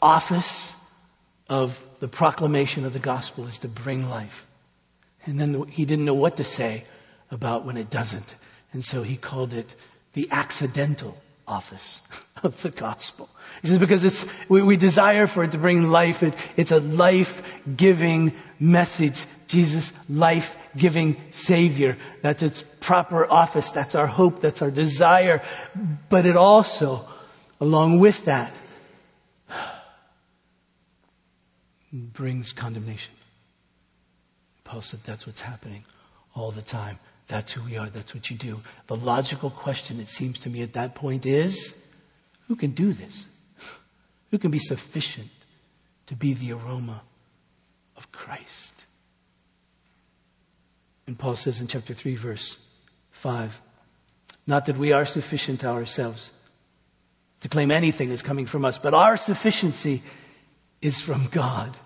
office 0.01 0.77
of 1.49 1.85
the 1.99 2.07
proclamation 2.07 2.85
of 2.85 2.93
the 2.93 3.01
gospel 3.01 3.49
is 3.49 3.59
to 3.59 3.69
bring 3.69 4.09
life. 4.09 4.47
And 5.27 5.41
then 5.41 5.67
he 5.67 5.85
didn't 5.85 6.05
know 6.05 6.15
what 6.15 6.37
to 6.37 6.45
say 6.45 6.85
about 7.33 7.65
when 7.65 7.77
it 7.77 7.91
doesn't. 7.91 8.37
And 8.73 8.85
so 8.85 9.03
he 9.03 9.17
called 9.17 9.53
it 9.53 9.75
the 10.13 10.29
accidental 10.31 11.21
office 11.51 12.01
of 12.43 12.63
the 12.63 12.71
gospel. 12.71 13.29
He 13.61 13.69
says 13.69 13.79
because 13.79 14.05
it's, 14.05 14.25
we, 14.49 14.63
we 14.63 14.77
desire 14.77 15.27
for 15.27 15.45
it 15.45 15.53
to 15.53 15.59
bring 15.59 15.91
life. 15.91 16.23
It, 16.23 16.35
it's 16.57 16.71
a 16.71 16.81
life-giving 16.81 18.33
message. 18.59 19.27
Jesus, 19.49 19.93
life-giving 20.09 21.17
Savior. 21.33 21.99
That's 22.23 22.43
its 22.43 22.65
proper 22.81 23.31
office. 23.31 23.71
That's 23.71 23.95
our 23.95 24.07
hope. 24.07 24.41
That's 24.41 24.63
our 24.63 24.71
desire. 24.71 25.43
But 26.09 26.25
it 26.25 26.37
also, 26.37 27.07
along 27.61 27.99
with 27.99 28.25
that, 28.27 28.55
brings 31.93 32.53
condemnation. 32.53 33.13
Paul 34.63 34.83
said 34.83 35.01
that's 35.05 35.27
what's 35.27 35.41
happening 35.41 35.85
all 36.35 36.53
the 36.53 36.63
time. 36.63 37.01
That's 37.31 37.53
who 37.53 37.63
we 37.63 37.77
are. 37.77 37.89
That's 37.89 38.13
what 38.13 38.29
you 38.29 38.37
do. 38.37 38.61
The 38.89 38.97
logical 38.97 39.51
question, 39.51 40.01
it 40.01 40.09
seems 40.09 40.41
to 40.41 40.51
me, 40.51 40.63
at 40.63 40.73
that 40.73 40.97
point 40.97 41.25
is 41.25 41.75
who 42.49 42.57
can 42.57 42.73
do 42.73 42.93
this? 42.93 43.25
Who 44.33 44.39
can 44.39 44.51
be 44.51 44.59
sufficient 44.59 45.31
to 46.07 46.17
be 46.17 46.35
the 46.35 46.51
aroma 46.51 47.03
of 47.97 48.11
Christ? 48.11 48.85
And 51.07 51.17
Paul 51.17 51.37
says 51.37 51.61
in 51.61 51.69
chapter 51.69 51.95
3, 51.95 52.17
verse 52.17 52.59
5 53.13 53.61
Not 54.49 54.67
that 54.67 54.77
we 54.77 54.91
are 54.91 55.07
sufficient 55.07 55.65
ourselves 55.65 56.33
to 57.43 57.49
claim 57.49 57.71
anything 57.71 58.11
is 58.11 58.23
coming 58.23 58.47
from 58.47 58.65
us, 58.65 58.77
but 58.77 58.93
our 58.93 59.17
sufficiency 59.17 60.03
is 60.83 61.01
from 61.01 61.29
God 61.31 61.77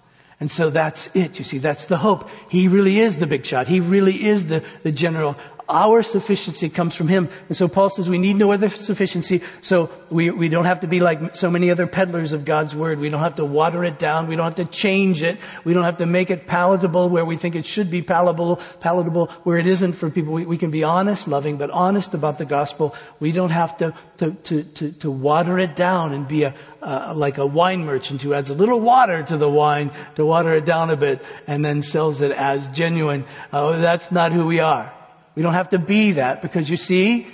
And 0.44 0.50
so 0.50 0.68
that's 0.68 1.08
it. 1.14 1.38
You 1.38 1.44
see, 1.46 1.56
that's 1.56 1.86
the 1.86 1.96
hope. 1.96 2.28
He 2.50 2.68
really 2.68 3.00
is 3.00 3.16
the 3.16 3.26
big 3.26 3.46
shot. 3.46 3.66
He 3.66 3.80
really 3.80 4.26
is 4.26 4.48
the, 4.48 4.62
the 4.82 4.92
general 4.92 5.38
our 5.68 6.02
sufficiency 6.02 6.68
comes 6.68 6.94
from 6.94 7.08
Him. 7.08 7.28
And 7.48 7.56
so 7.56 7.68
Paul 7.68 7.90
says 7.90 8.08
we 8.08 8.18
need 8.18 8.36
no 8.36 8.52
other 8.52 8.68
sufficiency. 8.68 9.42
So 9.62 9.90
we, 10.10 10.30
we 10.30 10.48
don't 10.48 10.64
have 10.64 10.80
to 10.80 10.86
be 10.86 11.00
like 11.00 11.34
so 11.34 11.50
many 11.50 11.70
other 11.70 11.86
peddlers 11.86 12.32
of 12.32 12.44
God's 12.44 12.74
Word. 12.76 12.98
We 12.98 13.08
don't 13.08 13.22
have 13.22 13.36
to 13.36 13.44
water 13.44 13.84
it 13.84 13.98
down. 13.98 14.28
We 14.28 14.36
don't 14.36 14.44
have 14.44 14.66
to 14.66 14.76
change 14.76 15.22
it. 15.22 15.38
We 15.64 15.74
don't 15.74 15.84
have 15.84 15.98
to 15.98 16.06
make 16.06 16.30
it 16.30 16.46
palatable 16.46 17.08
where 17.08 17.24
we 17.24 17.36
think 17.36 17.54
it 17.54 17.66
should 17.66 17.90
be 17.90 18.02
palatable, 18.02 18.56
palatable 18.80 19.26
where 19.44 19.58
it 19.58 19.66
isn't 19.66 19.94
for 19.94 20.10
people. 20.10 20.34
We, 20.34 20.46
we 20.46 20.58
can 20.58 20.70
be 20.70 20.84
honest, 20.84 21.26
loving, 21.28 21.56
but 21.56 21.70
honest 21.70 22.14
about 22.14 22.38
the 22.38 22.46
gospel. 22.46 22.94
We 23.20 23.32
don't 23.32 23.50
have 23.50 23.76
to, 23.78 23.94
to, 24.18 24.32
to, 24.32 24.62
to, 24.62 24.92
to 24.92 25.10
water 25.10 25.58
it 25.58 25.74
down 25.76 26.12
and 26.12 26.28
be 26.28 26.44
a, 26.44 26.54
uh, 26.82 27.14
like 27.16 27.38
a 27.38 27.46
wine 27.46 27.84
merchant 27.84 28.22
who 28.22 28.34
adds 28.34 28.50
a 28.50 28.54
little 28.54 28.80
water 28.80 29.22
to 29.22 29.36
the 29.36 29.48
wine 29.48 29.90
to 30.16 30.24
water 30.24 30.54
it 30.54 30.64
down 30.64 30.90
a 30.90 30.96
bit 30.96 31.24
and 31.46 31.64
then 31.64 31.82
sells 31.82 32.20
it 32.20 32.30
as 32.30 32.68
genuine. 32.68 33.24
Uh, 33.50 33.78
that's 33.78 34.12
not 34.12 34.32
who 34.32 34.46
we 34.46 34.60
are. 34.60 34.93
We 35.34 35.42
don't 35.42 35.54
have 35.54 35.70
to 35.70 35.78
be 35.78 36.12
that 36.12 36.42
because 36.42 36.70
you 36.70 36.76
see, 36.76 37.26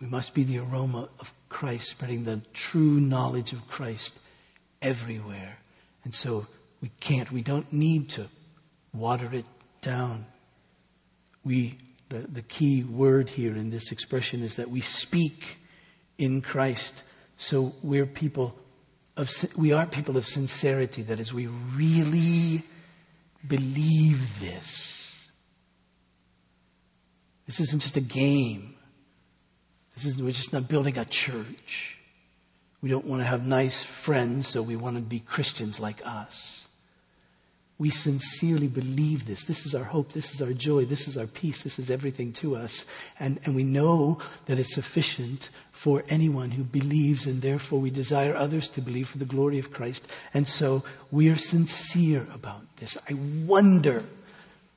we 0.00 0.06
must 0.06 0.34
be 0.34 0.44
the 0.44 0.58
aroma 0.58 1.08
of 1.18 1.32
Christ, 1.48 1.90
spreading 1.90 2.24
the 2.24 2.40
true 2.52 3.00
knowledge 3.00 3.52
of 3.52 3.66
Christ 3.68 4.18
everywhere. 4.80 5.58
And 6.04 6.14
so 6.14 6.46
we 6.80 6.90
can't, 7.00 7.30
we 7.30 7.42
don't 7.42 7.70
need 7.72 8.08
to 8.10 8.26
water 8.94 9.28
it 9.32 9.44
down. 9.80 10.26
We, 11.44 11.78
the, 12.08 12.20
the 12.20 12.42
key 12.42 12.84
word 12.84 13.28
here 13.28 13.54
in 13.56 13.70
this 13.70 13.92
expression 13.92 14.42
is 14.42 14.56
that 14.56 14.70
we 14.70 14.80
speak 14.80 15.58
in 16.18 16.40
Christ. 16.40 17.02
So 17.36 17.74
we're 17.82 18.06
people 18.06 18.54
of, 19.16 19.30
we 19.56 19.72
are 19.72 19.86
people 19.86 20.16
of 20.16 20.26
sincerity. 20.26 21.02
That 21.02 21.20
is, 21.20 21.34
we 21.34 21.46
really 21.46 22.62
believe 23.46 24.40
this. 24.40 24.99
This 27.50 27.58
isn't 27.58 27.82
just 27.82 27.96
a 27.96 28.00
game. 28.00 28.76
This 29.96 30.04
is, 30.04 30.22
we're 30.22 30.30
just 30.30 30.52
not 30.52 30.68
building 30.68 30.96
a 30.96 31.04
church. 31.04 31.98
We 32.80 32.88
don't 32.88 33.04
want 33.04 33.22
to 33.22 33.26
have 33.26 33.44
nice 33.44 33.82
friends, 33.82 34.46
so 34.46 34.62
we 34.62 34.76
want 34.76 34.98
to 34.98 35.02
be 35.02 35.18
Christians 35.18 35.80
like 35.80 36.00
us. 36.04 36.64
We 37.76 37.90
sincerely 37.90 38.68
believe 38.68 39.26
this. 39.26 39.46
This 39.46 39.66
is 39.66 39.74
our 39.74 39.82
hope. 39.82 40.12
This 40.12 40.32
is 40.32 40.40
our 40.40 40.52
joy. 40.52 40.84
This 40.84 41.08
is 41.08 41.18
our 41.18 41.26
peace. 41.26 41.64
This 41.64 41.80
is 41.80 41.90
everything 41.90 42.32
to 42.34 42.54
us. 42.54 42.84
And, 43.18 43.40
and 43.44 43.56
we 43.56 43.64
know 43.64 44.20
that 44.46 44.60
it's 44.60 44.72
sufficient 44.72 45.50
for 45.72 46.04
anyone 46.08 46.52
who 46.52 46.62
believes, 46.62 47.26
and 47.26 47.42
therefore 47.42 47.80
we 47.80 47.90
desire 47.90 48.36
others 48.36 48.70
to 48.70 48.80
believe 48.80 49.08
for 49.08 49.18
the 49.18 49.24
glory 49.24 49.58
of 49.58 49.72
Christ. 49.72 50.06
And 50.32 50.46
so 50.46 50.84
we 51.10 51.28
are 51.30 51.36
sincere 51.36 52.28
about 52.32 52.62
this. 52.76 52.96
I 53.08 53.14
wonder, 53.44 54.04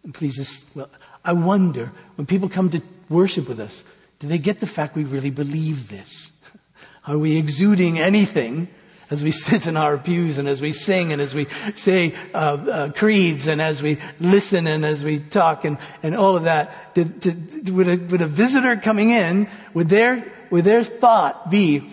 and 0.03 0.11
please, 0.11 0.63
well, 0.73 0.89
I 1.23 1.33
wonder 1.33 1.91
when 2.15 2.25
people 2.27 2.49
come 2.49 2.69
to 2.71 2.81
worship 3.09 3.47
with 3.47 3.59
us, 3.59 3.83
do 4.19 4.27
they 4.27 4.37
get 4.37 4.59
the 4.59 4.67
fact 4.67 4.95
we 4.95 5.03
really 5.03 5.29
believe 5.29 5.89
this? 5.89 6.31
Are 7.07 7.17
we 7.17 7.37
exuding 7.37 7.99
anything 7.99 8.67
as 9.09 9.23
we 9.23 9.31
sit 9.31 9.67
in 9.67 9.77
our 9.77 9.97
pews 9.97 10.37
and 10.37 10.47
as 10.47 10.61
we 10.61 10.73
sing 10.73 11.11
and 11.13 11.21
as 11.21 11.35
we 11.35 11.47
say 11.75 12.15
uh, 12.33 12.37
uh, 12.37 12.91
creeds 12.91 13.47
and 13.47 13.61
as 13.61 13.81
we 13.81 13.99
listen 14.19 14.65
and 14.65 14.85
as 14.85 15.03
we 15.03 15.19
talk 15.19 15.65
and, 15.65 15.77
and 16.01 16.15
all 16.15 16.35
of 16.35 16.43
that? 16.43 16.93
Did, 16.93 17.19
did, 17.19 17.69
would, 17.69 17.87
a, 17.87 17.97
would 17.97 18.21
a 18.21 18.27
visitor 18.27 18.75
coming 18.77 19.11
in, 19.11 19.47
would 19.73 19.89
their, 19.89 20.31
would 20.49 20.63
their 20.65 20.83
thought 20.83 21.49
be, 21.49 21.89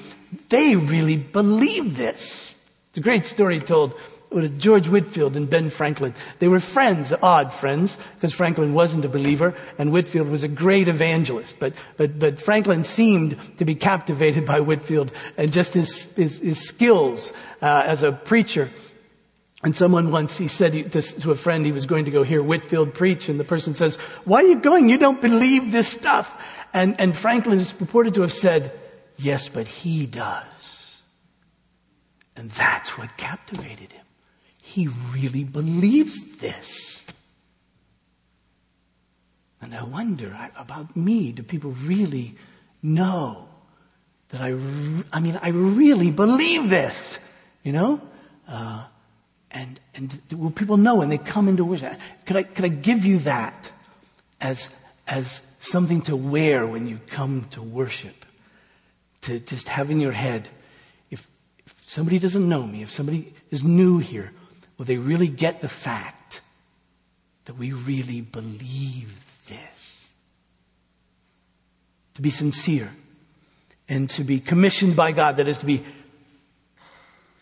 they 0.49 0.77
really 0.77 1.17
believe 1.17 1.97
this? 1.97 2.55
It's 2.91 2.99
a 2.99 3.03
great 3.03 3.25
story 3.25 3.61
told 3.61 3.95
with 4.31 4.61
George 4.61 4.89
Whitefield 4.89 5.37
and 5.37 5.51
Ben 5.51 5.71
Franklin. 5.71 6.15
They 6.39 6.49
were 6.49 6.61
friends, 6.61 7.13
odd 7.23 7.53
friends, 7.53 7.97
because 8.15 8.33
Franklin 8.33 8.73
wasn't 8.73 9.05
a 9.05 9.09
believer 9.09 9.57
and 9.77 9.93
Whitefield 9.93 10.29
was 10.29 10.43
a 10.43 10.49
great 10.49 10.89
evangelist. 10.89 11.57
But, 11.59 11.75
but, 11.97 12.19
but 12.19 12.41
Franklin 12.41 12.85
seemed 12.85 13.37
to 13.59 13.65
be 13.65 13.75
captivated 13.75 14.47
by 14.47 14.61
Whitefield 14.61 15.13
and 15.37 15.53
just 15.53 15.75
his, 15.75 16.05
his, 16.15 16.39
his 16.39 16.61
skills 16.61 17.33
uh, 17.61 17.83
as 17.85 18.03
a 18.03 18.13
preacher. 18.13 18.71
And 19.63 19.77
someone 19.77 20.11
once, 20.11 20.39
he 20.39 20.49
said 20.49 20.93
to, 20.93 21.03
to 21.03 21.31
a 21.33 21.35
friend 21.35 21.67
he 21.67 21.73
was 21.73 21.85
going 21.85 22.07
to 22.07 22.11
go 22.11 22.23
hear 22.23 22.43
Whitefield 22.43 22.95
preach 22.95 23.29
and 23.29 23.39
the 23.39 23.45
person 23.45 23.75
says, 23.75 23.97
why 24.25 24.43
are 24.43 24.47
you 24.47 24.61
going? 24.61 24.89
You 24.89 24.97
don't 24.97 25.21
believe 25.21 25.73
this 25.73 25.89
stuff. 25.89 26.33
And, 26.73 26.99
and 27.01 27.17
Franklin 27.17 27.59
is 27.59 27.73
purported 27.73 28.15
to 28.15 28.23
have 28.23 28.33
said, 28.33 28.73
yes, 29.19 29.49
but 29.49 29.67
he 29.67 30.07
does. 30.07 30.47
And 32.37 32.51
that's 32.53 32.97
what 32.97 33.17
captivated 33.19 33.93
him. 33.93 34.05
He 34.63 34.89
really 35.13 35.45
believes 35.45 36.39
this. 36.39 37.05
And 39.61 39.75
I 39.75 39.83
wonder 39.85 40.37
about 40.57 40.97
me, 40.97 41.33
do 41.33 41.43
people 41.43 41.73
really 41.73 42.37
know 42.83 43.49
that 44.31 44.41
I, 44.41 44.57
I 45.13 45.21
mean, 45.21 45.39
I 45.43 45.49
really 45.49 46.11
believe 46.11 46.71
this, 46.71 47.19
you 47.63 47.73
know? 47.73 48.01
Uh, 48.49 48.85
and, 49.51 49.81
and 49.95 50.21
will 50.33 50.51
people 50.51 50.77
know 50.77 50.97
when 50.97 51.09
they 51.09 51.19
come 51.19 51.49
into 51.49 51.65
worship? 51.65 51.99
Could 52.25 52.37
I, 52.37 52.43
could 52.45 52.65
I 52.65 52.69
give 52.69 53.05
you 53.05 53.19
that 53.21 53.73
as, 54.41 54.69
as 55.07 55.41
something 55.59 56.03
to 56.03 56.17
wear 56.17 56.67
when 56.67 56.87
you 56.87 57.01
come 57.09 57.47
to 57.51 57.63
worship? 57.63 58.25
To 59.23 59.39
just 59.41 59.69
have 59.69 59.91
in 59.91 60.01
your 60.01 60.13
head, 60.13 60.49
if, 61.11 61.27
if 61.67 61.75
somebody 61.85 62.19
doesn't 62.19 62.49
know 62.49 62.67
me, 62.67 62.83
if 62.83 62.91
somebody 62.91 63.35
is 63.51 63.63
new 63.63 63.99
here, 63.99 64.33
Will 64.81 64.87
they 64.87 64.97
really 64.97 65.29
get 65.29 65.61
the 65.61 65.69
fact 65.69 66.41
that 67.45 67.53
we 67.53 67.71
really 67.71 68.23
believe 68.23 69.45
this? 69.47 70.09
To 72.15 72.23
be 72.23 72.31
sincere 72.31 72.91
and 73.91 74.09
to 74.09 74.25
be 74.25 74.41
commissioned 74.41 74.97
by 74.97 75.13
God, 75.13 75.37
that 75.37 75.49
is 75.49 75.59
to 75.59 75.67
be 75.67 75.85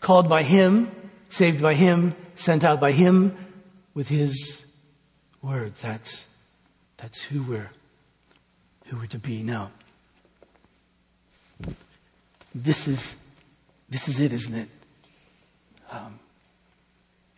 called 0.01 0.27
by 0.27 0.43
Him, 0.43 0.91
saved 1.29 1.61
by 1.61 1.75
Him, 1.75 2.13
sent 2.35 2.65
out 2.65 2.81
by 2.81 2.91
Him 2.91 3.37
with 3.93 4.09
His 4.09 4.65
words. 5.41 5.81
That's, 5.81 6.25
that's 6.97 7.21
who 7.21 7.43
we're, 7.43 7.71
who 8.87 8.97
we're 8.97 9.05
to 9.05 9.17
be. 9.17 9.43
Now, 9.43 9.71
this 12.53 12.89
is, 12.89 13.15
this 13.89 14.09
is 14.09 14.19
it, 14.19 14.33
isn't 14.33 14.55
it? 14.55 14.67
Um, 15.89 16.19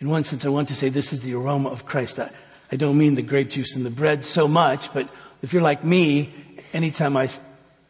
in 0.01 0.09
one 0.09 0.23
sense, 0.23 0.45
I 0.45 0.49
want 0.49 0.67
to 0.69 0.75
say 0.75 0.89
this 0.89 1.13
is 1.13 1.21
the 1.21 1.35
aroma 1.35 1.69
of 1.69 1.85
Christ. 1.85 2.19
I, 2.19 2.31
I 2.71 2.75
don't 2.75 2.97
mean 2.97 3.13
the 3.13 3.21
grape 3.21 3.51
juice 3.51 3.75
and 3.75 3.85
the 3.85 3.91
bread 3.91 4.25
so 4.25 4.47
much, 4.47 4.91
but 4.93 5.07
if 5.43 5.53
you're 5.53 5.61
like 5.61 5.83
me, 5.83 6.33
anytime 6.73 7.15
I 7.15 7.29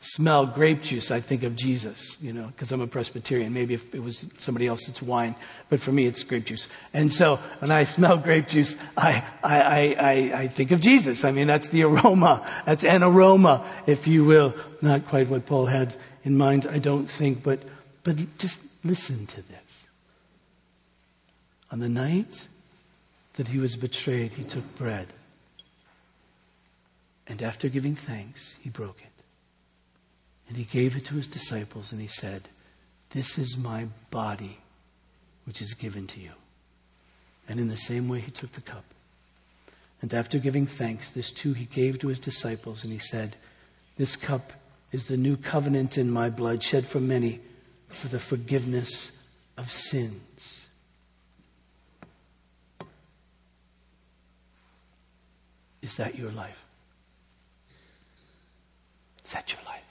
smell 0.02 0.46
grape 0.46 0.82
juice, 0.82 1.10
I 1.10 1.22
think 1.22 1.44
of 1.44 1.56
Jesus, 1.56 2.18
you 2.20 2.34
know, 2.34 2.48
because 2.48 2.74
I'm 2.74 2.82
a 2.82 2.88
Presbyterian. 2.88 3.54
Maybe 3.54 3.76
if 3.76 3.96
it 3.96 4.04
was 4.04 4.26
somebody 4.40 4.68
else, 4.68 4.90
it's 4.90 5.02
wine, 5.02 5.36
but 5.70 5.80
for 5.80 5.94
me, 5.94 6.06
it's 6.06 6.22
grape 6.24 6.46
juice. 6.46 6.68
And 6.94 7.14
so 7.14 7.38
when 7.60 7.72
I 7.72 7.86
smell 7.86 8.18
grape 8.28 8.50
juice, 8.50 8.76
I, 8.98 9.24
I, 9.42 9.94
I, 9.94 10.42
I, 10.42 10.48
think 10.50 10.72
of 10.72 10.82
Jesus. 10.82 11.24
I 11.24 11.32
mean, 11.32 11.48
that's 11.48 11.70
the 11.70 11.84
aroma. 11.86 12.46
That's 12.66 12.84
an 12.84 13.04
aroma, 13.04 13.66
if 13.88 14.06
you 14.06 14.26
will. 14.26 14.54
Not 14.82 15.08
quite 15.08 15.30
what 15.30 15.46
Paul 15.46 15.68
had 15.68 15.96
in 16.26 16.38
mind, 16.38 16.68
I 16.70 16.80
don't 16.80 17.10
think, 17.10 17.42
but, 17.42 17.60
but 18.04 18.18
just 18.38 18.60
listen 18.84 19.28
to 19.28 19.42
this. 19.48 19.61
On 21.72 21.80
the 21.80 21.90
night 21.90 22.48
that 23.34 23.48
he 23.48 23.58
was 23.58 23.76
betrayed, 23.76 24.34
he 24.34 24.44
took 24.44 24.76
bread. 24.76 25.08
And 27.28 27.42
after 27.42 27.70
giving 27.70 27.96
thanks, 27.96 28.58
he 28.62 28.70
broke 28.70 29.00
it. 29.02 29.24
And 30.48 30.58
he 30.58 30.66
gave 30.66 30.98
it 30.98 31.06
to 31.06 31.16
his 31.16 31.28
disciples 31.28 31.94
and 31.94 32.02
he 32.02 32.08
said, 32.08 32.50
This 33.12 33.38
is 33.38 33.58
my 33.58 33.88
body, 34.10 34.58
which 35.46 35.62
is 35.62 35.74
given 35.74 36.08
to 36.08 36.20
you. 36.20 36.32
And 37.48 37.58
in 37.60 37.70
the 37.70 37.78
same 37.78 38.10
way, 38.10 38.20
he 38.20 38.32
took 38.32 38.52
the 38.52 38.62
cup. 38.62 38.84
And 40.02 40.14
after 40.14 40.40
giving 40.40 40.66
thanks, 40.66 41.12
this 41.12 41.32
too 41.32 41.54
he 41.54 41.66
gave 41.66 42.00
to 42.00 42.10
his 42.10 42.20
disciples 42.20 42.84
and 42.84 42.92
he 42.92 43.00
said, 43.00 43.38
This 43.98 44.18
cup 44.18 44.52
is 44.92 45.06
the 45.06 45.16
new 45.16 45.38
covenant 45.38 45.98
in 45.98 46.12
my 46.12 46.30
blood, 46.30 46.62
shed 46.62 46.86
for 46.86 47.00
many 47.00 47.40
for 47.88 48.10
the 48.10 48.20
forgiveness 48.20 49.12
of 49.58 49.72
sins. 49.72 50.22
Is 55.82 55.96
that 55.96 56.18
your 56.18 56.32
life? 56.32 56.66
Is 59.26 59.34
that 59.34 59.52
your 59.52 59.62
life? 59.66 59.82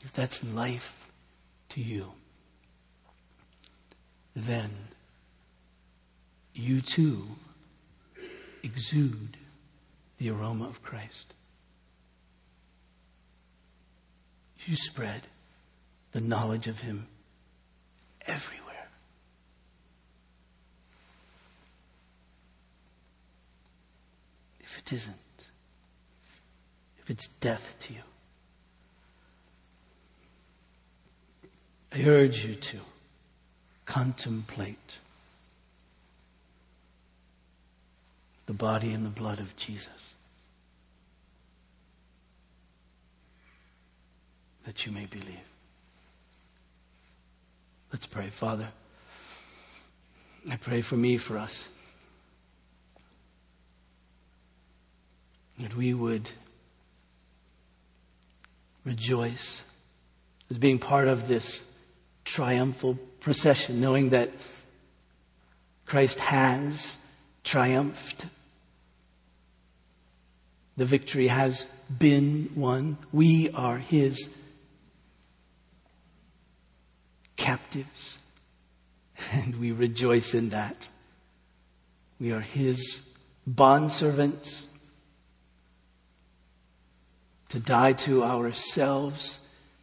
If 0.00 0.12
that's 0.12 0.44
life 0.44 1.10
to 1.70 1.80
you, 1.80 2.12
then 4.34 4.70
you 6.54 6.80
too 6.80 7.26
exude 8.62 9.36
the 10.18 10.30
aroma 10.30 10.68
of 10.68 10.82
Christ. 10.82 11.34
You 14.66 14.76
spread 14.76 15.22
the 16.12 16.20
knowledge 16.20 16.66
of 16.66 16.80
Him 16.80 17.06
everywhere. 18.26 18.65
If 24.76 24.82
it 24.82 24.96
isn't, 24.96 25.16
if 26.98 27.10
it's 27.10 27.28
death 27.40 27.76
to 27.80 27.94
you. 27.94 28.00
I 31.92 32.06
urge 32.06 32.44
you 32.44 32.54
to 32.54 32.78
contemplate 33.86 34.98
the 38.44 38.52
body 38.52 38.92
and 38.92 39.04
the 39.06 39.10
blood 39.10 39.38
of 39.38 39.56
Jesus. 39.56 40.14
That 44.64 44.84
you 44.84 44.92
may 44.92 45.06
believe. 45.06 45.38
Let's 47.92 48.06
pray. 48.06 48.28
Father, 48.28 48.68
I 50.50 50.56
pray 50.56 50.82
for 50.82 50.96
me, 50.96 51.16
for 51.16 51.38
us. 51.38 51.68
That 55.58 55.74
we 55.74 55.94
would 55.94 56.30
rejoice 58.84 59.64
as 60.50 60.58
being 60.58 60.78
part 60.78 61.08
of 61.08 61.28
this 61.28 61.62
triumphal 62.24 62.98
procession, 63.20 63.80
knowing 63.80 64.10
that 64.10 64.30
Christ 65.86 66.18
has 66.18 66.96
triumphed. 67.42 68.26
The 70.76 70.84
victory 70.84 71.28
has 71.28 71.66
been 71.98 72.50
won. 72.54 72.98
We 73.12 73.50
are 73.50 73.78
His 73.78 74.28
captives, 77.36 78.18
and 79.32 79.56
we 79.56 79.72
rejoice 79.72 80.34
in 80.34 80.50
that. 80.50 80.88
We 82.20 82.32
are 82.32 82.40
His 82.40 83.00
bondservants 83.48 84.64
to 87.56 87.62
die 87.62 87.94
to 87.94 88.22
ourselves 88.22 89.38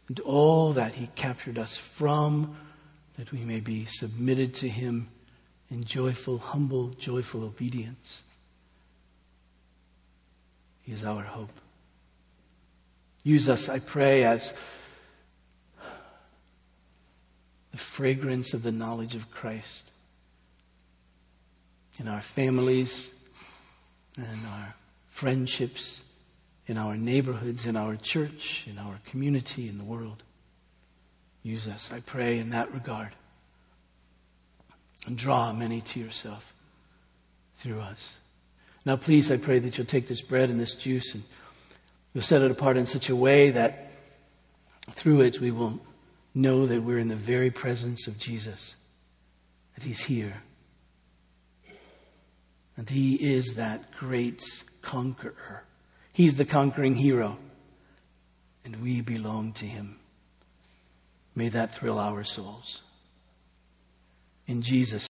and 0.08 0.20
all 0.20 0.74
that 0.74 0.94
He 0.94 1.10
captured 1.16 1.58
us 1.58 1.76
from, 1.76 2.56
that 3.18 3.32
we 3.32 3.40
may 3.40 3.62
be 3.62 3.86
submitted 3.86 4.54
to 4.56 4.70
Him 4.70 5.08
in 5.72 5.84
joyful, 5.84 6.38
humble, 6.38 6.90
joyful 7.00 7.44
obedience. 7.44 8.22
He 10.84 10.92
is 10.92 11.04
our 11.04 11.24
hope. 11.24 11.50
Use 13.24 13.50
us, 13.50 13.68
I 13.68 13.80
pray, 13.80 14.24
as 14.24 14.54
the 17.72 17.78
fragrance 17.78 18.54
of 18.54 18.62
the 18.62 18.72
knowledge 18.72 19.16
of 19.16 19.32
Christ 19.32 19.90
in 22.00 22.08
our 22.08 22.22
families 22.22 23.10
and 24.16 24.46
our 24.46 24.76
friendships 25.08 26.02
in 26.68 26.78
our 26.78 26.96
neighborhoods, 26.96 27.66
in 27.66 27.76
our 27.76 27.96
church, 27.96 28.66
in 28.70 28.78
our 28.78 29.00
community, 29.06 29.68
in 29.68 29.78
the 29.78 29.84
world. 29.84 30.24
Use 31.42 31.68
us, 31.68 31.92
I 31.92 32.00
pray, 32.00 32.40
in 32.40 32.52
that 32.52 32.74
regard. 32.74 33.12
And 35.06 35.18
draw 35.18 35.52
many 35.52 35.82
to 35.82 36.00
yourself 36.00 36.54
through 37.58 37.82
us. 37.82 38.14
Now, 38.86 38.96
please, 38.96 39.32
I 39.32 39.38
pray 39.38 39.60
that 39.60 39.78
you'll 39.78 39.88
take 39.88 40.08
this 40.08 40.22
bread 40.22 40.50
and 40.50 40.60
this 40.60 40.74
juice 40.74 41.14
and 41.14 41.24
you'll 42.14 42.24
set 42.24 42.42
it 42.42 42.52
apart 42.52 42.78
in 42.78 42.86
such 42.86 43.10
a 43.10 43.16
way 43.16 43.52
that 43.52 43.92
through 44.92 45.22
it 45.22 45.40
we 45.40 45.52
will 45.52 45.80
know 46.34 46.66
that 46.66 46.82
we're 46.82 46.98
in 46.98 47.10
the 47.10 47.16
very 47.16 47.52
presence 47.52 48.08
of 48.08 48.18
Jesus, 48.18 48.76
that 49.76 49.84
He's 49.84 50.04
here, 50.04 50.44
and 52.76 52.90
He 52.90 53.16
is 53.36 53.54
that 53.56 53.92
great 53.92 54.44
conqueror 54.82 55.64
He's 56.14 56.36
the 56.36 56.46
conquering 56.46 56.94
hero, 56.94 57.40
and 58.64 58.84
we 58.84 59.02
belong 59.02 59.52
to 59.54 59.66
him. 59.66 59.98
May 61.34 61.50
that 61.50 61.74
thrill 61.74 61.98
our 61.98 62.24
souls. 62.24 62.84
In 64.46 64.62
Jesus' 64.62 65.02